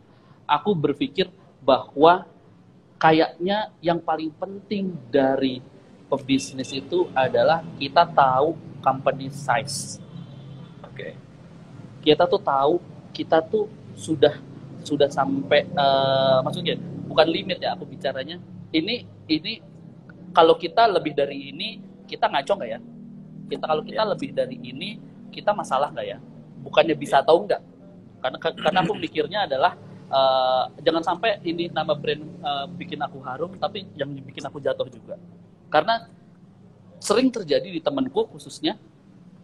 aku 0.48 0.72
berpikir 0.72 1.28
bahwa 1.60 2.24
kayaknya 2.96 3.68
yang 3.84 4.00
paling 4.00 4.32
penting 4.32 4.96
dari 5.12 5.60
pebisnis 6.06 6.70
itu 6.72 7.10
adalah 7.12 7.60
kita 7.76 8.06
tahu 8.06 8.54
company 8.80 9.28
size. 9.28 9.98
Oke. 10.86 10.94
Okay. 10.94 11.25
Kita 12.06 12.30
tuh 12.30 12.38
tahu 12.38 12.78
kita 13.10 13.42
tuh 13.42 13.66
sudah 13.98 14.38
sudah 14.86 15.10
sampai 15.10 15.66
uh, 15.74 16.38
maksudnya 16.46 16.78
bukan 17.10 17.26
limit 17.26 17.58
ya 17.58 17.74
aku 17.74 17.82
bicaranya. 17.90 18.38
Ini 18.70 19.02
ini 19.26 19.52
kalau 20.30 20.54
kita 20.54 20.86
lebih 20.86 21.18
dari 21.18 21.50
ini 21.50 21.82
kita 22.06 22.30
ngaco 22.30 22.52
nggak 22.54 22.70
ya? 22.70 22.80
Kita 23.50 23.64
kalau 23.66 23.82
kita 23.82 24.02
yeah. 24.06 24.12
lebih 24.14 24.30
dari 24.30 24.56
ini 24.62 25.02
kita 25.34 25.50
masalah 25.50 25.90
nggak 25.90 26.06
ya? 26.06 26.18
Bukannya 26.62 26.94
bisa 26.94 27.18
yeah. 27.18 27.26
tahu 27.26 27.38
nggak? 27.50 27.62
Karena 28.22 28.38
karena 28.38 28.78
aku 28.86 28.94
mikirnya 28.94 29.40
adalah 29.50 29.74
uh, 30.10 30.70
jangan 30.82 31.02
sampai 31.02 31.42
ini 31.42 31.70
nama 31.70 31.94
brand 31.94 32.22
uh, 32.42 32.66
bikin 32.70 33.00
aku 33.02 33.18
harum 33.22 33.54
tapi 33.58 33.86
yang 33.98 34.10
bikin 34.22 34.44
aku 34.46 34.62
jatuh 34.62 34.86
juga 34.90 35.18
karena 35.70 36.06
sering 37.02 37.28
terjadi 37.30 37.66
di 37.66 37.80
temanku 37.82 38.26
khususnya 38.30 38.78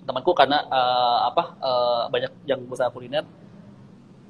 temanku 0.03 0.34
karena 0.34 0.66
uh, 0.66 1.18
apa 1.30 1.44
uh, 1.62 2.03
banyak 2.11 2.32
yang 2.46 2.61
usaha 2.66 2.90
kuliner. 2.90 3.22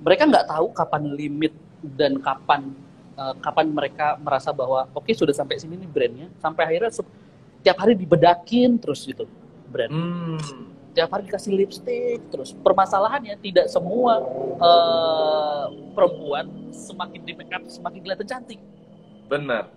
Mereka 0.02 0.28
nggak 0.28 0.46
tahu 0.50 0.66
kapan 0.74 1.02
limit 1.14 1.54
dan 1.80 2.18
kapan 2.18 2.74
uh, 3.16 3.34
kapan 3.40 3.70
mereka 3.70 4.18
merasa 4.20 4.50
bahwa 4.50 4.88
oke 4.92 5.06
okay, 5.08 5.14
sudah 5.16 5.32
sampai 5.32 5.56
sini 5.56 5.80
nih 5.80 5.88
brandnya. 5.88 6.28
Sampai 6.42 6.68
akhirnya 6.68 6.92
tiap 7.62 7.78
hari 7.80 7.96
dibedakin 7.96 8.76
terus 8.76 9.06
gitu 9.06 9.24
brand. 9.70 9.92
Hmm. 9.92 10.38
Tiap 10.92 11.08
hari 11.08 11.24
dikasih 11.24 11.56
lipstick 11.56 12.20
terus. 12.28 12.52
Permasalahannya 12.52 13.32
tidak 13.40 13.72
semua 13.72 14.20
uh, 14.60 15.72
perempuan 15.96 16.52
semakin 16.68 17.20
di 17.24 17.32
make 17.32 17.48
up 17.48 17.64
semakin 17.64 18.00
kelihatan 18.04 18.28
cantik. 18.28 18.60
Benar. 19.32 19.72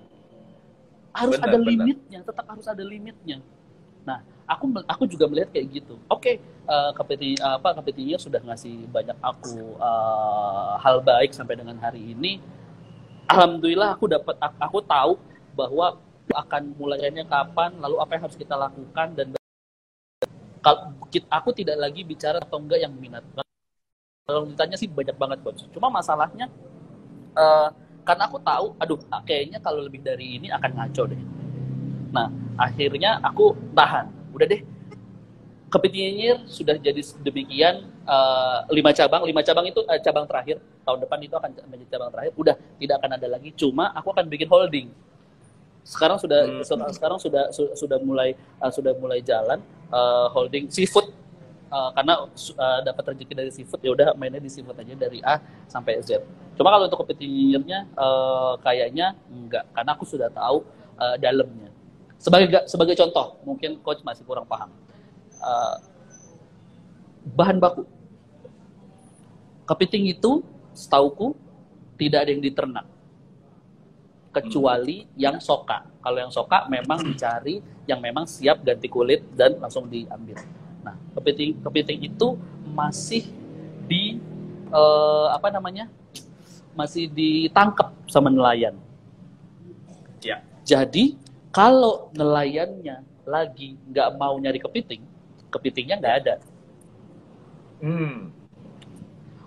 Harus 1.16 1.40
benar, 1.40 1.48
ada 1.48 1.58
benar. 1.64 1.70
limitnya 1.72 2.20
tetap 2.28 2.46
harus 2.52 2.68
ada 2.68 2.84
limitnya. 2.84 3.40
Nah 4.04 4.35
aku 4.46 4.66
aku 4.86 5.04
juga 5.10 5.26
melihat 5.26 5.50
kayak 5.52 5.68
gitu. 5.82 5.98
Oke 6.08 6.22
okay, 6.22 6.36
uh, 6.70 6.94
KPT 6.94 7.42
apa 7.42 7.74
KPT 7.82 8.14
sudah 8.22 8.42
ngasih 8.46 8.86
banyak 8.90 9.18
aku 9.20 9.78
uh, 9.82 10.78
hal 10.80 11.02
baik 11.02 11.34
sampai 11.34 11.58
dengan 11.58 11.78
hari 11.82 12.14
ini. 12.14 12.38
Alhamdulillah 13.26 13.98
aku 13.98 14.06
dapat 14.06 14.38
aku 14.38 14.80
tahu 14.86 15.18
bahwa 15.58 15.98
akan 16.30 16.74
mulainya 16.78 17.26
kapan 17.26 17.74
lalu 17.82 17.98
apa 18.02 18.12
yang 18.18 18.24
harus 18.30 18.38
kita 18.38 18.54
lakukan 18.54 19.08
dan 19.18 19.28
kalau 20.62 20.94
aku 21.30 21.50
tidak 21.54 21.78
lagi 21.78 22.02
bicara 22.02 22.42
atau 22.42 22.58
enggak 22.58 22.82
yang 22.82 22.94
minat. 22.94 23.22
Kalau 24.26 24.50
ditanya 24.50 24.78
sih 24.78 24.90
banyak 24.90 25.14
banget 25.18 25.38
coach 25.46 25.70
cuma 25.70 25.90
masalahnya 25.90 26.50
uh, 27.38 27.70
karena 28.06 28.30
aku 28.30 28.38
tahu 28.42 28.74
aduh 28.78 28.98
kayaknya 29.26 29.58
kalau 29.62 29.86
lebih 29.86 30.02
dari 30.06 30.38
ini 30.38 30.54
akan 30.54 30.72
ngaco 30.78 31.04
deh. 31.10 31.22
Nah 32.14 32.30
akhirnya 32.58 33.22
aku 33.22 33.54
tahan 33.74 34.15
udah 34.36 34.48
deh. 34.52 34.62
Kepitingnya 35.66 36.48
sudah 36.48 36.78
jadi 36.80 37.02
demikian 37.26 37.90
uh, 38.08 38.64
lima 38.72 38.92
cabang. 38.96 39.24
Lima 39.28 39.42
cabang 39.44 39.66
itu 39.68 39.82
uh, 39.84 40.00
cabang 40.00 40.24
terakhir. 40.28 40.62
Tahun 40.86 41.00
depan 41.02 41.20
itu 41.24 41.36
akan 41.36 41.50
menjadi 41.68 41.98
cabang 41.98 42.10
terakhir. 42.14 42.32
Udah 42.38 42.56
tidak 42.80 42.96
akan 43.02 43.12
ada 43.18 43.28
lagi. 43.28 43.50
Cuma 43.58 43.92
aku 43.92 44.14
akan 44.14 44.28
bikin 44.30 44.48
holding. 44.48 44.88
Sekarang 45.84 46.18
sudah 46.18 46.64
hmm. 46.64 46.92
sekarang 46.96 47.20
sudah 47.20 47.50
sudah 47.52 47.98
mulai 48.00 48.38
uh, 48.62 48.72
sudah 48.72 48.94
mulai 48.96 49.20
jalan 49.20 49.60
uh, 49.92 50.32
holding 50.32 50.70
seafood. 50.72 51.12
Uh, 51.66 51.92
karena 51.92 52.24
uh, 52.30 52.80
dapat 52.86 53.04
rezeki 53.12 53.34
dari 53.36 53.52
seafood 53.52 53.82
ya 53.84 53.92
udah 53.92 54.08
mainnya 54.16 54.40
di 54.40 54.48
seafood 54.48 54.78
aja 54.80 54.96
dari 54.96 55.20
A 55.26 55.42
sampai 55.68 56.00
Z. 56.00 56.24
Cuma 56.56 56.72
kalau 56.72 56.88
untuk 56.88 57.04
competitornya 57.04 57.90
uh, 58.00 58.56
kayaknya 58.64 59.18
enggak. 59.28 59.66
Karena 59.76 59.92
aku 59.92 60.08
sudah 60.08 60.32
tahu 60.32 60.64
uh, 60.96 61.20
dalamnya. 61.20 61.74
Sebagai 62.18 62.66
sebagai 62.66 62.96
contoh, 62.98 63.38
mungkin 63.46 63.80
coach 63.86 64.02
masih 64.02 64.26
kurang 64.26 64.50
paham. 64.50 64.72
Uh, 65.40 65.78
bahan 67.36 67.62
baku 67.62 67.86
Kepiting 69.66 70.14
itu, 70.14 70.46
setauku, 70.78 71.34
tidak 71.98 72.26
ada 72.26 72.30
yang 72.30 72.44
diternak. 72.46 72.86
Kecuali 74.30 75.10
hmm. 75.10 75.18
yang 75.18 75.38
soka. 75.42 75.90
Kalau 76.06 76.18
yang 76.22 76.30
soka 76.30 76.70
memang 76.70 77.02
dicari 77.02 77.66
yang 77.90 77.98
memang 77.98 78.30
siap 78.30 78.62
ganti 78.62 78.86
kulit 78.86 79.26
dan 79.34 79.58
langsung 79.58 79.90
diambil. 79.90 80.38
Nah, 80.86 80.94
kepiting 81.18 81.66
kepiting 81.66 82.00
itu 82.06 82.38
masih 82.78 83.26
di 83.90 84.22
uh, 84.70 85.34
apa 85.34 85.50
namanya? 85.50 85.90
Masih 86.78 87.10
ditangkap 87.10 87.90
sama 88.06 88.30
nelayan. 88.30 88.78
Ya. 90.22 90.46
Jadi 90.62 91.18
kalau 91.56 92.12
nelayannya 92.12 93.00
lagi 93.24 93.80
nggak 93.88 94.20
mau 94.20 94.36
nyari 94.36 94.60
kepiting, 94.60 95.08
kepitingnya 95.48 95.96
nggak 96.04 96.16
ada. 96.20 96.36
Hmm. 97.80 98.36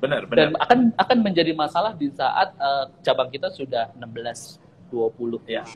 Benar, 0.00 0.24
benar. 0.24 0.36
Dan 0.40 0.48
akan 0.56 0.78
akan 0.96 1.18
menjadi 1.20 1.52
masalah 1.52 1.92
di 1.92 2.08
saat 2.08 2.56
uh, 2.56 2.88
cabang 3.04 3.28
kita 3.28 3.52
sudah 3.52 3.92
16 3.92 4.56
20 4.88 5.52
ya. 5.52 5.68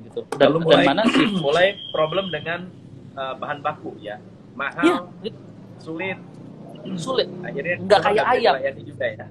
Gitu. 0.00 0.24
Dan, 0.32 0.48
Lalu 0.48 0.58
mulai, 0.64 0.76
dan 0.80 0.88
mana 0.96 1.02
sih 1.12 1.28
mulai 1.44 1.76
problem 1.92 2.32
dengan 2.32 2.72
uh, 3.12 3.36
bahan 3.36 3.60
baku 3.60 3.92
ya. 4.00 4.16
Mahal, 4.56 5.12
ya. 5.20 5.34
sulit. 5.76 6.16
Sulit. 6.96 7.28
Akhirnya 7.44 7.76
nggak 7.84 8.00
kayak 8.00 8.24
ayam. 8.32 8.54
Juga 8.80 9.06
ya. 9.12 9.26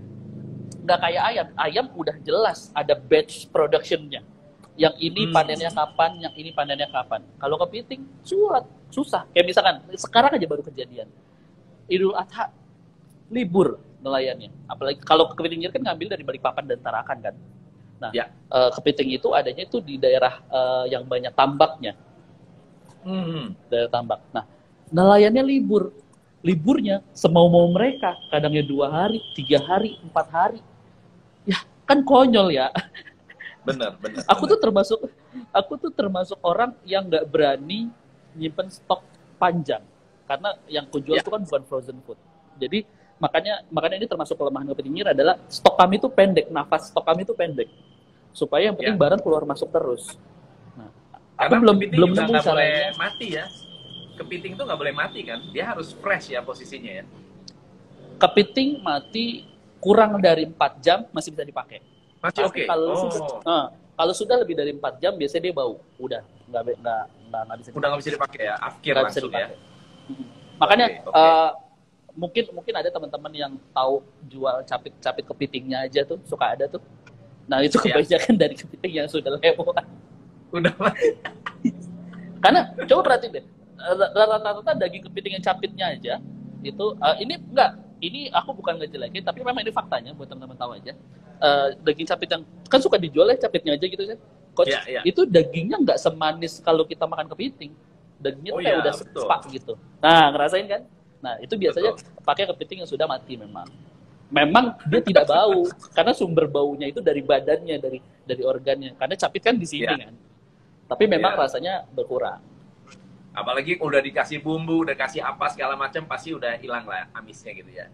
Nggak 0.85 0.99
kayak 1.09 1.23
ayam. 1.25 1.47
Ayam 1.57 1.85
udah 1.97 2.15
jelas 2.21 2.69
ada 2.77 2.93
batch 2.93 3.49
productionnya 3.49 4.21
yang 4.73 4.95
ini 4.97 5.29
hmm. 5.29 5.33
panennya 5.33 5.69
kapan, 5.69 6.11
yang 6.17 6.33
ini 6.33 6.49
panennya 6.49 6.89
kapan. 6.89 7.21
Kalau 7.37 7.55
kepiting, 7.61 8.01
suat, 8.25 8.65
susah. 8.89 9.29
Kayak 9.29 9.45
misalkan, 9.53 9.75
sekarang 9.93 10.33
aja 10.33 10.45
baru 10.49 10.65
kejadian. 10.65 11.05
Idul 11.85 12.17
Adha, 12.17 12.49
libur 13.29 13.77
nelayannya. 14.01 14.49
Apalagi 14.65 14.99
kalau 15.05 15.29
kepiting 15.31 15.69
kan 15.69 15.93
ngambil 15.93 16.17
dari 16.17 16.23
Balikpapan 16.25 16.65
dan 16.65 16.79
Tarakan 16.81 17.17
kan. 17.21 17.35
Nah, 18.01 18.11
ya. 18.11 18.27
uh, 18.51 18.73
kepiting 18.75 19.15
itu 19.15 19.31
adanya 19.31 19.63
itu 19.63 19.79
di 19.79 19.95
daerah 19.95 20.41
uh, 20.51 20.85
yang 20.89 21.05
banyak 21.05 21.31
tambaknya. 21.37 21.93
Hmm. 23.05 23.53
Daerah 23.69 23.91
tambak. 23.93 24.19
Nah, 24.33 24.43
nelayannya 24.89 25.45
libur. 25.45 25.93
Liburnya 26.43 26.99
semau-mau 27.15 27.71
mereka. 27.71 28.19
Kadangnya 28.27 28.65
dua 28.67 28.91
hari, 28.91 29.23
tiga 29.37 29.63
hari, 29.63 29.95
empat 30.03 30.27
hari. 30.27 30.59
Ya, 31.47 31.63
kan 31.87 32.03
konyol 32.03 32.51
ya. 32.51 32.67
Benar 33.63 33.95
benar 33.99 34.23
aku 34.27 34.43
tuh 34.45 34.59
termasuk 34.59 34.99
aku 35.55 35.73
tuh 35.79 35.91
termasuk 35.93 36.37
orang 36.43 36.75
yang 36.83 37.07
nggak 37.07 37.25
berani 37.29 37.89
nyimpen 38.37 38.69
stok 38.69 39.05
panjang. 39.37 39.83
Karena 40.23 40.55
yang 40.71 40.85
kujual 40.87 41.19
ya. 41.19 41.21
itu 41.21 41.29
kan 41.29 41.41
bukan 41.43 41.61
frozen 41.67 41.97
food. 42.07 42.17
Jadi 42.57 42.87
makanya 43.21 43.63
makanya 43.69 44.01
ini 44.03 44.07
termasuk 44.09 44.35
kelemahan 44.35 44.67
kepiting 44.73 45.05
adalah 45.05 45.37
stok 45.47 45.75
kami 45.77 46.01
itu 46.01 46.09
pendek 46.09 46.47
nafas 46.49 46.89
stok 46.89 47.05
kami 47.05 47.27
itu 47.27 47.33
pendek. 47.35 47.69
Supaya 48.33 48.71
yang 48.71 48.75
penting 48.79 48.97
ya. 48.97 49.01
barang 49.01 49.21
keluar 49.21 49.43
masuk 49.45 49.69
terus. 49.69 50.17
Nah, 50.73 50.89
aku 51.37 51.53
belum 51.61 51.77
belum 51.91 52.09
nemu 52.17 52.33
caranya 52.41 52.97
mati 52.97 53.27
ya. 53.37 53.45
Kepiting 54.13 54.57
itu 54.57 54.63
nggak 54.63 54.79
boleh 54.79 54.93
mati 54.93 55.19
kan? 55.25 55.41
Dia 55.53 55.73
harus 55.73 55.93
fresh 55.93 56.33
ya 56.33 56.41
posisinya 56.41 57.03
ya. 57.03 57.05
Kepiting 58.17 58.81
mati 58.81 59.45
kurang 59.83 60.17
dari 60.23 60.47
empat 60.47 60.79
jam 60.79 61.03
masih 61.11 61.35
bisa 61.35 61.43
dipakai 61.43 61.92
masih 62.23 62.41
oke. 62.47 62.55
Okay. 62.55 62.65
Kalau 62.65 62.87
oh. 62.87 62.97
sudah, 63.11 63.19
uh, 63.43 63.65
kalau 63.99 64.13
sudah 64.15 64.35
lebih 64.39 64.55
dari 64.55 64.71
empat 64.71 65.03
jam, 65.03 65.13
biasanya 65.19 65.51
dia 65.51 65.53
bau. 65.53 65.75
Udah, 65.99 66.21
nggak 66.47 66.61
nggak 66.79 67.03
nggak 67.27 67.57
bisa. 67.59 67.69
Udah 67.75 67.87
nggak 67.91 67.99
bisa 67.99 68.11
dipakai 68.15 68.41
ya, 68.47 68.55
afkir 68.63 68.93
langsung 68.95 69.29
ya. 69.29 69.47
Makanya 70.57 70.87
okay, 70.87 71.03
okay. 71.03 71.19
Uh, 71.19 71.51
mungkin 72.15 72.43
mungkin 72.55 72.73
ada 72.79 72.89
teman-teman 72.89 73.33
yang 73.35 73.51
tahu 73.75 73.99
jual 74.31 74.55
capit-capit 74.63 75.25
kepitingnya 75.27 75.83
aja 75.83 76.07
tuh, 76.07 76.17
suka 76.23 76.55
ada 76.55 76.71
tuh. 76.71 76.79
Nah 77.43 77.59
itu 77.59 77.75
kebanyakan 77.75 78.33
dari 78.39 78.55
kepiting 78.55 79.03
yang 79.03 79.07
sudah 79.11 79.35
lewat. 79.35 79.83
Udah 80.55 80.73
Karena 82.43 82.71
coba 82.75 83.01
perhatiin 83.07 83.31
deh, 83.39 83.45
rata-rata 83.83 84.71
daging 84.79 85.03
kepiting 85.11 85.33
yang 85.39 85.43
capitnya 85.43 85.85
aja 85.91 86.13
itu 86.63 86.85
uh, 87.03 87.15
ini 87.19 87.35
enggak 87.35 87.75
ini 88.03 88.27
aku 88.27 88.51
bukan 88.51 88.75
ngejelekin 88.83 89.23
tapi 89.23 89.39
memang 89.39 89.63
ini 89.63 89.71
faktanya 89.71 90.11
buat 90.11 90.27
teman-teman 90.27 90.59
tahu 90.59 90.75
aja. 90.75 90.91
Uh, 91.39 91.75
daging 91.87 92.07
capit 92.07 92.29
yang 92.35 92.43
kan 92.67 92.79
suka 92.83 92.99
dijual 92.99 93.27
ya 93.31 93.39
capitnya 93.39 93.79
aja 93.79 93.85
gitu 93.87 94.03
kan. 94.03 94.19
Coach 94.53 94.69
yeah, 94.69 94.99
yeah. 94.99 95.03
itu 95.07 95.23
dagingnya 95.23 95.79
nggak 95.79 95.97
semanis 95.97 96.59
kalau 96.59 96.83
kita 96.83 97.07
makan 97.07 97.31
kepiting. 97.31 97.71
Dagingnya 98.19 98.51
oh, 98.53 98.59
kayak 98.59 98.75
yeah, 98.75 98.83
udah 98.83 98.93
sepak 98.93 99.41
gitu. 99.55 99.73
Nah 100.03 100.35
ngerasain 100.35 100.67
kan? 100.67 100.81
Nah 101.23 101.33
itu 101.39 101.55
biasanya 101.55 101.95
betul. 101.95 102.21
pakai 102.27 102.43
kepiting 102.51 102.77
yang 102.83 102.89
sudah 102.91 103.07
mati 103.07 103.39
memang. 103.39 103.67
Memang 104.27 104.75
dia 104.91 104.99
tidak 104.99 105.31
bau 105.31 105.63
karena 105.95 106.11
sumber 106.11 106.45
baunya 106.51 106.91
itu 106.91 106.99
dari 106.99 107.23
badannya 107.23 107.79
dari 107.79 107.99
dari 108.27 108.43
organnya. 108.43 108.99
Karena 108.99 109.15
capit 109.15 109.41
kan 109.47 109.55
di 109.55 109.65
sini 109.65 109.87
yeah. 109.87 110.11
kan. 110.11 110.13
Tapi 110.91 111.07
memang 111.07 111.33
yeah. 111.33 111.41
rasanya 111.47 111.73
berkurang 111.87 112.52
apalagi 113.33 113.81
udah 113.81 114.01
dikasih 114.01 114.39
bumbu 114.39 114.85
udah 114.85 114.95
kasih 114.95 115.25
apa 115.25 115.49
segala 115.49 115.73
macam 115.73 116.05
pasti 116.05 116.31
udah 116.31 116.55
hilang 116.61 116.85
lah 116.85 117.09
amisnya 117.17 117.51
gitu 117.57 117.71
ya 117.73 117.85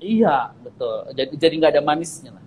iya 0.00 0.52
betul 0.60 1.10
jadi 1.16 1.32
jadi 1.34 1.54
nggak 1.56 1.72
ada 1.76 1.82
manisnya 1.84 2.36
lah 2.36 2.44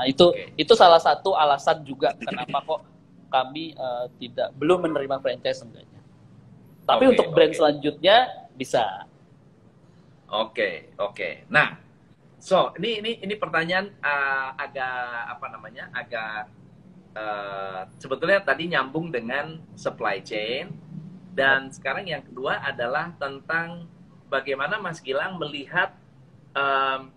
Nah, 0.00 0.08
itu 0.08 0.32
okay. 0.32 0.56
itu 0.56 0.72
salah 0.72 0.96
satu 0.96 1.36
alasan 1.36 1.84
juga 1.84 2.16
kenapa 2.16 2.64
kok 2.64 2.80
kami 3.28 3.76
uh, 3.76 4.08
tidak 4.16 4.48
belum 4.56 4.88
menerima 4.88 5.20
franchise 5.20 5.60
enggaknya. 5.60 6.00
Tapi 6.88 7.04
okay, 7.04 7.12
untuk 7.12 7.26
brand 7.36 7.52
okay. 7.52 7.58
selanjutnya 7.60 8.16
bisa. 8.56 9.04
Oke, 10.30 10.32
okay, 10.32 10.74
oke. 10.96 11.12
Okay. 11.12 11.32
Nah, 11.52 11.76
so 12.40 12.72
ini 12.80 13.04
ini 13.04 13.12
ini 13.20 13.34
pertanyaan 13.36 13.92
uh, 14.00 14.56
agak 14.56 15.36
apa 15.36 15.46
namanya? 15.52 15.92
agak 15.92 16.48
uh, 17.12 17.84
sebetulnya 18.00 18.40
tadi 18.40 18.72
nyambung 18.72 19.12
dengan 19.12 19.60
supply 19.76 20.24
chain 20.24 20.72
dan 21.34 21.70
sekarang 21.70 22.10
yang 22.10 22.22
kedua 22.26 22.58
adalah 22.62 23.14
tentang 23.16 23.86
bagaimana 24.26 24.82
Mas 24.82 24.98
Gilang 24.98 25.38
melihat 25.38 25.94
um, 26.54 27.10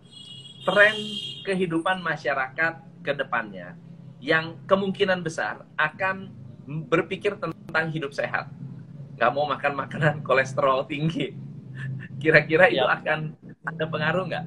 tren 0.63 0.95
kehidupan 1.43 1.99
masyarakat 1.99 2.73
ke 3.03 3.11
depannya 3.11 3.75
yang 4.23 4.55
kemungkinan 4.69 5.19
besar 5.19 5.67
akan 5.75 6.31
berpikir 6.87 7.35
tentang 7.35 7.91
hidup 7.91 8.15
sehat. 8.15 8.47
Nggak 9.19 9.31
mau 9.35 9.45
makan 9.45 9.73
makanan 9.75 10.15
kolesterol 10.23 10.87
tinggi. 10.87 11.35
Kira-kira 12.23 12.71
itu 12.71 12.79
ya. 12.79 12.87
akan 12.87 13.35
ada 13.67 13.85
pengaruh 13.89 14.23
nggak? 14.31 14.45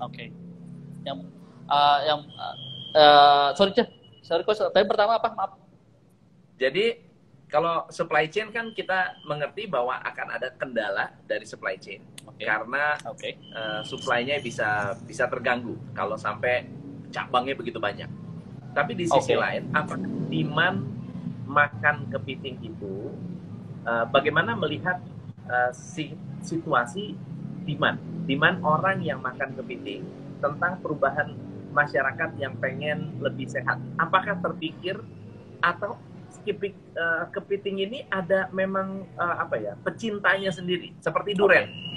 Oke. 0.00 0.14
Okay. 0.14 0.28
Yang 1.02 1.18
uh, 1.66 1.98
yang 2.06 2.20
uh, 2.94 3.48
sorry 3.58 3.74
cek, 3.74 3.88
sorry 4.22 4.46
kok. 4.46 4.54
Tapi 4.70 4.86
pertama 4.86 5.18
apa? 5.18 5.28
Maaf. 5.34 5.52
Jadi 6.60 7.09
kalau 7.50 7.84
supply 7.90 8.30
chain 8.30 8.54
kan 8.54 8.70
kita 8.70 9.18
mengerti 9.26 9.66
bahwa 9.66 9.98
akan 10.06 10.38
ada 10.38 10.54
kendala 10.54 11.10
dari 11.26 11.42
supply 11.42 11.74
chain 11.76 12.00
okay. 12.22 12.46
karena 12.46 12.94
okay. 13.04 13.36
Uh, 13.50 13.82
supply-nya 13.82 14.38
bisa 14.38 14.94
bisa 15.04 15.26
terganggu 15.26 15.74
kalau 15.92 16.14
sampai 16.14 16.70
cabangnya 17.10 17.58
begitu 17.58 17.82
banyak. 17.82 18.08
Tapi 18.70 18.94
di 18.94 19.10
sisi 19.10 19.34
okay. 19.34 19.42
lain, 19.42 19.62
apakah 19.74 20.06
demand 20.30 20.78
makan 21.50 22.06
kepiting 22.14 22.62
itu 22.62 23.10
uh, 23.82 24.06
bagaimana 24.06 24.54
melihat 24.54 25.02
uh, 25.50 25.74
si, 25.74 26.14
situasi 26.46 27.18
demand 27.66 27.98
demand 28.30 28.62
orang 28.62 29.02
yang 29.02 29.18
makan 29.18 29.58
kepiting 29.58 30.06
tentang 30.38 30.78
perubahan 30.78 31.34
masyarakat 31.74 32.30
yang 32.38 32.54
pengen 32.62 33.18
lebih 33.18 33.50
sehat. 33.50 33.82
Apakah 33.98 34.38
terpikir 34.38 35.02
atau 35.60 35.98
kipik, 36.42 36.74
uh, 36.96 37.28
kepiting 37.32 37.84
ini 37.84 37.98
ada 38.08 38.48
memang 38.50 39.06
uh, 39.16 39.36
apa 39.44 39.56
ya 39.60 39.72
pecintanya 39.80 40.50
sendiri 40.50 40.92
seperti 40.98 41.36
duren. 41.36 41.68
Okay. 41.68 41.88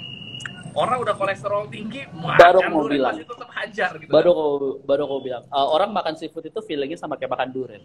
Orang 0.74 1.06
udah 1.06 1.14
kolesterol 1.14 1.70
tinggi, 1.70 2.02
baru 2.34 2.66
mau 2.66 2.90
bilang, 2.90 3.14
masih 3.14 3.30
tetap 3.30 3.50
hajar 3.54 3.90
gitu. 3.94 4.10
Baru 4.10 4.30
kan? 4.34 4.38
kau 4.42 4.50
baru 4.82 5.02
kau 5.06 5.20
bilang, 5.22 5.46
uh, 5.54 5.70
orang 5.70 5.94
makan 5.94 6.18
seafood 6.18 6.50
itu 6.50 6.58
feelingnya 6.66 6.98
sama 6.98 7.14
kayak 7.14 7.30
makan 7.30 7.54
duren. 7.54 7.78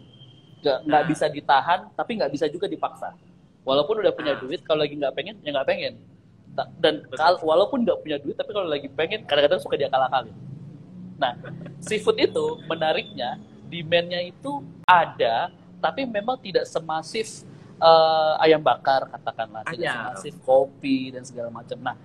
Gak 0.58 0.90
nggak 0.90 1.02
nah. 1.06 1.08
bisa 1.08 1.30
ditahan, 1.30 1.86
tapi 1.94 2.18
nggak 2.18 2.34
bisa 2.34 2.50
juga 2.50 2.66
dipaksa. 2.66 3.14
Walaupun 3.62 4.02
udah 4.02 4.10
punya 4.10 4.34
nah. 4.34 4.42
duit, 4.42 4.66
kalau 4.66 4.82
lagi 4.82 4.98
nggak 4.98 5.14
pengen, 5.14 5.38
ya 5.46 5.54
nggak 5.54 5.68
pengen. 5.70 5.94
Dan 6.82 7.06
kal 7.14 7.38
walaupun 7.46 7.86
nggak 7.86 8.02
punya 8.02 8.18
duit, 8.18 8.34
tapi 8.34 8.50
kalau 8.50 8.66
lagi 8.66 8.90
pengen, 8.90 9.22
kadang-kadang 9.22 9.62
suka 9.62 9.78
dia 9.78 9.86
kalah-kalin. 9.86 10.34
Nah, 11.20 11.38
seafood 11.78 12.18
itu 12.18 12.58
menariknya, 12.66 13.38
demandnya 13.70 14.18
itu 14.24 14.66
ada, 14.82 15.54
tapi 15.80 16.04
memang 16.04 16.36
tidak 16.38 16.68
semasif 16.68 17.42
uh, 17.80 18.36
ayam 18.38 18.60
bakar 18.60 19.08
katakanlah, 19.08 19.64
tidak 19.72 19.90
semasif 19.90 20.34
kopi 20.44 21.10
dan 21.10 21.24
segala 21.24 21.48
macam. 21.48 21.80
Nah, 21.80 21.96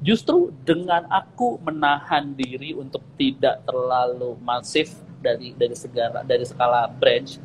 justru 0.00 0.50
dengan 0.64 1.04
aku 1.12 1.60
menahan 1.60 2.32
diri 2.32 2.72
untuk 2.74 3.04
tidak 3.20 3.62
terlalu 3.68 4.34
masif 4.40 4.96
dari 5.20 5.52
dari 5.54 5.76
segala 5.76 6.24
dari 6.24 6.46
skala 6.46 6.88
branch 6.88 7.38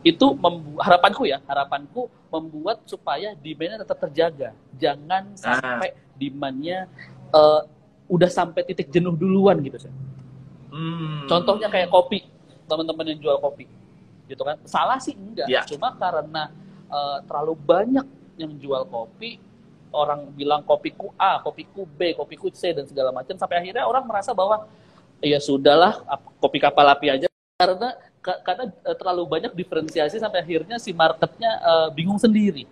itu 0.00 0.26
harapanku 0.80 1.28
ya 1.28 1.44
harapanku 1.44 2.08
membuat 2.32 2.88
supaya 2.88 3.36
demandnya 3.36 3.84
tetap 3.84 4.00
terjaga 4.08 4.56
jangan 4.80 5.36
ah. 5.44 5.60
sampai 5.60 5.92
demandnya 6.16 6.88
uh, 7.36 7.68
udah 8.10 8.26
sampai 8.26 8.66
titik 8.66 8.90
jenuh 8.90 9.14
duluan 9.14 9.62
gitu 9.62 9.86
sih. 9.86 9.92
Hmm. 10.70 11.30
Contohnya 11.30 11.70
kayak 11.70 11.90
kopi, 11.90 12.26
teman-teman 12.66 13.14
yang 13.14 13.18
jual 13.22 13.38
kopi, 13.38 13.70
gitu 14.30 14.46
kan? 14.46 14.56
Salah 14.62 15.02
sih 15.02 15.18
enggak, 15.18 15.50
ya. 15.50 15.66
cuma 15.66 15.90
karena 15.98 16.54
uh, 16.86 17.18
terlalu 17.26 17.54
banyak 17.58 18.06
yang 18.38 18.54
jual 18.62 18.86
kopi, 18.86 19.42
orang 19.90 20.30
bilang 20.38 20.62
kopiku 20.62 21.10
A, 21.18 21.42
kopiku 21.42 21.82
B, 21.84 22.14
kopiku 22.14 22.46
C 22.54 22.70
dan 22.70 22.86
segala 22.86 23.10
macam, 23.10 23.34
sampai 23.34 23.58
akhirnya 23.58 23.82
orang 23.84 24.06
merasa 24.06 24.30
bahwa 24.30 24.70
ya 25.18 25.42
sudahlah 25.42 26.00
kopi 26.40 26.56
kapal 26.56 26.86
api 26.88 27.12
aja 27.12 27.28
karena 27.60 27.92
karena 28.24 28.64
uh, 28.88 28.96
terlalu 28.96 29.28
banyak 29.28 29.52
diferensiasi 29.52 30.16
sampai 30.16 30.40
akhirnya 30.40 30.80
si 30.80 30.96
marketnya 30.96 31.60
uh, 31.60 31.88
bingung 31.92 32.16
sendiri 32.16 32.64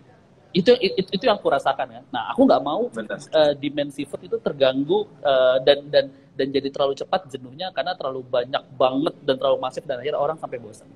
itu 0.49 0.73
itu, 0.81 1.09
itu 1.13 1.23
yang 1.29 1.37
aku 1.37 1.45
rasakan 1.45 1.87
ya. 1.93 2.01
Nah, 2.09 2.33
aku 2.33 2.41
nggak 2.41 2.63
mau 2.65 2.89
uh, 2.89 3.53
dimensi 3.53 4.01
food 4.09 4.25
itu 4.25 4.37
terganggu 4.41 5.05
uh, 5.21 5.61
dan 5.61 5.85
dan 5.93 6.09
dan 6.33 6.47
jadi 6.49 6.73
terlalu 6.73 6.97
cepat 6.97 7.29
jenuhnya 7.29 7.69
karena 7.69 7.93
terlalu 7.93 8.25
banyak 8.25 8.63
banget 8.73 9.13
dan 9.21 9.35
terlalu 9.37 9.57
masif 9.61 9.85
dan 9.85 10.01
akhirnya 10.01 10.17
orang 10.17 10.37
sampai 10.41 10.57
bosan. 10.57 10.89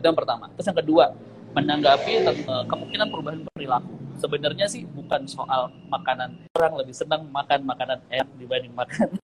Itu 0.00 0.08
yang 0.08 0.16
pertama. 0.16 0.48
Terus 0.56 0.66
yang 0.72 0.80
kedua, 0.80 1.04
menanggapi 1.52 2.12
uh, 2.24 2.64
kemungkinan 2.64 3.06
perubahan 3.12 3.40
perilaku. 3.52 3.92
Sebenarnya 4.16 4.64
sih 4.64 4.88
bukan 4.88 5.28
soal 5.28 5.68
makanan. 5.92 6.40
Orang 6.56 6.80
lebih 6.80 6.96
senang 6.96 7.28
makan 7.28 7.68
makanan 7.68 8.00
enak 8.08 8.28
dibanding 8.40 8.72
makanan 8.72 9.20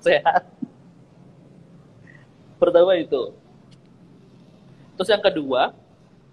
sehat. 0.06 0.44
Pertama 2.60 2.92
itu. 3.00 3.32
Terus 5.00 5.08
yang 5.08 5.24
kedua, 5.24 5.72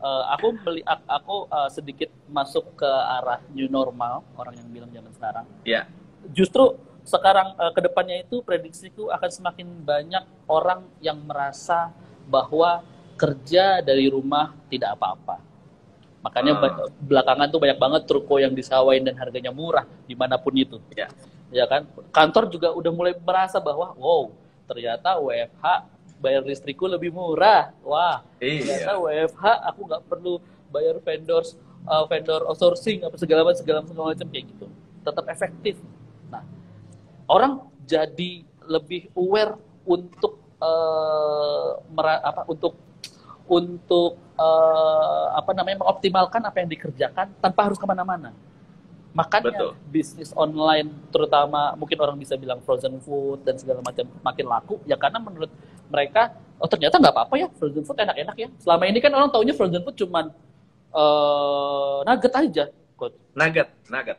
uh, 0.03 0.23
aku 0.35 0.59
aku 1.07 1.35
uh, 1.47 1.69
sedikit 1.71 2.11
masuk 2.27 2.75
ke 2.75 2.89
arah 2.89 3.39
new 3.55 3.71
normal 3.71 4.27
orang 4.35 4.59
yang 4.59 4.67
bilang 4.69 4.91
zaman 4.91 5.11
sekarang. 5.15 5.45
Iya. 5.63 5.73
Yeah. 5.73 5.85
Justru 6.35 6.75
sekarang 7.07 7.55
ke 7.73 7.81
depannya 7.81 8.21
itu 8.21 8.43
prediksiku 8.43 9.09
akan 9.09 9.29
semakin 9.33 9.65
banyak 9.81 10.21
orang 10.45 10.85
yang 11.01 11.17
merasa 11.25 11.89
bahwa 12.29 12.85
kerja 13.19 13.83
dari 13.83 14.07
rumah 14.07 14.55
tidak 14.71 14.95
apa-apa. 14.95 15.43
Makanya 16.23 16.55
uh. 16.55 16.87
belakangan 17.03 17.47
tuh 17.51 17.59
banyak 17.59 17.79
banget 17.79 18.01
truko 18.07 18.39
yang 18.39 18.55
disawain 18.55 19.03
dan 19.03 19.15
harganya 19.19 19.51
murah 19.51 19.83
di 20.07 20.15
mana 20.15 20.39
pun 20.39 20.55
itu. 20.55 20.79
Ya. 20.95 21.11
Ya 21.51 21.67
kan. 21.67 21.83
Kantor 22.15 22.47
juga 22.47 22.71
udah 22.71 22.91
mulai 22.95 23.13
merasa 23.19 23.59
bahwa 23.59 23.91
wow 23.99 24.31
ternyata 24.69 25.19
WFH 25.19 25.65
bayar 26.19 26.43
listrikku 26.43 26.85
lebih 26.85 27.11
murah. 27.15 27.71
Wah, 27.81 28.21
iya. 28.39 28.63
ternyata 28.63 28.93
WFH 28.99 29.45
aku 29.67 29.79
nggak 29.87 30.03
perlu 30.07 30.33
bayar 30.69 30.95
vendor 31.01 31.43
uh, 31.87 32.05
vendor 32.05 32.45
outsourcing 32.45 33.01
apa 33.01 33.15
segala 33.17 33.41
macam 33.47 33.59
segala, 33.59 33.79
segala 33.87 34.07
macam 34.13 34.27
kayak 34.29 34.45
gitu. 34.51 34.67
Tetap 35.01 35.25
efektif. 35.31 35.75
Nah, 36.27 36.43
orang 37.25 37.65
jadi 37.87 38.45
lebih 38.69 39.09
aware 39.17 39.57
untuk 39.87 40.37
uh, 40.61 41.81
mera, 41.89 42.21
apa 42.21 42.45
untuk 42.45 42.77
untuk 43.49 44.21
uh, 44.37 45.33
apa 45.33 45.51
namanya 45.57 45.81
mengoptimalkan 45.83 46.41
apa 46.45 46.57
yang 46.61 46.69
dikerjakan 46.69 47.33
tanpa 47.41 47.59
harus 47.65 47.81
ke 47.81 47.85
mana-mana. 47.89 48.31
Makanya 49.09 49.49
Betul. 49.49 49.71
bisnis 49.89 50.29
online 50.37 51.09
terutama 51.09 51.73
mungkin 51.73 51.97
orang 51.97 52.13
bisa 52.15 52.37
bilang 52.37 52.61
frozen 52.61 53.01
food 53.01 53.41
dan 53.41 53.57
segala 53.57 53.81
macam 53.81 54.05
makin 54.21 54.45
laku 54.45 54.77
ya 54.85 54.93
karena 55.01 55.17
menurut 55.17 55.49
mereka 55.89 56.37
oh 56.61 56.69
ternyata 56.69 57.01
nggak 57.01 57.13
apa-apa 57.17 57.35
ya 57.41 57.47
frozen 57.57 57.81
food 57.81 57.97
enak-enak 57.97 58.37
ya. 58.37 58.47
Selama 58.61 58.83
ini 58.85 59.01
kan 59.01 59.11
orang 59.17 59.33
taunya 59.33 59.57
frozen 59.57 59.81
food 59.81 59.97
cuman 59.97 60.29
uh, 60.93 62.05
nugget 62.05 62.33
aja, 62.37 62.65
Coach. 62.93 63.17
Nugget, 63.33 63.67
nugget. 63.89 64.17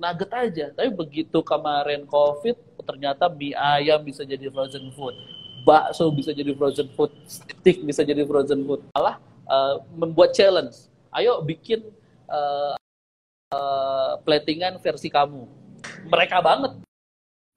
Nugget 0.00 0.30
aja. 0.32 0.66
Tapi 0.72 0.88
begitu 0.90 1.38
kemarin 1.44 2.08
Covid 2.08 2.56
ternyata 2.84 3.28
mie 3.28 3.52
ayam 3.52 4.00
bisa 4.00 4.24
jadi 4.24 4.48
frozen 4.48 4.88
food. 4.96 5.12
Bakso 5.64 6.12
bisa 6.12 6.36
jadi 6.36 6.52
frozen 6.52 6.92
food, 6.92 7.10
stick 7.24 7.80
bisa 7.80 8.04
jadi 8.04 8.20
frozen 8.28 8.68
food. 8.68 8.84
Malah 8.92 9.16
uh, 9.48 9.80
membuat 9.96 10.36
challenge. 10.36 10.92
Ayo 11.08 11.40
bikin 11.40 11.80
uh, 12.28 12.76
uh, 13.48 14.20
platingan 14.22 14.76
versi 14.84 15.08
kamu. 15.08 15.48
Mereka 16.12 16.44
banget, 16.44 16.84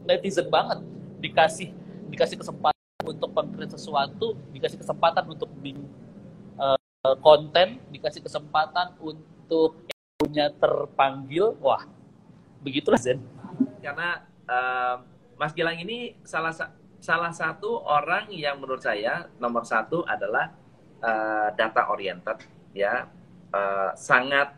netizen 0.08 0.48
banget, 0.48 0.80
dikasih 1.20 1.76
dikasih 2.08 2.40
kesempatan 2.40 3.04
untuk 3.04 3.30
konkret 3.36 3.68
sesuatu, 3.76 4.40
dikasih 4.56 4.80
kesempatan 4.80 5.28
untuk 5.28 5.52
bikin 5.60 5.84
uh, 6.56 6.80
konten, 7.20 7.84
dikasih 7.92 8.24
kesempatan 8.24 8.96
untuk 9.04 9.84
punya 10.18 10.50
terpanggil, 10.56 11.54
wah, 11.60 11.84
begitulah 12.64 12.98
Zen. 12.98 13.20
Karena 13.84 14.24
uh, 14.48 15.04
Mas 15.38 15.54
Gilang 15.54 15.78
ini 15.78 16.18
salah 16.26 16.56
salah 17.08 17.32
satu 17.32 17.88
orang 17.88 18.28
yang 18.36 18.60
menurut 18.60 18.84
saya 18.84 19.32
nomor 19.40 19.64
satu 19.64 20.04
adalah 20.04 20.52
uh, 21.00 21.56
data 21.56 21.88
oriented, 21.88 22.44
ya, 22.76 23.08
uh, 23.56 23.96
sangat 23.96 24.52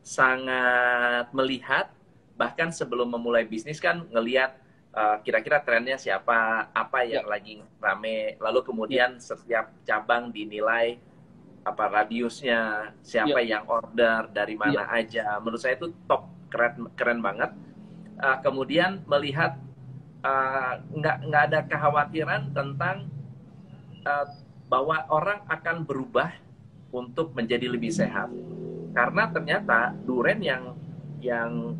sangat 0.00 1.28
melihat 1.36 1.92
bahkan 2.40 2.72
sebelum 2.72 3.12
memulai 3.12 3.44
bisnis 3.44 3.76
kan 3.76 4.08
ngelihat 4.08 4.56
uh, 4.96 5.20
kira-kira 5.20 5.60
trennya 5.60 6.00
siapa, 6.00 6.72
apa 6.72 7.04
yang 7.04 7.28
ya. 7.28 7.32
lagi 7.36 7.60
rame, 7.76 8.40
lalu 8.40 8.64
kemudian 8.64 9.20
ya. 9.20 9.36
setiap 9.36 9.66
cabang 9.84 10.32
dinilai 10.32 10.96
apa 11.68 11.84
radiusnya, 11.84 12.96
siapa 13.04 13.44
ya. 13.44 13.60
yang 13.60 13.68
order, 13.68 14.24
dari 14.32 14.56
mana 14.56 14.88
ya. 14.88 15.04
aja. 15.04 15.26
Menurut 15.44 15.60
saya 15.60 15.76
itu 15.76 15.92
top 16.08 16.24
keren 16.48 16.88
keren 16.96 17.20
banget. 17.20 17.52
Uh, 18.16 18.40
kemudian 18.40 19.04
melihat 19.04 19.60
uh, 20.24 20.74
nggak 20.94 21.16
nggak 21.28 21.42
ada 21.50 21.60
kekhawatiran 21.66 22.52
tentang 22.52 23.08
uh, 24.04 24.26
bahwa 24.70 25.02
orang 25.10 25.42
akan 25.50 25.82
berubah 25.82 26.30
untuk 26.94 27.34
menjadi 27.34 27.66
lebih 27.70 27.90
sehat. 27.90 28.30
Karena 28.94 29.30
ternyata 29.30 29.94
duren 30.04 30.40
yang 30.42 30.74
yang 31.22 31.74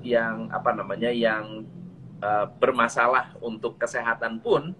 yang 0.00 0.48
apa 0.48 0.72
namanya 0.72 1.12
yang 1.12 1.64
uh, 2.24 2.48
bermasalah 2.60 3.36
untuk 3.44 3.76
kesehatan 3.76 4.40
pun 4.40 4.72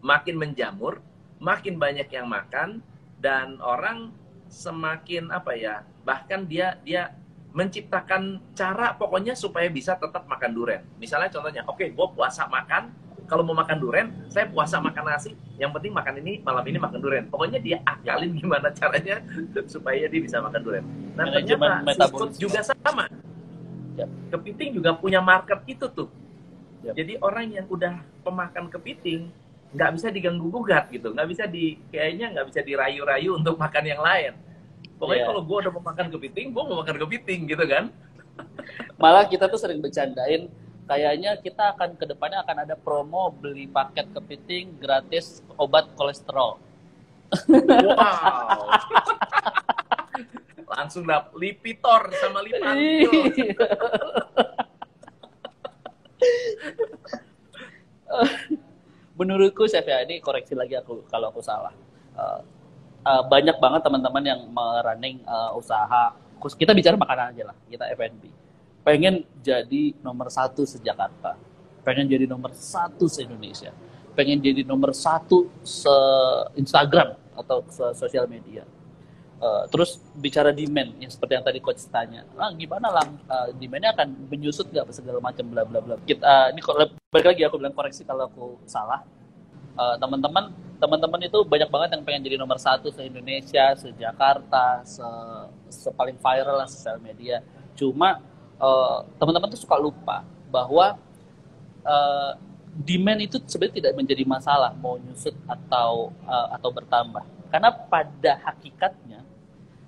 makin 0.00 0.36
menjamur, 0.40 1.04
makin 1.36 1.76
banyak 1.76 2.08
yang 2.08 2.28
makan 2.28 2.80
dan 3.18 3.58
orang 3.60 4.14
semakin 4.48 5.28
apa 5.28 5.52
ya 5.52 5.84
bahkan 6.08 6.48
dia 6.48 6.80
dia 6.80 7.12
menciptakan 7.52 8.38
cara 8.52 8.92
pokoknya 8.94 9.32
supaya 9.32 9.66
bisa 9.72 9.96
tetap 9.96 10.28
makan 10.28 10.50
duren. 10.52 10.80
Misalnya 11.00 11.32
contohnya, 11.32 11.62
oke, 11.64 11.80
okay, 11.80 11.88
gue 11.90 12.06
puasa 12.12 12.44
makan, 12.46 12.92
kalau 13.28 13.44
mau 13.44 13.52
makan 13.52 13.76
duren, 13.76 14.06
saya 14.32 14.48
puasa 14.48 14.80
makan 14.80 15.04
nasi. 15.04 15.36
Yang 15.60 15.76
penting 15.76 15.92
makan 15.92 16.14
ini 16.24 16.32
malam 16.40 16.64
ini 16.64 16.78
makan 16.80 16.98
duren. 16.98 17.24
Pokoknya 17.28 17.60
dia 17.60 17.78
akalin 17.84 18.32
gimana 18.32 18.72
caranya 18.72 19.20
supaya 19.72 20.08
dia 20.08 20.20
bisa 20.24 20.40
makan 20.40 20.60
duren. 20.64 20.84
Nah 21.12 21.28
ternyata 21.28 21.84
seafood 21.92 22.32
juga 22.40 22.60
sama. 22.64 23.04
Kepiting 24.32 24.80
juga 24.80 24.96
punya 24.96 25.20
market 25.20 25.60
itu 25.68 25.84
tuh. 25.92 26.08
Jadi 26.80 27.20
orang 27.20 27.52
yang 27.52 27.66
udah 27.68 28.00
pemakan 28.24 28.72
kepiting 28.72 29.28
nggak 29.68 29.90
bisa 30.00 30.08
diganggu 30.08 30.48
gugat 30.48 30.88
gitu, 30.88 31.12
nggak 31.12 31.28
bisa 31.28 31.44
di 31.44 31.76
kayaknya 31.92 32.32
nggak 32.32 32.46
bisa 32.48 32.60
dirayu-rayu 32.64 33.36
untuk 33.36 33.60
makan 33.60 33.84
yang 33.84 34.00
lain. 34.00 34.32
Pokoknya 34.98 35.22
yeah. 35.22 35.28
kalau 35.30 35.42
gue 35.46 35.56
udah 35.62 35.72
mau 35.72 35.84
makan 35.84 36.06
kepiting, 36.10 36.46
gue 36.50 36.62
mau 36.62 36.76
makan 36.82 36.96
kepiting 37.06 37.40
gitu 37.46 37.64
kan. 37.68 37.90
Malah 39.02 39.30
kita 39.30 39.46
tuh 39.46 39.58
sering 39.58 39.78
bercandain 39.78 40.50
kayaknya 40.88 41.36
kita 41.36 41.76
akan 41.76 42.00
ke 42.00 42.08
depannya 42.08 42.40
akan 42.40 42.64
ada 42.64 42.72
promo 42.72 43.28
beli 43.28 43.68
paket 43.68 44.08
kepiting 44.16 44.72
gratis 44.80 45.44
obat 45.60 45.84
kolesterol. 45.94 46.56
Wow. 47.44 48.72
Langsung 50.72 51.04
dap 51.04 51.36
Lipitor 51.36 52.08
sama 52.20 52.40
Lipantil. 52.40 53.12
Menurutku 59.18 59.68
chef 59.68 59.84
ya 59.84 60.00
ini 60.08 60.24
koreksi 60.24 60.56
lagi 60.56 60.72
aku 60.78 61.04
kalau 61.12 61.28
aku 61.28 61.44
salah. 61.44 61.74
Uh, 62.16 62.40
uh, 63.08 63.24
banyak 63.24 63.56
banget 63.56 63.80
teman-teman 63.80 64.22
yang 64.22 64.40
merunning 64.52 65.24
uh, 65.24 65.56
usaha. 65.56 66.12
Kita 66.38 66.76
bicara 66.76 66.94
makanan 67.00 67.32
aja 67.32 67.50
lah, 67.50 67.56
kita 67.66 67.88
F&B 67.96 68.48
pengen 68.88 69.20
jadi 69.44 69.92
nomor 70.00 70.32
satu 70.32 70.64
se-Jakarta, 70.64 71.36
pengen 71.84 72.08
jadi 72.08 72.24
nomor 72.24 72.56
satu 72.56 73.04
se-Indonesia, 73.04 73.68
pengen 74.16 74.40
jadi 74.40 74.64
nomor 74.64 74.96
satu 74.96 75.44
se-Instagram 75.60 77.12
atau 77.36 77.60
se-sosial 77.68 78.24
media. 78.24 78.64
Uh, 79.38 79.68
terus 79.70 80.02
bicara 80.18 80.50
demand, 80.50 80.98
yang 80.98 81.12
seperti 81.12 81.38
yang 81.38 81.44
tadi 81.46 81.60
coach 81.62 81.84
tanya, 81.92 82.26
ah, 82.40 82.50
gimana 82.56 82.90
lah 82.90 83.06
uh, 83.30 83.48
demandnya 83.54 83.94
akan 83.94 84.26
menyusut 84.26 84.66
nggak 84.66 84.90
segala 84.90 85.22
macam 85.22 85.46
bla 85.46 85.62
bla 85.62 85.78
bla. 85.78 85.94
Kita 86.02 86.24
uh, 86.24 86.46
ini 86.50 86.58
balik 87.12 87.36
lagi 87.36 87.46
aku 87.46 87.60
bilang 87.60 87.76
koreksi 87.76 88.02
kalau 88.08 88.26
aku 88.26 88.58
salah. 88.66 89.04
Uh, 89.78 89.94
teman-teman 90.02 90.50
teman-teman 90.78 91.20
itu 91.26 91.38
banyak 91.42 91.70
banget 91.70 91.88
yang 91.98 92.02
pengen 92.06 92.22
jadi 92.26 92.36
nomor 92.38 92.58
satu 92.58 92.90
se 92.94 93.02
Indonesia, 93.02 93.74
se 93.74 93.90
Jakarta, 93.98 94.82
se, 94.86 95.06
se 95.70 95.90
paling 95.90 96.14
viral 96.18 96.54
lah 96.54 96.68
sosial 96.70 97.02
media. 97.02 97.42
Cuma 97.74 98.22
eh, 98.58 98.98
teman-teman 99.18 99.50
tuh 99.50 99.58
suka 99.58 99.74
lupa 99.74 100.22
bahwa 100.54 100.96
uh, 101.82 102.32
demand 102.78 103.20
itu 103.20 103.42
sebenarnya 103.42 103.76
tidak 103.82 103.94
menjadi 103.98 104.22
masalah 104.24 104.70
mau 104.78 104.96
nyusut 105.02 105.34
atau 105.44 106.14
uh, 106.24 106.48
atau 106.56 106.70
bertambah 106.72 107.26
karena 107.52 107.70
pada 107.74 108.32
hakikatnya 108.48 109.20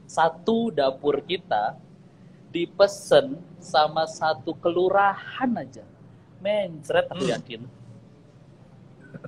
satu 0.04 0.74
dapur 0.74 1.22
kita 1.22 1.78
dipesen 2.50 3.38
sama 3.62 4.04
satu 4.04 4.52
kelurahan 4.58 5.50
aja 5.54 5.86
mencret 6.42 7.06
aku 7.08 7.24
hmm. 7.24 7.79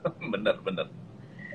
bener 0.32 0.56
bener 0.62 0.86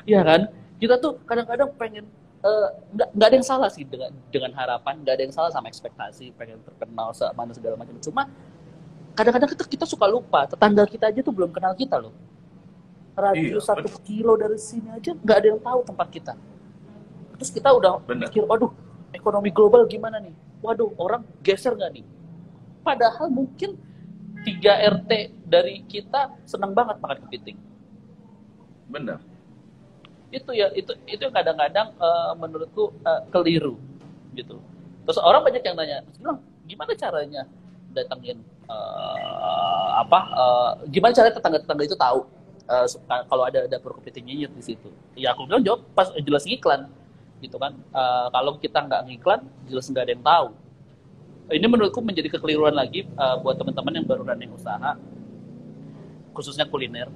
iya 0.08 0.24
kan? 0.24 0.42
Kita 0.80 0.96
tuh 0.98 1.20
kadang-kadang 1.28 1.70
pengen 1.76 2.08
eh, 2.42 2.68
nggak 2.96 3.10
uh, 3.12 3.14
nggak 3.14 3.28
ada 3.28 3.36
yang 3.36 3.46
salah 3.46 3.70
sih 3.70 3.84
dengan 3.84 4.16
dengan 4.32 4.56
harapan 4.56 5.04
nggak 5.04 5.14
ada 5.20 5.24
yang 5.28 5.36
salah 5.36 5.52
sama 5.52 5.68
ekspektasi 5.68 6.32
pengen 6.40 6.64
terkenal 6.64 7.12
mana 7.36 7.52
segala 7.52 7.76
macam. 7.76 7.94
Cuma 8.00 8.32
kadang-kadang 9.14 9.50
kita, 9.52 9.64
kita 9.68 9.86
suka 9.86 10.08
lupa 10.08 10.48
tetangga 10.48 10.88
kita 10.88 11.12
aja 11.12 11.20
tuh 11.20 11.36
belum 11.36 11.52
kenal 11.52 11.76
kita 11.76 12.00
loh. 12.00 12.16
Radius 13.18 13.66
iya, 13.66 13.70
satu 13.76 13.90
kilo 14.06 14.38
dari 14.38 14.62
sini 14.62 14.94
aja 14.94 15.12
nggak 15.12 15.38
ada 15.38 15.48
yang 15.52 15.62
tahu 15.62 15.80
tempat 15.84 16.08
kita. 16.08 16.34
Terus 17.38 17.52
kita 17.54 17.70
udah 17.74 18.02
bener. 18.06 18.30
mikir 18.30 18.46
waduh 18.48 18.72
ekonomi 19.12 19.50
global 19.52 19.84
gimana 19.90 20.22
nih? 20.22 20.34
Waduh 20.62 20.94
orang 21.02 21.26
geser 21.42 21.74
nggak 21.74 21.92
nih? 21.98 22.06
Padahal 22.86 23.28
mungkin 23.34 23.76
3 24.46 25.02
RT 25.02 25.12
dari 25.50 25.82
kita 25.90 26.38
senang 26.46 26.78
banget 26.78 27.02
makan 27.02 27.26
kepiting. 27.26 27.58
Benar. 28.88 29.20
Itu 30.32 30.52
ya, 30.52 30.72
itu 30.76 30.92
itu 31.08 31.24
kadang-kadang 31.32 31.96
uh, 32.00 32.36
menurutku 32.36 32.92
uh, 33.04 33.24
keliru 33.32 33.80
gitu. 34.36 34.60
Terus 35.08 35.20
orang 35.24 35.44
banyak 35.48 35.64
yang 35.64 35.76
nanya, 35.80 36.04
gimana 36.68 36.92
caranya 37.00 37.48
datangin 37.96 38.44
uh, 38.68 40.04
apa? 40.04 40.20
Uh, 40.36 40.72
gimana 40.92 41.16
caranya 41.16 41.36
tetangga-tetangga 41.40 41.84
itu 41.88 41.96
tahu 41.96 42.28
uh, 42.68 42.88
kalau 43.32 43.44
ada 43.48 43.66
dapur 43.72 43.96
kepiting 44.04 44.28
nyinyir 44.28 44.52
di 44.52 44.64
situ? 44.64 44.92
Ya 45.16 45.32
aku 45.32 45.48
bilang 45.48 45.64
jawab 45.64 45.88
pas 45.96 46.12
jelas 46.20 46.44
iklan 46.44 46.92
gitu 47.40 47.56
kan. 47.56 47.72
Uh, 47.96 48.28
kalau 48.36 48.60
kita 48.60 48.84
nggak 48.84 49.02
ngiklan, 49.08 49.42
jelas 49.72 49.88
nggak 49.88 50.04
ada 50.04 50.14
yang 50.14 50.26
tahu 50.26 50.48
ini 51.48 51.66
menurutku 51.68 52.04
menjadi 52.04 52.28
kekeliruan 52.36 52.76
lagi 52.76 53.08
uh, 53.16 53.40
buat 53.40 53.56
teman-teman 53.56 54.04
yang 54.04 54.06
baru 54.08 54.28
running 54.28 54.52
usaha 54.52 55.00
khususnya 56.36 56.68
kuliner 56.68 57.08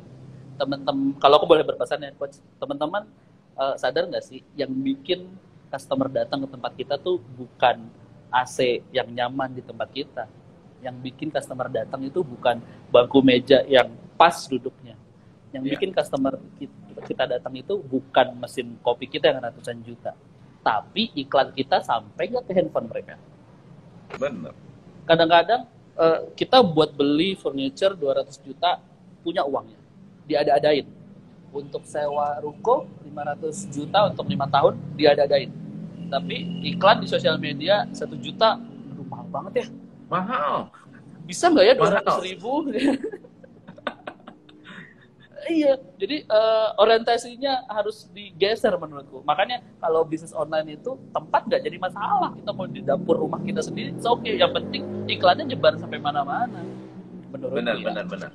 teman-teman 0.58 1.16
kalau 1.20 1.36
aku 1.40 1.48
boleh 1.48 1.64
berpesan 1.66 2.04
ya 2.04 2.12
coach 2.16 2.40
teman-teman 2.58 3.08
uh, 3.56 3.76
sadar 3.76 4.08
nggak 4.08 4.24
sih 4.24 4.40
yang 4.56 4.72
bikin 4.72 5.28
customer 5.72 6.12
datang 6.12 6.44
ke 6.44 6.48
tempat 6.52 6.72
kita 6.76 6.96
tuh 7.00 7.20
bukan 7.36 7.88
AC 8.32 8.84
yang 8.96 9.08
nyaman 9.12 9.52
di 9.52 9.64
tempat 9.64 9.90
kita 9.92 10.24
yang 10.82 10.98
bikin 10.98 11.30
customer 11.30 11.70
datang 11.70 12.02
itu 12.04 12.24
bukan 12.26 12.60
bangku 12.90 13.22
meja 13.22 13.62
yang 13.68 13.92
pas 14.18 14.48
duduknya 14.48 14.98
yang 15.52 15.64
yeah. 15.68 15.72
bikin 15.76 15.92
customer 15.92 16.40
kita 17.06 17.24
datang 17.28 17.54
itu 17.56 17.78
bukan 17.80 18.34
mesin 18.40 18.80
kopi 18.82 19.06
kita 19.08 19.30
yang 19.30 19.44
ratusan 19.44 19.84
juta 19.84 20.16
tapi 20.62 21.10
iklan 21.18 21.52
kita 21.54 21.82
sampai 21.82 22.30
nggak 22.30 22.46
ke 22.50 22.54
handphone 22.54 22.88
mereka 22.90 23.18
Benar. 24.18 24.54
Kadang-kadang 25.08 25.62
uh, 25.96 26.20
kita 26.36 26.60
buat 26.64 26.96
beli 26.96 27.38
furniture 27.40 27.96
200 27.96 28.36
juta 28.44 28.80
punya 29.22 29.46
uangnya. 29.46 29.80
Diada-adain. 30.26 30.86
Untuk 31.52 31.84
sewa 31.84 32.40
ruko 32.40 32.88
500 33.04 33.76
juta 33.76 34.08
untuk 34.08 34.26
lima 34.32 34.48
tahun 34.48 34.80
diada-adain. 34.96 35.52
Tapi 36.12 36.64
iklan 36.76 37.04
di 37.04 37.08
sosial 37.08 37.40
media 37.40 37.88
satu 37.92 38.16
juta, 38.20 38.60
aduh 38.60 39.06
mahal 39.08 39.28
banget 39.32 39.54
ya. 39.64 39.68
Mahal. 40.12 40.72
Bisa 41.28 41.48
nggak 41.52 41.66
ya 41.72 41.74
200 41.76 42.28
ribu? 42.28 42.52
iya 45.50 45.74
jadi 45.98 46.24
uh, 46.30 46.78
orientasinya 46.78 47.66
harus 47.72 48.08
digeser 48.14 48.74
menurutku 48.78 49.26
makanya 49.26 49.64
kalau 49.82 50.06
bisnis 50.06 50.36
online 50.36 50.78
itu 50.78 50.96
tempat 51.10 51.48
nggak 51.50 51.62
jadi 51.66 51.78
masalah 51.82 52.30
kita 52.38 52.52
mau 52.54 52.68
di 52.70 52.82
dapur 52.86 53.16
rumah 53.18 53.42
kita 53.42 53.64
sendiri 53.64 53.96
oke 53.98 54.22
okay 54.22 54.38
yang 54.38 54.52
penting 54.54 54.84
iklannya 55.10 55.50
nyebar 55.50 55.76
sampai 55.82 55.98
mana-mana 55.98 56.62
menurut 57.32 57.58
benar 57.58 57.76
ya. 57.80 57.86
benar 57.90 58.06
benar 58.06 58.32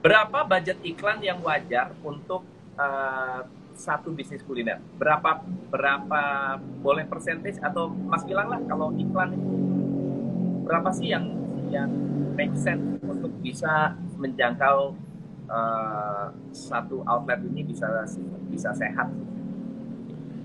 berapa 0.00 0.48
budget 0.48 0.78
iklan 0.84 1.20
yang 1.20 1.40
wajar 1.44 1.92
untuk 2.00 2.44
uh, 2.80 3.44
satu 3.76 4.12
bisnis 4.12 4.44
kuliner 4.44 4.80
berapa 5.00 5.40
berapa 5.72 6.22
boleh 6.84 7.08
persentage 7.08 7.56
atau 7.60 7.88
mas 7.88 8.24
bilang 8.24 8.48
lah 8.52 8.60
kalau 8.68 8.92
iklan 8.96 9.36
itu 9.36 9.56
berapa 10.68 10.88
sih 10.92 11.12
yang 11.12 11.24
yang 11.70 11.90
make 12.34 12.54
sense 12.56 12.82
untuk 13.04 13.30
bisa 13.40 13.94
menjangkau 14.16 14.94
uh, 15.50 16.26
satu 16.54 17.02
outlet 17.04 17.42
ini 17.50 17.66
bisa 17.66 17.86
bisa 18.48 18.70
sehat? 18.72 19.10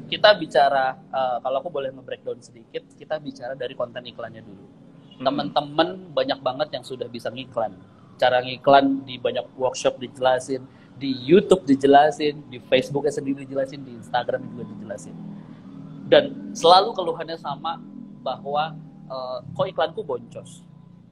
Kita 0.05 0.37
bicara 0.37 0.93
uh, 1.09 1.37
kalau 1.41 1.65
aku 1.65 1.69
boleh 1.73 1.89
nge-breakdown 1.89 2.37
sedikit, 2.37 2.85
kita 2.93 3.17
bicara 3.17 3.57
dari 3.57 3.73
konten 3.73 4.05
iklannya 4.05 4.45
dulu. 4.45 4.65
Hmm. 4.65 5.25
Teman-teman 5.25 6.13
banyak 6.13 6.39
banget 6.45 6.69
yang 6.77 6.85
sudah 6.85 7.09
bisa 7.09 7.33
ngiklan. 7.33 7.73
Cara 8.15 8.39
ngiklan 8.39 9.03
di 9.03 9.19
banyak 9.19 9.43
workshop 9.59 9.99
dijelasin, 9.99 10.63
di 10.95 11.11
YouTube 11.23 11.67
dijelasin, 11.67 12.39
di 12.47 12.63
Facebook 12.71 13.03
sendiri 13.11 13.43
dijelasin, 13.43 13.83
di 13.83 13.91
Instagram 13.99 14.47
juga 14.55 14.63
dijelasin. 14.71 15.15
Dan 16.07 16.53
selalu 16.55 16.95
keluhannya 16.95 17.35
sama 17.35 17.81
bahwa 18.23 18.77
uh, 19.11 19.43
kok 19.53 19.67
iklanku 19.67 20.01
boncos, 20.05 20.63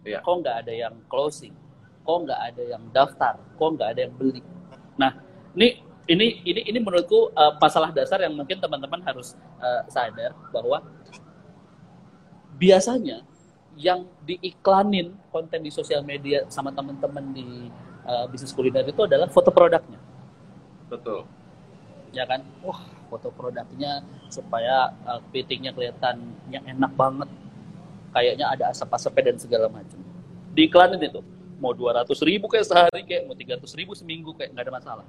yeah. 0.08 0.24
kok 0.24 0.40
nggak 0.40 0.66
ada 0.66 0.74
yang 0.74 0.96
closing, 1.12 1.52
kok 2.08 2.18
nggak 2.24 2.40
ada 2.40 2.64
yang 2.64 2.84
daftar, 2.96 3.36
kok 3.38 3.70
nggak 3.76 3.90
ada 3.98 4.00
yang 4.08 4.14
beli. 4.16 4.42
Nah, 4.96 5.18
ini 5.58 5.82
ini 6.08 6.44
ini 6.44 6.62
ini 6.68 6.80
menurutku 6.80 7.32
uh, 7.32 7.56
masalah 7.60 7.92
dasar 7.96 8.20
yang 8.20 8.36
mungkin 8.36 8.60
teman-teman 8.60 9.00
harus 9.08 9.36
uh, 9.60 9.88
sadar 9.88 10.36
bahwa 10.52 10.84
biasanya 12.60 13.24
yang 13.78 14.06
diiklanin 14.24 15.18
konten 15.34 15.60
di 15.66 15.72
sosial 15.74 16.06
media 16.06 16.46
sama 16.48 16.70
teman-teman 16.70 17.34
di 17.34 17.70
uh, 18.06 18.26
bisnis 18.30 18.54
kuliner 18.54 18.86
itu 18.86 19.02
adalah 19.04 19.28
foto 19.30 19.50
produknya. 19.50 19.98
Betul. 20.88 21.26
Ya 22.14 22.30
kan? 22.30 22.46
Wah, 22.62 22.82
foto 23.10 23.34
produknya 23.34 24.06
supaya 24.30 24.94
uh, 25.10 25.22
pitingnya 25.34 25.74
kelihatan 25.74 26.38
yang 26.54 26.62
enak 26.70 26.94
banget. 26.94 27.30
Kayaknya 28.14 28.46
ada 28.46 28.64
asap-asapnya 28.70 29.34
dan 29.34 29.38
segala 29.42 29.66
macam. 29.74 29.98
Diiklanin 30.54 31.02
itu 31.02 31.26
mau 31.64 31.72
200 31.72 32.12
ribu 32.28 32.52
kayak 32.52 32.68
sehari 32.68 33.02
kayak 33.08 33.24
mau 33.24 33.40
300 33.40 33.80
ribu 33.80 33.96
seminggu 33.96 34.36
kayak 34.36 34.52
nggak 34.52 34.68
ada 34.68 34.74
masalah 34.76 35.06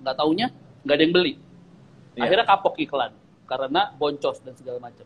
nggak 0.00 0.16
taunya 0.16 0.48
nggak 0.80 0.96
ada 0.96 1.02
yang 1.04 1.12
beli 1.12 1.34
yeah. 2.16 2.24
akhirnya 2.24 2.46
kapok 2.48 2.74
iklan 2.80 3.12
karena 3.44 3.92
boncos 4.00 4.40
dan 4.40 4.56
segala 4.56 4.80
macam 4.80 5.04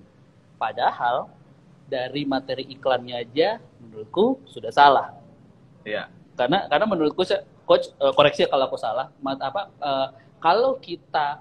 padahal 0.55 1.27
dari 1.89 2.29
materi 2.29 2.69
iklannya 2.69 3.25
aja 3.25 3.59
menurutku 3.81 4.45
sudah 4.45 4.69
salah 4.69 5.17
yeah. 5.83 6.07
karena 6.37 6.69
karena 6.69 6.87
menurutku 6.87 7.25
coach 7.65 7.91
uh, 7.99 8.13
koreksi 8.13 8.45
kalau 8.45 8.69
aku 8.69 8.77
salah 8.77 9.09
apa 9.25 9.73
uh, 9.81 10.09
kalau 10.39 10.77
kita 10.79 11.41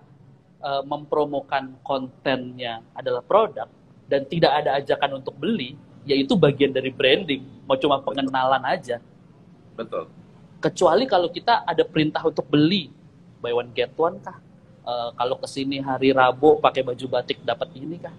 uh, 0.64 0.82
mempromokan 0.88 1.76
kontennya 1.84 2.80
adalah 2.95 3.22
produk 3.22 3.68
dan 4.08 4.24
tidak 4.26 4.64
ada 4.64 4.80
ajakan 4.80 5.20
untuk 5.20 5.36
beli 5.36 5.76
yaitu 6.08 6.39
bagian 6.39 6.72
dari 6.72 6.89
branding 6.89 7.43
mau 7.68 7.76
cuma 7.76 8.00
pengenalan 8.00 8.64
aja 8.64 9.04
Betul. 9.78 10.10
Kecuali 10.58 11.06
kalau 11.06 11.30
kita 11.30 11.62
ada 11.62 11.86
perintah 11.86 12.26
untuk 12.26 12.50
beli 12.50 12.89
buy 13.38 13.54
one 13.54 13.70
get 13.78 13.93
one 13.93 14.18
kah? 14.18 14.41
Uh, 14.82 15.14
kalau 15.14 15.38
ke 15.38 15.45
sini 15.45 15.78
hari 15.78 16.10
Rabu 16.10 16.58
pakai 16.58 16.82
baju 16.82 17.06
batik 17.06 17.45
dapat 17.45 17.70
ini 17.78 18.02
kah? 18.02 18.16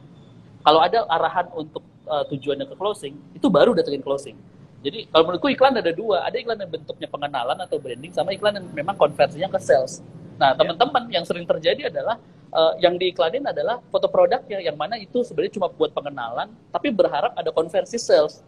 Kalau 0.63 0.79
ada 0.79 1.03
arahan 1.11 1.51
untuk 1.59 1.83
uh, 2.09 2.25
tujuannya 2.27 2.67
ke 2.67 2.75
closing, 2.75 3.15
itu 3.37 3.47
baru 3.53 3.77
datengin 3.77 4.01
closing. 4.01 4.37
Jadi 4.81 5.11
kalau 5.11 5.29
menurutku 5.29 5.51
iklan 5.51 5.75
ada 5.77 5.91
dua, 5.91 6.23
ada 6.25 6.39
iklan 6.39 6.59
yang 6.59 6.71
bentuknya 6.71 7.09
pengenalan 7.11 7.59
atau 7.61 7.77
branding, 7.83 8.15
sama 8.15 8.33
iklan 8.33 8.57
yang 8.57 8.67
memang 8.73 8.97
konversinya 8.97 9.51
ke 9.51 9.59
sales. 9.61 10.01
Nah 10.39 10.55
ya. 10.55 10.59
teman-teman 10.59 11.03
yang 11.11 11.25
sering 11.27 11.45
terjadi 11.45 11.91
adalah 11.91 12.17
uh, 12.55 12.79
yang 12.79 12.95
diiklanin 12.95 13.43
adalah 13.43 13.83
foto 13.91 14.07
produknya, 14.07 14.63
yang 14.63 14.79
mana 14.79 14.95
itu 14.97 15.27
sebenarnya 15.27 15.59
cuma 15.59 15.69
buat 15.69 15.91
pengenalan, 15.91 16.49
tapi 16.71 16.95
berharap 16.95 17.35
ada 17.35 17.51
konversi 17.51 17.99
sales. 17.99 18.41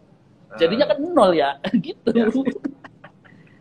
Jadinya 0.59 0.87
kan 0.87 0.99
nol 0.99 1.31
ya, 1.35 1.59
gitu. 1.85 2.09
Ya. 2.11 2.27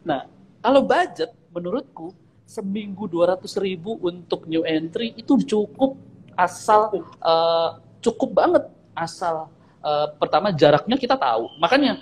Nah, 0.00 0.24
kalau 0.64 0.80
budget 0.80 1.28
menurutku 1.52 2.16
seminggu 2.48 3.04
200 3.06 3.46
ribu 3.62 4.00
untuk 4.00 4.48
new 4.48 4.64
entry 4.66 5.12
itu 5.14 5.38
cukup 5.44 5.94
asal 6.34 6.90
uh, 7.22 7.78
cukup 8.00 8.32
banget 8.32 8.64
asal 8.96 9.52
uh, 9.84 10.06
pertama 10.16 10.52
jaraknya 10.54 10.96
kita 10.96 11.16
tahu. 11.16 11.50
Makanya 11.60 12.00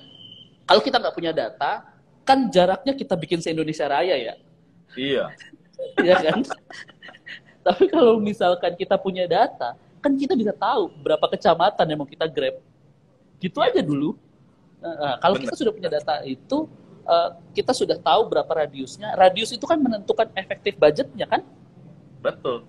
kalau 0.68 0.80
kita 0.84 1.00
nggak 1.00 1.16
punya 1.16 1.32
data, 1.32 1.86
kan 2.26 2.50
jaraknya 2.52 2.92
kita 2.92 3.14
bikin 3.16 3.40
se 3.40 3.50
Indonesia 3.50 3.88
Raya 3.88 4.16
ya. 4.16 4.34
Iya. 4.94 5.24
Iya 6.02 6.18
kan? 6.18 6.42
Tapi 7.62 7.86
kalau 7.86 8.18
misalkan 8.18 8.74
kita 8.74 8.98
punya 8.98 9.30
data, 9.30 9.78
kan 10.02 10.10
kita 10.18 10.34
bisa 10.34 10.50
tahu 10.50 10.90
berapa 11.06 11.22
kecamatan 11.30 11.86
yang 11.86 12.02
mau 12.02 12.08
kita 12.10 12.26
grab. 12.26 12.58
Gitu 13.38 13.54
ya. 13.62 13.70
aja 13.70 13.80
dulu. 13.86 14.18
Nah, 14.82 15.22
kalau 15.22 15.38
kita 15.38 15.54
sudah 15.54 15.70
punya 15.70 15.86
data 15.86 16.18
itu, 16.26 16.66
uh, 17.06 17.30
kita 17.54 17.70
sudah 17.70 17.94
tahu 17.94 18.26
berapa 18.26 18.50
radiusnya. 18.50 19.14
Radius 19.14 19.54
itu 19.54 19.62
kan 19.70 19.78
menentukan 19.78 20.26
efektif 20.34 20.74
budgetnya 20.82 21.30
kan? 21.30 21.46
Betul. 22.18 22.66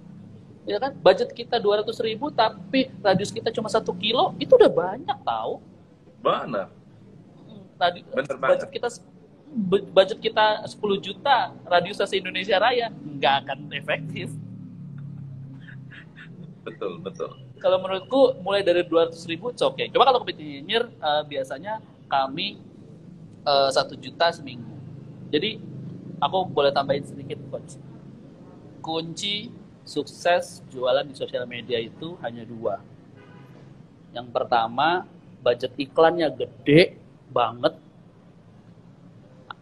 Ya 0.70 0.78
kan? 0.78 0.93
Budget 1.01 1.34
kita 1.34 1.57
200 1.57 1.89
ribu 2.05 2.30
tapi 2.30 2.93
radius 3.01 3.34
kita 3.34 3.49
cuma 3.49 3.65
satu 3.74 3.89
kilo, 3.97 4.38
itu 4.38 4.53
udah 4.53 4.70
banyak 4.70 5.17
tahu. 5.26 5.57
Benar. 6.22 6.70
Tadi 7.80 8.05
Bener 8.05 8.38
budget 8.38 8.70
banget. 8.70 8.70
kita 8.70 8.88
budget 9.89 10.20
kita 10.22 10.45
10 10.70 10.78
juta 11.01 11.57
radius 11.65 11.97
se 11.97 12.15
Indonesia 12.22 12.61
Raya 12.61 12.93
nggak 12.93 13.34
akan 13.45 13.59
efektif. 13.74 14.30
Betul, 16.61 17.01
betul. 17.01 17.34
Kalau 17.57 17.82
menurutku 17.82 18.38
mulai 18.45 18.61
dari 18.61 18.86
200 18.86 19.17
ribu 19.26 19.49
oke. 19.49 19.74
Okay. 19.74 19.89
Coba 19.89 20.13
kalau 20.13 20.22
nyinyir 20.22 20.86
uh, 21.01 21.26
biasanya 21.26 21.82
kami 22.05 22.61
Eh, 23.39 23.70
satu 23.72 23.95
uh, 23.95 23.99
juta 23.99 24.28
seminggu. 24.36 24.67
Jadi 25.32 25.57
aku 26.20 26.38
boleh 26.51 26.76
tambahin 26.76 27.01
sedikit 27.07 27.39
coach. 27.47 27.80
Kunci 28.84 29.47
sukses 29.90 30.62
jualan 30.70 31.02
di 31.02 31.18
sosial 31.18 31.50
media 31.50 31.82
itu 31.82 32.14
hanya 32.22 32.46
dua. 32.46 32.78
Yang 34.14 34.30
pertama 34.30 35.10
budget 35.42 35.74
iklannya 35.82 36.30
gede 36.30 36.94
banget 37.34 37.74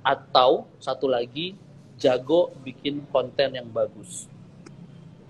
atau 0.04 0.68
satu 0.84 1.08
lagi 1.08 1.56
jago 1.96 2.52
bikin 2.68 3.08
konten 3.08 3.56
yang 3.56 3.72
bagus. 3.72 4.28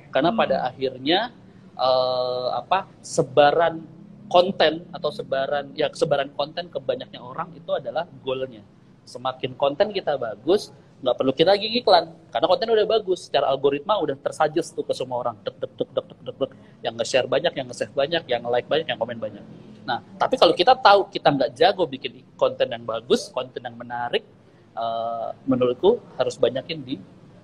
Karena 0.09 0.33
hmm. 0.33 0.39
pada 0.41 0.57
akhirnya 0.73 1.29
uh, 1.77 2.57
apa 2.57 2.89
sebaran 3.05 3.85
konten 4.27 4.83
atau 4.91 5.13
sebaran 5.13 5.71
ya 5.77 5.87
sebaran 5.93 6.33
konten 6.35 6.67
ke 6.67 6.81
banyaknya 6.81 7.21
orang 7.23 7.53
itu 7.55 7.71
adalah 7.71 8.03
goalnya 8.25 8.59
semakin 9.07 9.55
konten 9.55 9.95
kita 9.95 10.19
bagus 10.19 10.75
nggak 10.97 11.15
perlu 11.15 11.31
kita 11.33 11.53
lagi 11.53 11.67
iklan. 11.77 12.09
Karena 12.33 12.45
konten 12.49 12.67
udah 12.73 12.85
bagus. 12.89 13.29
Secara 13.29 13.53
algoritma 13.53 14.01
udah 14.01 14.17
tersuggest 14.17 14.73
tuh 14.73 14.85
ke 14.85 14.93
semua 14.97 15.21
orang. 15.21 15.35
Dek 15.45 15.55
dek 15.61 15.71
dek 15.77 15.89
dek 15.93 16.07
dek 16.25 16.35
dek, 16.41 16.51
yang 16.81 16.93
nge-share 16.97 17.27
banyak 17.29 17.53
yang 17.53 17.67
nge-save 17.69 17.93
banyak 17.93 18.23
yang 18.25 18.41
like 18.49 18.65
banyak 18.65 18.87
yang 18.89 18.99
komen 18.99 19.17
banyak. 19.21 19.43
Nah 19.85 20.01
tapi 20.17 20.35
kalau 20.35 20.53
kita 20.57 20.73
tahu 20.77 21.07
kita 21.13 21.29
nggak 21.31 21.49
jago 21.53 21.85
bikin 21.85 22.25
konten 22.33 22.67
yang 22.69 22.83
bagus 22.83 23.29
konten 23.29 23.61
yang 23.61 23.77
menarik 23.77 24.25
uh, 24.73 25.31
menurutku 25.45 26.01
harus 26.17 26.35
banyakin 26.37 26.81
di 26.81 26.95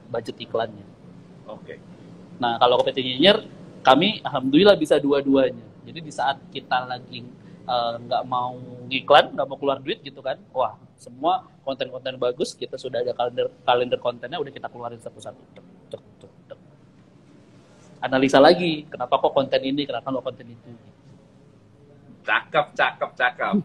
budget 0.10 0.38
iklannya. 0.42 0.86
Oke. 1.50 1.78
Okay. 1.78 1.78
nah 2.42 2.58
kalau 2.58 2.82
kompetisi 2.82 3.14
nyinyir 3.14 3.46
kami 3.86 4.24
alhamdulillah 4.26 4.80
bisa 4.80 4.98
dua-duanya. 4.98 5.66
Jadi 5.84 6.00
di 6.00 6.12
saat 6.16 6.40
kita 6.48 6.88
lagi 6.88 7.20
eh, 7.68 7.94
nggak 8.00 8.24
uh, 8.24 8.28
mau 8.28 8.56
ngiklan, 8.88 9.36
nggak 9.36 9.48
mau 9.52 9.58
keluar 9.60 9.84
duit 9.84 10.00
gitu 10.00 10.24
kan, 10.24 10.40
wah 10.56 10.80
semua 11.04 11.44
konten-konten 11.68 12.16
bagus 12.16 12.56
kita 12.56 12.80
sudah 12.80 13.04
ada 13.04 13.12
kalender 13.12 13.52
kalender 13.68 14.00
kontennya 14.00 14.40
udah 14.40 14.54
kita 14.56 14.72
keluarin 14.72 15.04
satu-satu. 15.04 15.44
Analisa 18.04 18.40
lagi, 18.40 18.84
kenapa 18.88 19.16
kok 19.16 19.32
konten 19.32 19.64
ini, 19.64 19.88
kenapa 19.88 20.12
kok 20.12 20.24
konten 20.24 20.48
itu. 20.52 20.72
Cakep, 22.24 22.76
cakep, 22.76 23.12
cakep. 23.16 23.56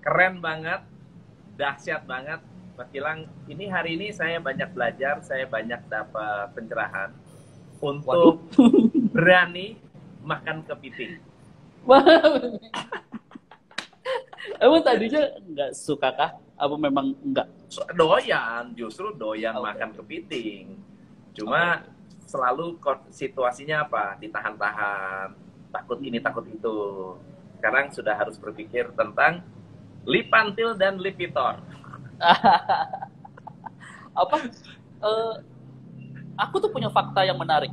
Keren 0.00 0.40
banget, 0.40 0.80
dahsyat 1.56 2.04
banget. 2.08 2.40
Mas 2.74 2.88
Gilang, 2.88 3.28
ini 3.46 3.68
hari 3.68 4.00
ini 4.00 4.10
saya 4.16 4.40
banyak 4.40 4.72
belajar, 4.72 5.20
saya 5.20 5.44
banyak 5.44 5.80
dapat 5.92 6.56
pencerahan 6.56 7.12
untuk 7.84 8.48
berani 9.12 9.76
makan 10.24 10.64
kepiting. 10.64 11.20
Emang 14.60 14.80
tadinya 14.84 15.22
nggak 15.40 15.70
suka 15.72 16.08
kah? 16.12 16.30
Apa 16.54 16.76
memang 16.76 17.16
nggak? 17.20 17.48
Doyan, 17.96 18.76
justru 18.76 19.10
doyan 19.16 19.56
okay. 19.58 19.64
makan 19.64 19.90
kepiting. 19.96 20.64
Cuma 21.34 21.80
okay. 21.80 22.28
selalu 22.28 22.78
situasinya 23.10 23.88
apa? 23.88 24.20
Ditahan-tahan, 24.20 25.34
takut 25.72 25.98
ini 26.04 26.20
takut 26.20 26.44
itu. 26.46 26.78
Sekarang 27.58 27.88
sudah 27.90 28.14
harus 28.14 28.36
berpikir 28.36 28.92
tentang 28.92 29.40
lipantil 30.04 30.76
dan 30.76 31.00
lipitor. 31.00 31.58
apa? 34.22 34.36
Uh, 35.00 35.34
aku 36.36 36.60
tuh 36.60 36.70
punya 36.70 36.92
fakta 36.92 37.24
yang 37.24 37.40
menarik. 37.40 37.72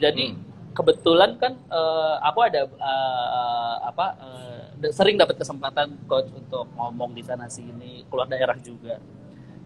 Jadi 0.00 0.34
hmm 0.34 0.51
kebetulan 0.72 1.36
kan 1.36 1.52
uh, 1.68 2.16
aku 2.24 2.38
ada 2.44 2.64
uh, 2.66 3.76
apa 3.86 4.06
uh, 4.18 4.90
sering 4.90 5.20
dapat 5.20 5.38
kesempatan 5.38 5.94
coach 6.08 6.28
untuk 6.32 6.66
ngomong 6.74 7.12
di 7.12 7.22
sana 7.22 7.46
sini 7.46 8.02
keluar 8.08 8.26
daerah 8.26 8.56
juga. 8.58 8.98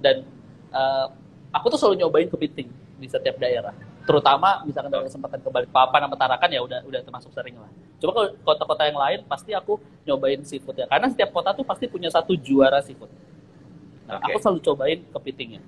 Dan 0.03 0.27
uh, 0.75 1.07
aku 1.55 1.73
tuh 1.73 1.79
selalu 1.79 2.05
nyobain 2.05 2.29
kepiting 2.29 2.69
di 3.01 3.07
setiap 3.09 3.39
daerah. 3.39 3.73
Terutama 4.07 4.63
misalkan 4.63 4.93
ada 4.93 5.03
kesempatan 5.07 5.39
ke 5.43 5.49
Balikpapan 5.51 6.01
sama 6.07 6.17
Tarakan 6.19 6.51
ya 6.53 6.61
udah 6.63 6.81
udah 6.87 7.01
termasuk 7.03 7.31
sering 7.35 7.57
lah. 7.59 7.71
Coba 7.99 8.11
kalau 8.13 8.29
kota-kota 8.45 8.83
yang 8.87 8.99
lain 9.01 9.19
pasti 9.27 9.51
aku 9.57 9.81
nyobain 10.05 10.43
seafood 10.45 10.77
ya 10.79 10.87
karena 10.87 11.11
setiap 11.11 11.33
kota 11.33 11.57
tuh 11.57 11.65
pasti 11.65 11.89
punya 11.89 12.13
satu 12.13 12.37
juara 12.37 12.83
seafood. 12.85 13.11
Nah, 14.07 14.23
okay. 14.23 14.31
aku 14.31 14.39
selalu 14.39 14.61
cobain 14.63 15.01
kepitingnya 15.11 15.63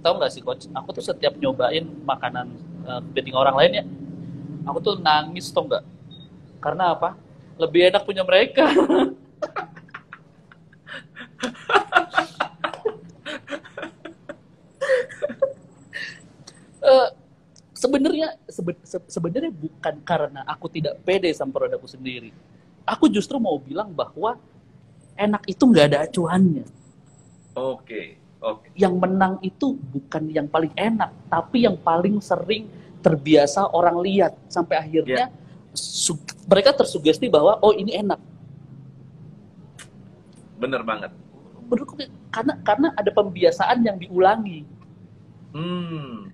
tahu 0.00 0.14
nggak 0.22 0.32
sih 0.32 0.42
coach? 0.42 0.64
Aku 0.72 0.88
tuh 0.94 1.04
setiap 1.04 1.34
nyobain 1.36 1.84
makanan 2.06 2.46
uh, 2.86 3.00
kepiting 3.10 3.34
orang 3.34 3.56
lain 3.58 3.72
ya 3.82 3.84
aku 4.68 4.78
tuh 4.84 4.94
nangis 5.00 5.48
tuh 5.48 5.64
enggak 5.64 5.84
karena 6.60 6.92
apa 6.92 7.16
lebih 7.56 7.88
enak 7.88 8.04
punya 8.04 8.22
mereka 8.22 8.68
uh, 16.84 17.08
sebenarnya 17.78 18.34
sebe, 18.50 18.74
sebenarnya 18.84 19.54
bukan 19.54 19.94
karena 20.02 20.42
aku 20.44 20.66
tidak 20.68 21.00
pede 21.06 21.30
sama 21.32 21.56
produkku 21.56 21.88
sendiri 21.88 22.34
aku 22.84 23.06
justru 23.08 23.38
mau 23.40 23.56
bilang 23.56 23.94
bahwa 23.94 24.36
enak 25.14 25.42
itu 25.46 25.62
nggak 25.62 25.86
ada 25.94 25.98
acuannya 26.06 26.66
oke 27.54 27.82
okay. 27.86 28.06
oke 28.42 28.66
okay. 28.66 28.70
yang 28.74 28.98
menang 28.98 29.38
itu 29.46 29.78
bukan 29.78 30.30
yang 30.30 30.50
paling 30.50 30.74
enak 30.74 31.14
tapi 31.30 31.66
yang 31.66 31.78
paling 31.78 32.18
sering 32.18 32.66
terbiasa 33.00 33.70
orang 33.70 34.02
lihat 34.02 34.34
sampai 34.50 34.76
akhirnya 34.78 35.30
yeah. 35.30 36.16
mereka 36.48 36.74
tersugesti 36.74 37.30
bahwa 37.30 37.58
oh 37.62 37.72
ini 37.74 37.94
enak. 37.94 38.20
Bener 40.58 40.82
banget. 40.82 41.14
Menurutku 41.70 41.94
karena 42.34 42.54
karena 42.66 42.88
ada 42.98 43.10
pembiasaan 43.14 43.84
yang 43.86 43.96
diulangi. 43.96 44.66
Hmm. 45.54 46.28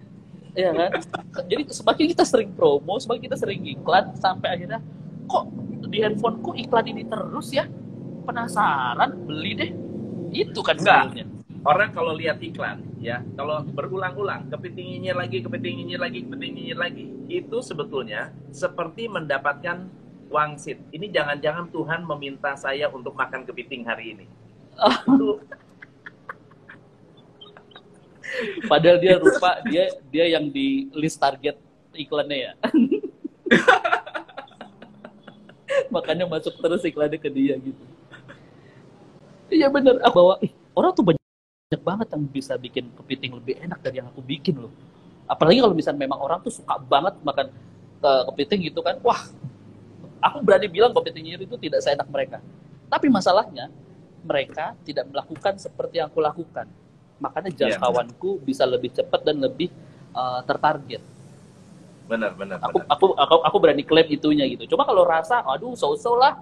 Iya 0.54 0.70
kan? 0.72 0.90
Jadi 1.50 1.62
semakin 1.74 2.04
kita 2.14 2.24
sering 2.24 2.50
promo, 2.54 2.96
semakin 2.96 3.22
kita 3.28 3.36
sering 3.36 3.60
iklan 3.66 4.14
sampai 4.16 4.48
akhirnya 4.54 4.80
kok 5.26 5.50
di 5.90 5.98
handphoneku 6.00 6.56
iklan 6.56 6.86
ini 6.88 7.02
terus 7.04 7.52
ya? 7.52 7.66
Penasaran, 8.24 9.28
beli 9.28 9.52
deh. 9.52 9.70
Itu 10.32 10.64
kan 10.64 10.80
sebenarnya 10.80 11.28
orang 11.64 11.90
kalau 11.96 12.12
lihat 12.14 12.38
iklan 12.40 12.93
ya. 13.04 13.20
Kalau 13.36 13.60
berulang-ulang 13.68 14.48
kepiting 14.48 14.96
nyinyir 14.96 15.16
lagi 15.20 15.44
kepiting 15.44 15.84
nyinyir 15.84 16.00
lagi 16.00 16.24
kepiting 16.24 16.52
nyinyir 16.56 16.78
lagi. 16.80 17.04
Itu 17.28 17.60
sebetulnya 17.60 18.32
seperti 18.48 19.12
mendapatkan 19.12 19.92
wangsit. 20.32 20.80
Ini 20.88 21.12
jangan-jangan 21.12 21.68
Tuhan 21.68 22.08
meminta 22.08 22.56
saya 22.56 22.88
untuk 22.88 23.12
makan 23.12 23.44
kepiting 23.44 23.84
hari 23.84 24.16
ini. 24.16 24.24
Oh. 24.80 24.96
itu. 25.14 25.30
Padahal 28.66 28.98
dia 28.98 29.14
rupa 29.20 29.62
dia 29.68 29.84
dia 30.10 30.26
yang 30.34 30.50
di 30.50 30.90
list 30.96 31.20
target 31.20 31.60
iklannya 31.94 32.50
ya. 32.50 32.52
Makanya 35.94 36.26
masuk 36.26 36.58
terus 36.58 36.82
iklannya 36.82 37.22
ke 37.22 37.30
dia 37.30 37.54
gitu. 37.60 37.84
Iya 39.54 39.70
bener 39.70 40.02
aku 40.02 40.18
bawa. 40.18 40.42
Orang 40.74 40.90
tuh 40.98 41.06
banyak 41.06 41.23
banyak 41.74 41.82
banget 41.82 42.08
yang 42.14 42.22
bisa 42.30 42.54
bikin 42.54 42.86
kepiting 42.94 43.34
lebih 43.34 43.58
enak 43.58 43.82
dari 43.82 43.98
yang 43.98 44.06
aku 44.06 44.22
bikin 44.22 44.62
loh. 44.62 44.70
Apalagi 45.26 45.58
kalau 45.58 45.74
misalnya 45.74 46.06
memang 46.06 46.22
orang 46.22 46.38
tuh 46.38 46.54
suka 46.54 46.78
banget 46.78 47.18
makan 47.26 47.50
uh, 47.98 48.22
kepiting 48.30 48.70
gitu 48.70 48.78
kan, 48.78 48.94
wah, 49.02 49.18
aku 50.22 50.38
berani 50.46 50.70
bilang 50.70 50.94
kepiting 50.94 51.34
nyiri 51.34 51.50
itu 51.50 51.58
tidak 51.58 51.82
seenak 51.82 52.06
mereka. 52.06 52.38
Tapi 52.86 53.10
masalahnya 53.10 53.74
mereka 54.22 54.78
tidak 54.86 55.10
melakukan 55.10 55.58
seperti 55.58 55.98
yang 55.98 56.06
aku 56.06 56.22
lakukan. 56.22 56.70
Makanya 57.18 57.50
iya. 57.50 57.58
jangkauanku 57.74 58.38
yeah. 58.38 58.44
bisa 58.46 58.62
lebih 58.70 58.94
cepat 58.94 59.20
dan 59.26 59.42
lebih 59.42 59.74
uh, 60.14 60.46
tertarget. 60.46 61.02
Benar, 62.06 62.38
benar. 62.38 62.62
Aku, 62.62 62.78
benar. 62.78 62.94
aku 62.94 63.06
aku 63.18 63.34
aku 63.42 63.56
berani 63.58 63.82
klaim 63.82 64.06
itunya 64.06 64.46
gitu. 64.46 64.70
Cuma 64.70 64.86
kalau 64.86 65.02
rasa, 65.02 65.42
aduh, 65.42 65.74
so-so 65.74 66.14
lah, 66.14 66.38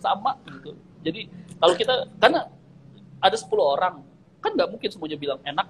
sama 0.00 0.40
gitu. 0.48 0.72
Jadi 1.04 1.28
kalau 1.60 1.74
kita 1.76 2.08
karena 2.16 2.48
ada 3.20 3.36
10 3.36 3.52
orang 3.60 4.09
kan 4.40 4.50
nggak 4.56 4.68
mungkin 4.72 4.88
semuanya 4.88 5.16
bilang 5.20 5.40
enak 5.44 5.68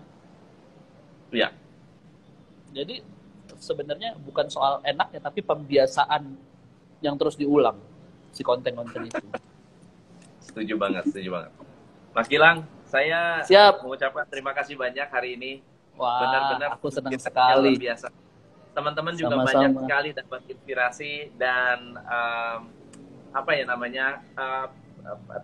ya 1.31 1.51
jadi 2.71 3.03
sebenarnya 3.59 4.17
bukan 4.23 4.47
soal 4.47 4.79
enak 4.87 5.11
ya 5.15 5.21
tapi 5.21 5.43
pembiasaan 5.43 6.39
yang 7.03 7.19
terus 7.19 7.35
diulang 7.35 7.77
si 8.31 8.47
konten-konten 8.47 9.11
itu 9.11 9.27
setuju 10.47 10.75
banget 10.79 11.03
setuju 11.11 11.29
banget 11.35 11.51
Mas 12.11 12.27
Gilang 12.27 12.67
Saya 12.91 13.47
Siap. 13.47 13.87
mengucapkan 13.87 14.27
terima 14.27 14.51
kasih 14.51 14.75
banyak 14.75 15.07
hari 15.07 15.39
ini. 15.39 15.63
Wah, 15.95 16.27
Benar-benar 16.27 16.75
aku 16.75 16.91
senang 16.91 17.15
sekali. 17.23 17.79
biasa. 17.79 18.11
Teman-teman 18.75 19.15
juga 19.15 19.39
Sama-sama. 19.39 19.47
banyak 19.47 19.71
sekali 19.79 20.09
dapat 20.11 20.41
inspirasi 20.51 21.13
dan 21.39 21.95
um, 22.03 22.61
apa 23.31 23.51
ya 23.55 23.63
namanya 23.63 24.19
uh, 24.35 24.67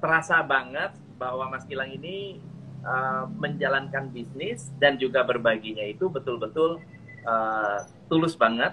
terasa 0.03 0.43
banget 0.43 0.91
bahwa 1.15 1.47
Mas 1.47 1.63
Gilang 1.71 1.95
ini 1.95 2.43
uh, 2.87 3.27
menjalankan 3.37 4.09
bisnis 4.15 4.71
dan 4.79 4.97
juga 4.97 5.27
berbaginya 5.27 5.83
itu 5.83 6.07
betul-betul 6.07 6.79
uh, 7.27 7.83
tulus 8.07 8.39
banget. 8.39 8.73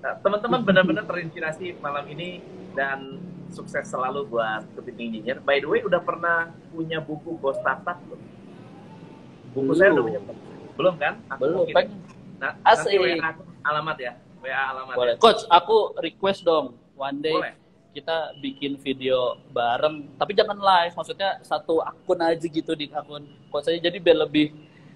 Nah, 0.00 0.16
Teman-teman 0.24 0.64
benar-benar 0.68 1.04
terinspirasi 1.04 1.76
malam 1.84 2.08
ini 2.08 2.40
dan 2.72 3.20
sukses 3.52 3.86
selalu 3.86 4.26
buat 4.26 4.66
kepiting 4.74 5.20
nyinyir. 5.20 5.38
By 5.44 5.60
the 5.62 5.68
way, 5.68 5.84
udah 5.84 6.02
pernah 6.02 6.50
punya 6.72 6.98
buku 6.98 7.38
Bos 7.38 7.60
Tatak 7.62 8.00
belum? 8.08 8.20
Buku 9.54 9.72
saya 9.78 9.94
udah 9.94 10.04
punya 10.04 10.20
belum 10.74 10.94
kan? 10.98 11.14
Aku 11.30 11.40
Belum, 11.46 11.66
pengen. 11.70 12.02
Nah, 12.42 12.58
Asik. 12.66 12.98
nanti 12.98 13.14
WA 13.14 13.30
aku 13.30 13.42
alamat 13.62 13.96
ya. 14.02 14.12
WA 14.42 14.62
alamat. 14.74 14.94
Boleh. 14.98 15.14
Ya. 15.14 15.22
Coach, 15.22 15.42
aku 15.46 15.94
request 16.02 16.42
dong 16.42 16.74
one 16.98 17.22
day 17.22 17.30
Boleh. 17.38 17.54
Kita 17.94 18.34
bikin 18.42 18.74
video 18.76 19.38
bareng, 19.48 20.10
tapi 20.18 20.34
jangan 20.34 20.58
live. 20.58 20.92
Maksudnya 20.92 21.38
satu 21.40 21.78
akun 21.78 22.18
aja 22.18 22.42
gitu 22.42 22.74
di 22.74 22.90
akun 22.90 23.22
coach 23.48 23.70
aja 23.70 23.78
jadi 23.78 23.96
biar 23.96 24.26
lebih 24.26 24.50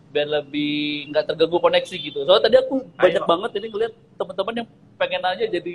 biar 0.08 0.26
lebih 0.40 1.08
nggak 1.08 1.30
terganggu 1.30 1.62
koneksi 1.62 1.94
gitu. 1.94 2.26
Soalnya 2.26 2.44
tadi 2.50 2.56
aku 2.58 2.74
banyak 2.98 3.22
Ayo. 3.22 3.30
banget 3.30 3.50
ini 3.60 3.66
ngeliat 3.70 3.92
teman-teman 4.18 4.54
yang 4.58 4.68
pengen 4.98 5.22
aja 5.22 5.44
jadi 5.46 5.74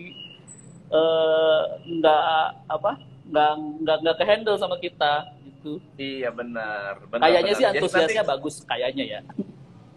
eh, 0.92 1.62
nggak 1.88 2.40
apa 2.68 2.92
nggak 3.24 3.52
nggak 3.82 3.98
nggak 4.04 4.16
ke 4.20 4.24
handle 4.28 4.58
sama 4.60 4.76
kita 4.78 5.32
gitu. 5.48 5.80
Iya 5.96 6.30
benar. 6.30 7.00
benar 7.08 7.24
Kayaknya 7.24 7.54
benar. 7.54 7.60
sih 7.60 7.66
antusiasnya 7.72 8.22
nanti- 8.22 8.32
bagus 8.36 8.56
kayaknya 8.68 9.06
ya. 9.08 9.22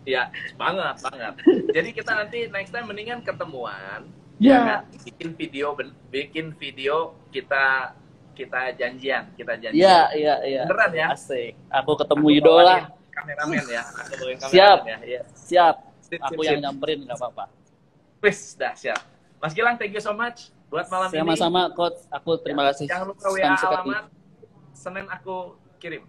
Iya, 0.07 0.31
banget, 0.55 1.03
banget. 1.03 1.35
Jadi 1.74 1.89
kita 1.91 2.14
nanti 2.14 2.47
next 2.47 2.70
time 2.70 2.87
mendingan 2.87 3.27
ketemuan. 3.27 4.07
Ya. 4.37 4.59
kan? 4.61 4.80
Bikin 5.01 5.28
video, 5.32 5.66
bikin 6.12 6.47
video 6.53 6.97
kita 7.32 7.97
kita 8.37 8.76
janjian, 8.76 9.32
kita 9.32 9.57
janjian. 9.57 9.80
Iya 9.80 9.99
iya 10.12 10.34
iya. 10.45 10.62
Beneran 10.68 10.93
ya? 10.93 11.07
Asik. 11.16 11.57
Aku 11.72 11.97
ketemu 11.97 12.26
Aku 12.28 12.37
idola. 12.37 12.76
bawain 12.76 12.84
Kameramen 13.16 13.64
ya. 13.64 13.82
Aku 13.82 13.97
kameramen 14.12 14.53
Siap. 14.53 14.78
ya. 14.84 14.99
Iya. 15.01 15.22
Siap. 15.32 15.74
Sip, 16.05 16.20
Aku 16.20 16.45
sip, 16.45 16.47
yang 16.47 16.61
sip. 16.61 16.64
nyamperin 16.68 16.99
nggak 17.09 17.16
apa-apa. 17.16 17.45
Wis, 18.20 18.55
dah 18.55 18.76
siap. 18.76 19.01
Mas 19.41 19.53
Gilang, 19.53 19.80
thank 19.80 19.91
you 19.91 20.05
so 20.05 20.12
much 20.12 20.53
buat 20.68 20.84
malam 20.87 21.09
ini. 21.09 21.18
Sama-sama 21.24 21.72
coach. 21.72 21.97
Aku 22.12 22.37
terima 22.39 22.68
kasih. 22.68 22.87
Jangan 22.87 23.07
lupa 23.11 23.26
WA 23.32 23.57
alamat. 23.57 24.05
Senin 24.76 25.07
aku 25.09 25.57
kirim. 25.80 26.05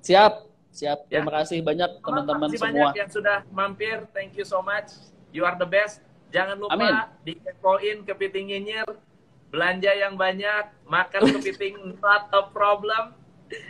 Siap. 0.00 0.48
Siap. 0.72 0.98
Ya. 1.12 1.20
Terima 1.20 1.32
kasih 1.36 1.60
banyak 1.60 1.90
teman-teman 2.00 2.48
Terima 2.48 2.48
kasih 2.48 2.58
semua. 2.64 2.72
banyak 2.88 2.96
yang 2.96 3.10
sudah 3.12 3.36
mampir. 3.52 3.96
Thank 4.16 4.40
you 4.40 4.46
so 4.48 4.64
much. 4.64 4.96
You 5.36 5.44
are 5.44 5.52
the 5.54 5.68
best. 5.68 6.00
Jangan 6.28 6.56
lupa 6.60 6.76
Amin. 6.76 6.94
dikepoin 7.24 7.96
kepiting 8.04 8.52
nyinyir. 8.52 8.88
Belanja 9.48 9.92
yang 9.96 10.14
banyak. 10.20 10.68
Makan 10.84 11.22
kepiting 11.40 11.76
not 12.04 12.28
a 12.36 12.44
problem. 12.52 13.16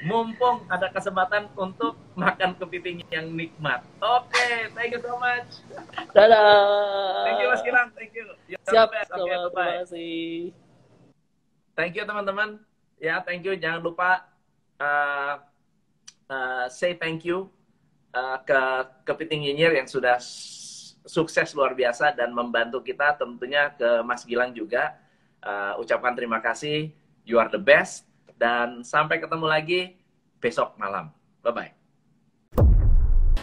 Mumpung 0.02 0.66
ada 0.66 0.90
kesempatan 0.90 1.46
untuk 1.54 1.94
makan 2.18 2.58
kepiting 2.58 2.98
yang 3.14 3.30
nikmat. 3.30 3.86
Oke, 4.02 4.74
thank 4.74 4.90
you 4.90 4.98
so 4.98 5.14
much. 5.22 5.62
Dadah. 6.10 7.22
Thank 7.22 7.38
you 7.38 7.46
Mas 7.46 7.62
Gilang. 7.62 7.88
Thank 7.94 8.10
you. 8.10 8.26
You 8.50 8.58
are 8.58 8.66
the 8.66 8.74
Siap. 8.74 8.88
best. 8.90 9.10
Oke, 9.14 9.30
Terima 9.30 9.62
kasih. 9.86 10.26
Thank 11.78 11.94
you 11.94 12.02
teman-teman. 12.02 12.58
Ya, 12.98 13.22
thank 13.22 13.46
you. 13.46 13.54
Jangan 13.54 13.86
lupa 13.86 14.26
uh, 14.82 15.46
uh, 16.26 16.66
say 16.66 16.98
thank 16.98 17.22
you 17.22 17.46
uh, 18.10 18.42
ke 18.42 18.60
kepiting 19.06 19.46
nyinyir 19.46 19.78
yang 19.78 19.86
sudah 19.86 20.18
sukses 21.08 21.56
luar 21.56 21.72
biasa 21.72 22.12
dan 22.12 22.36
membantu 22.36 22.84
kita 22.84 23.16
tentunya 23.16 23.72
ke 23.72 24.04
Mas 24.04 24.22
Gilang 24.28 24.52
juga. 24.52 25.00
Uh, 25.40 25.80
ucapkan 25.80 26.12
terima 26.12 26.38
kasih. 26.44 26.92
You 27.24 27.40
are 27.40 27.48
the 27.48 27.58
best. 27.58 28.04
Dan 28.36 28.84
sampai 28.84 29.18
ketemu 29.18 29.46
lagi 29.48 29.80
besok 30.38 30.76
malam. 30.78 31.10
Bye-bye. 31.42 31.72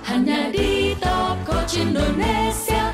Hanya 0.05 0.53
di 0.53 0.93
Top 1.01 1.41
Coach 1.43 1.81
Indonesia. 1.81 2.84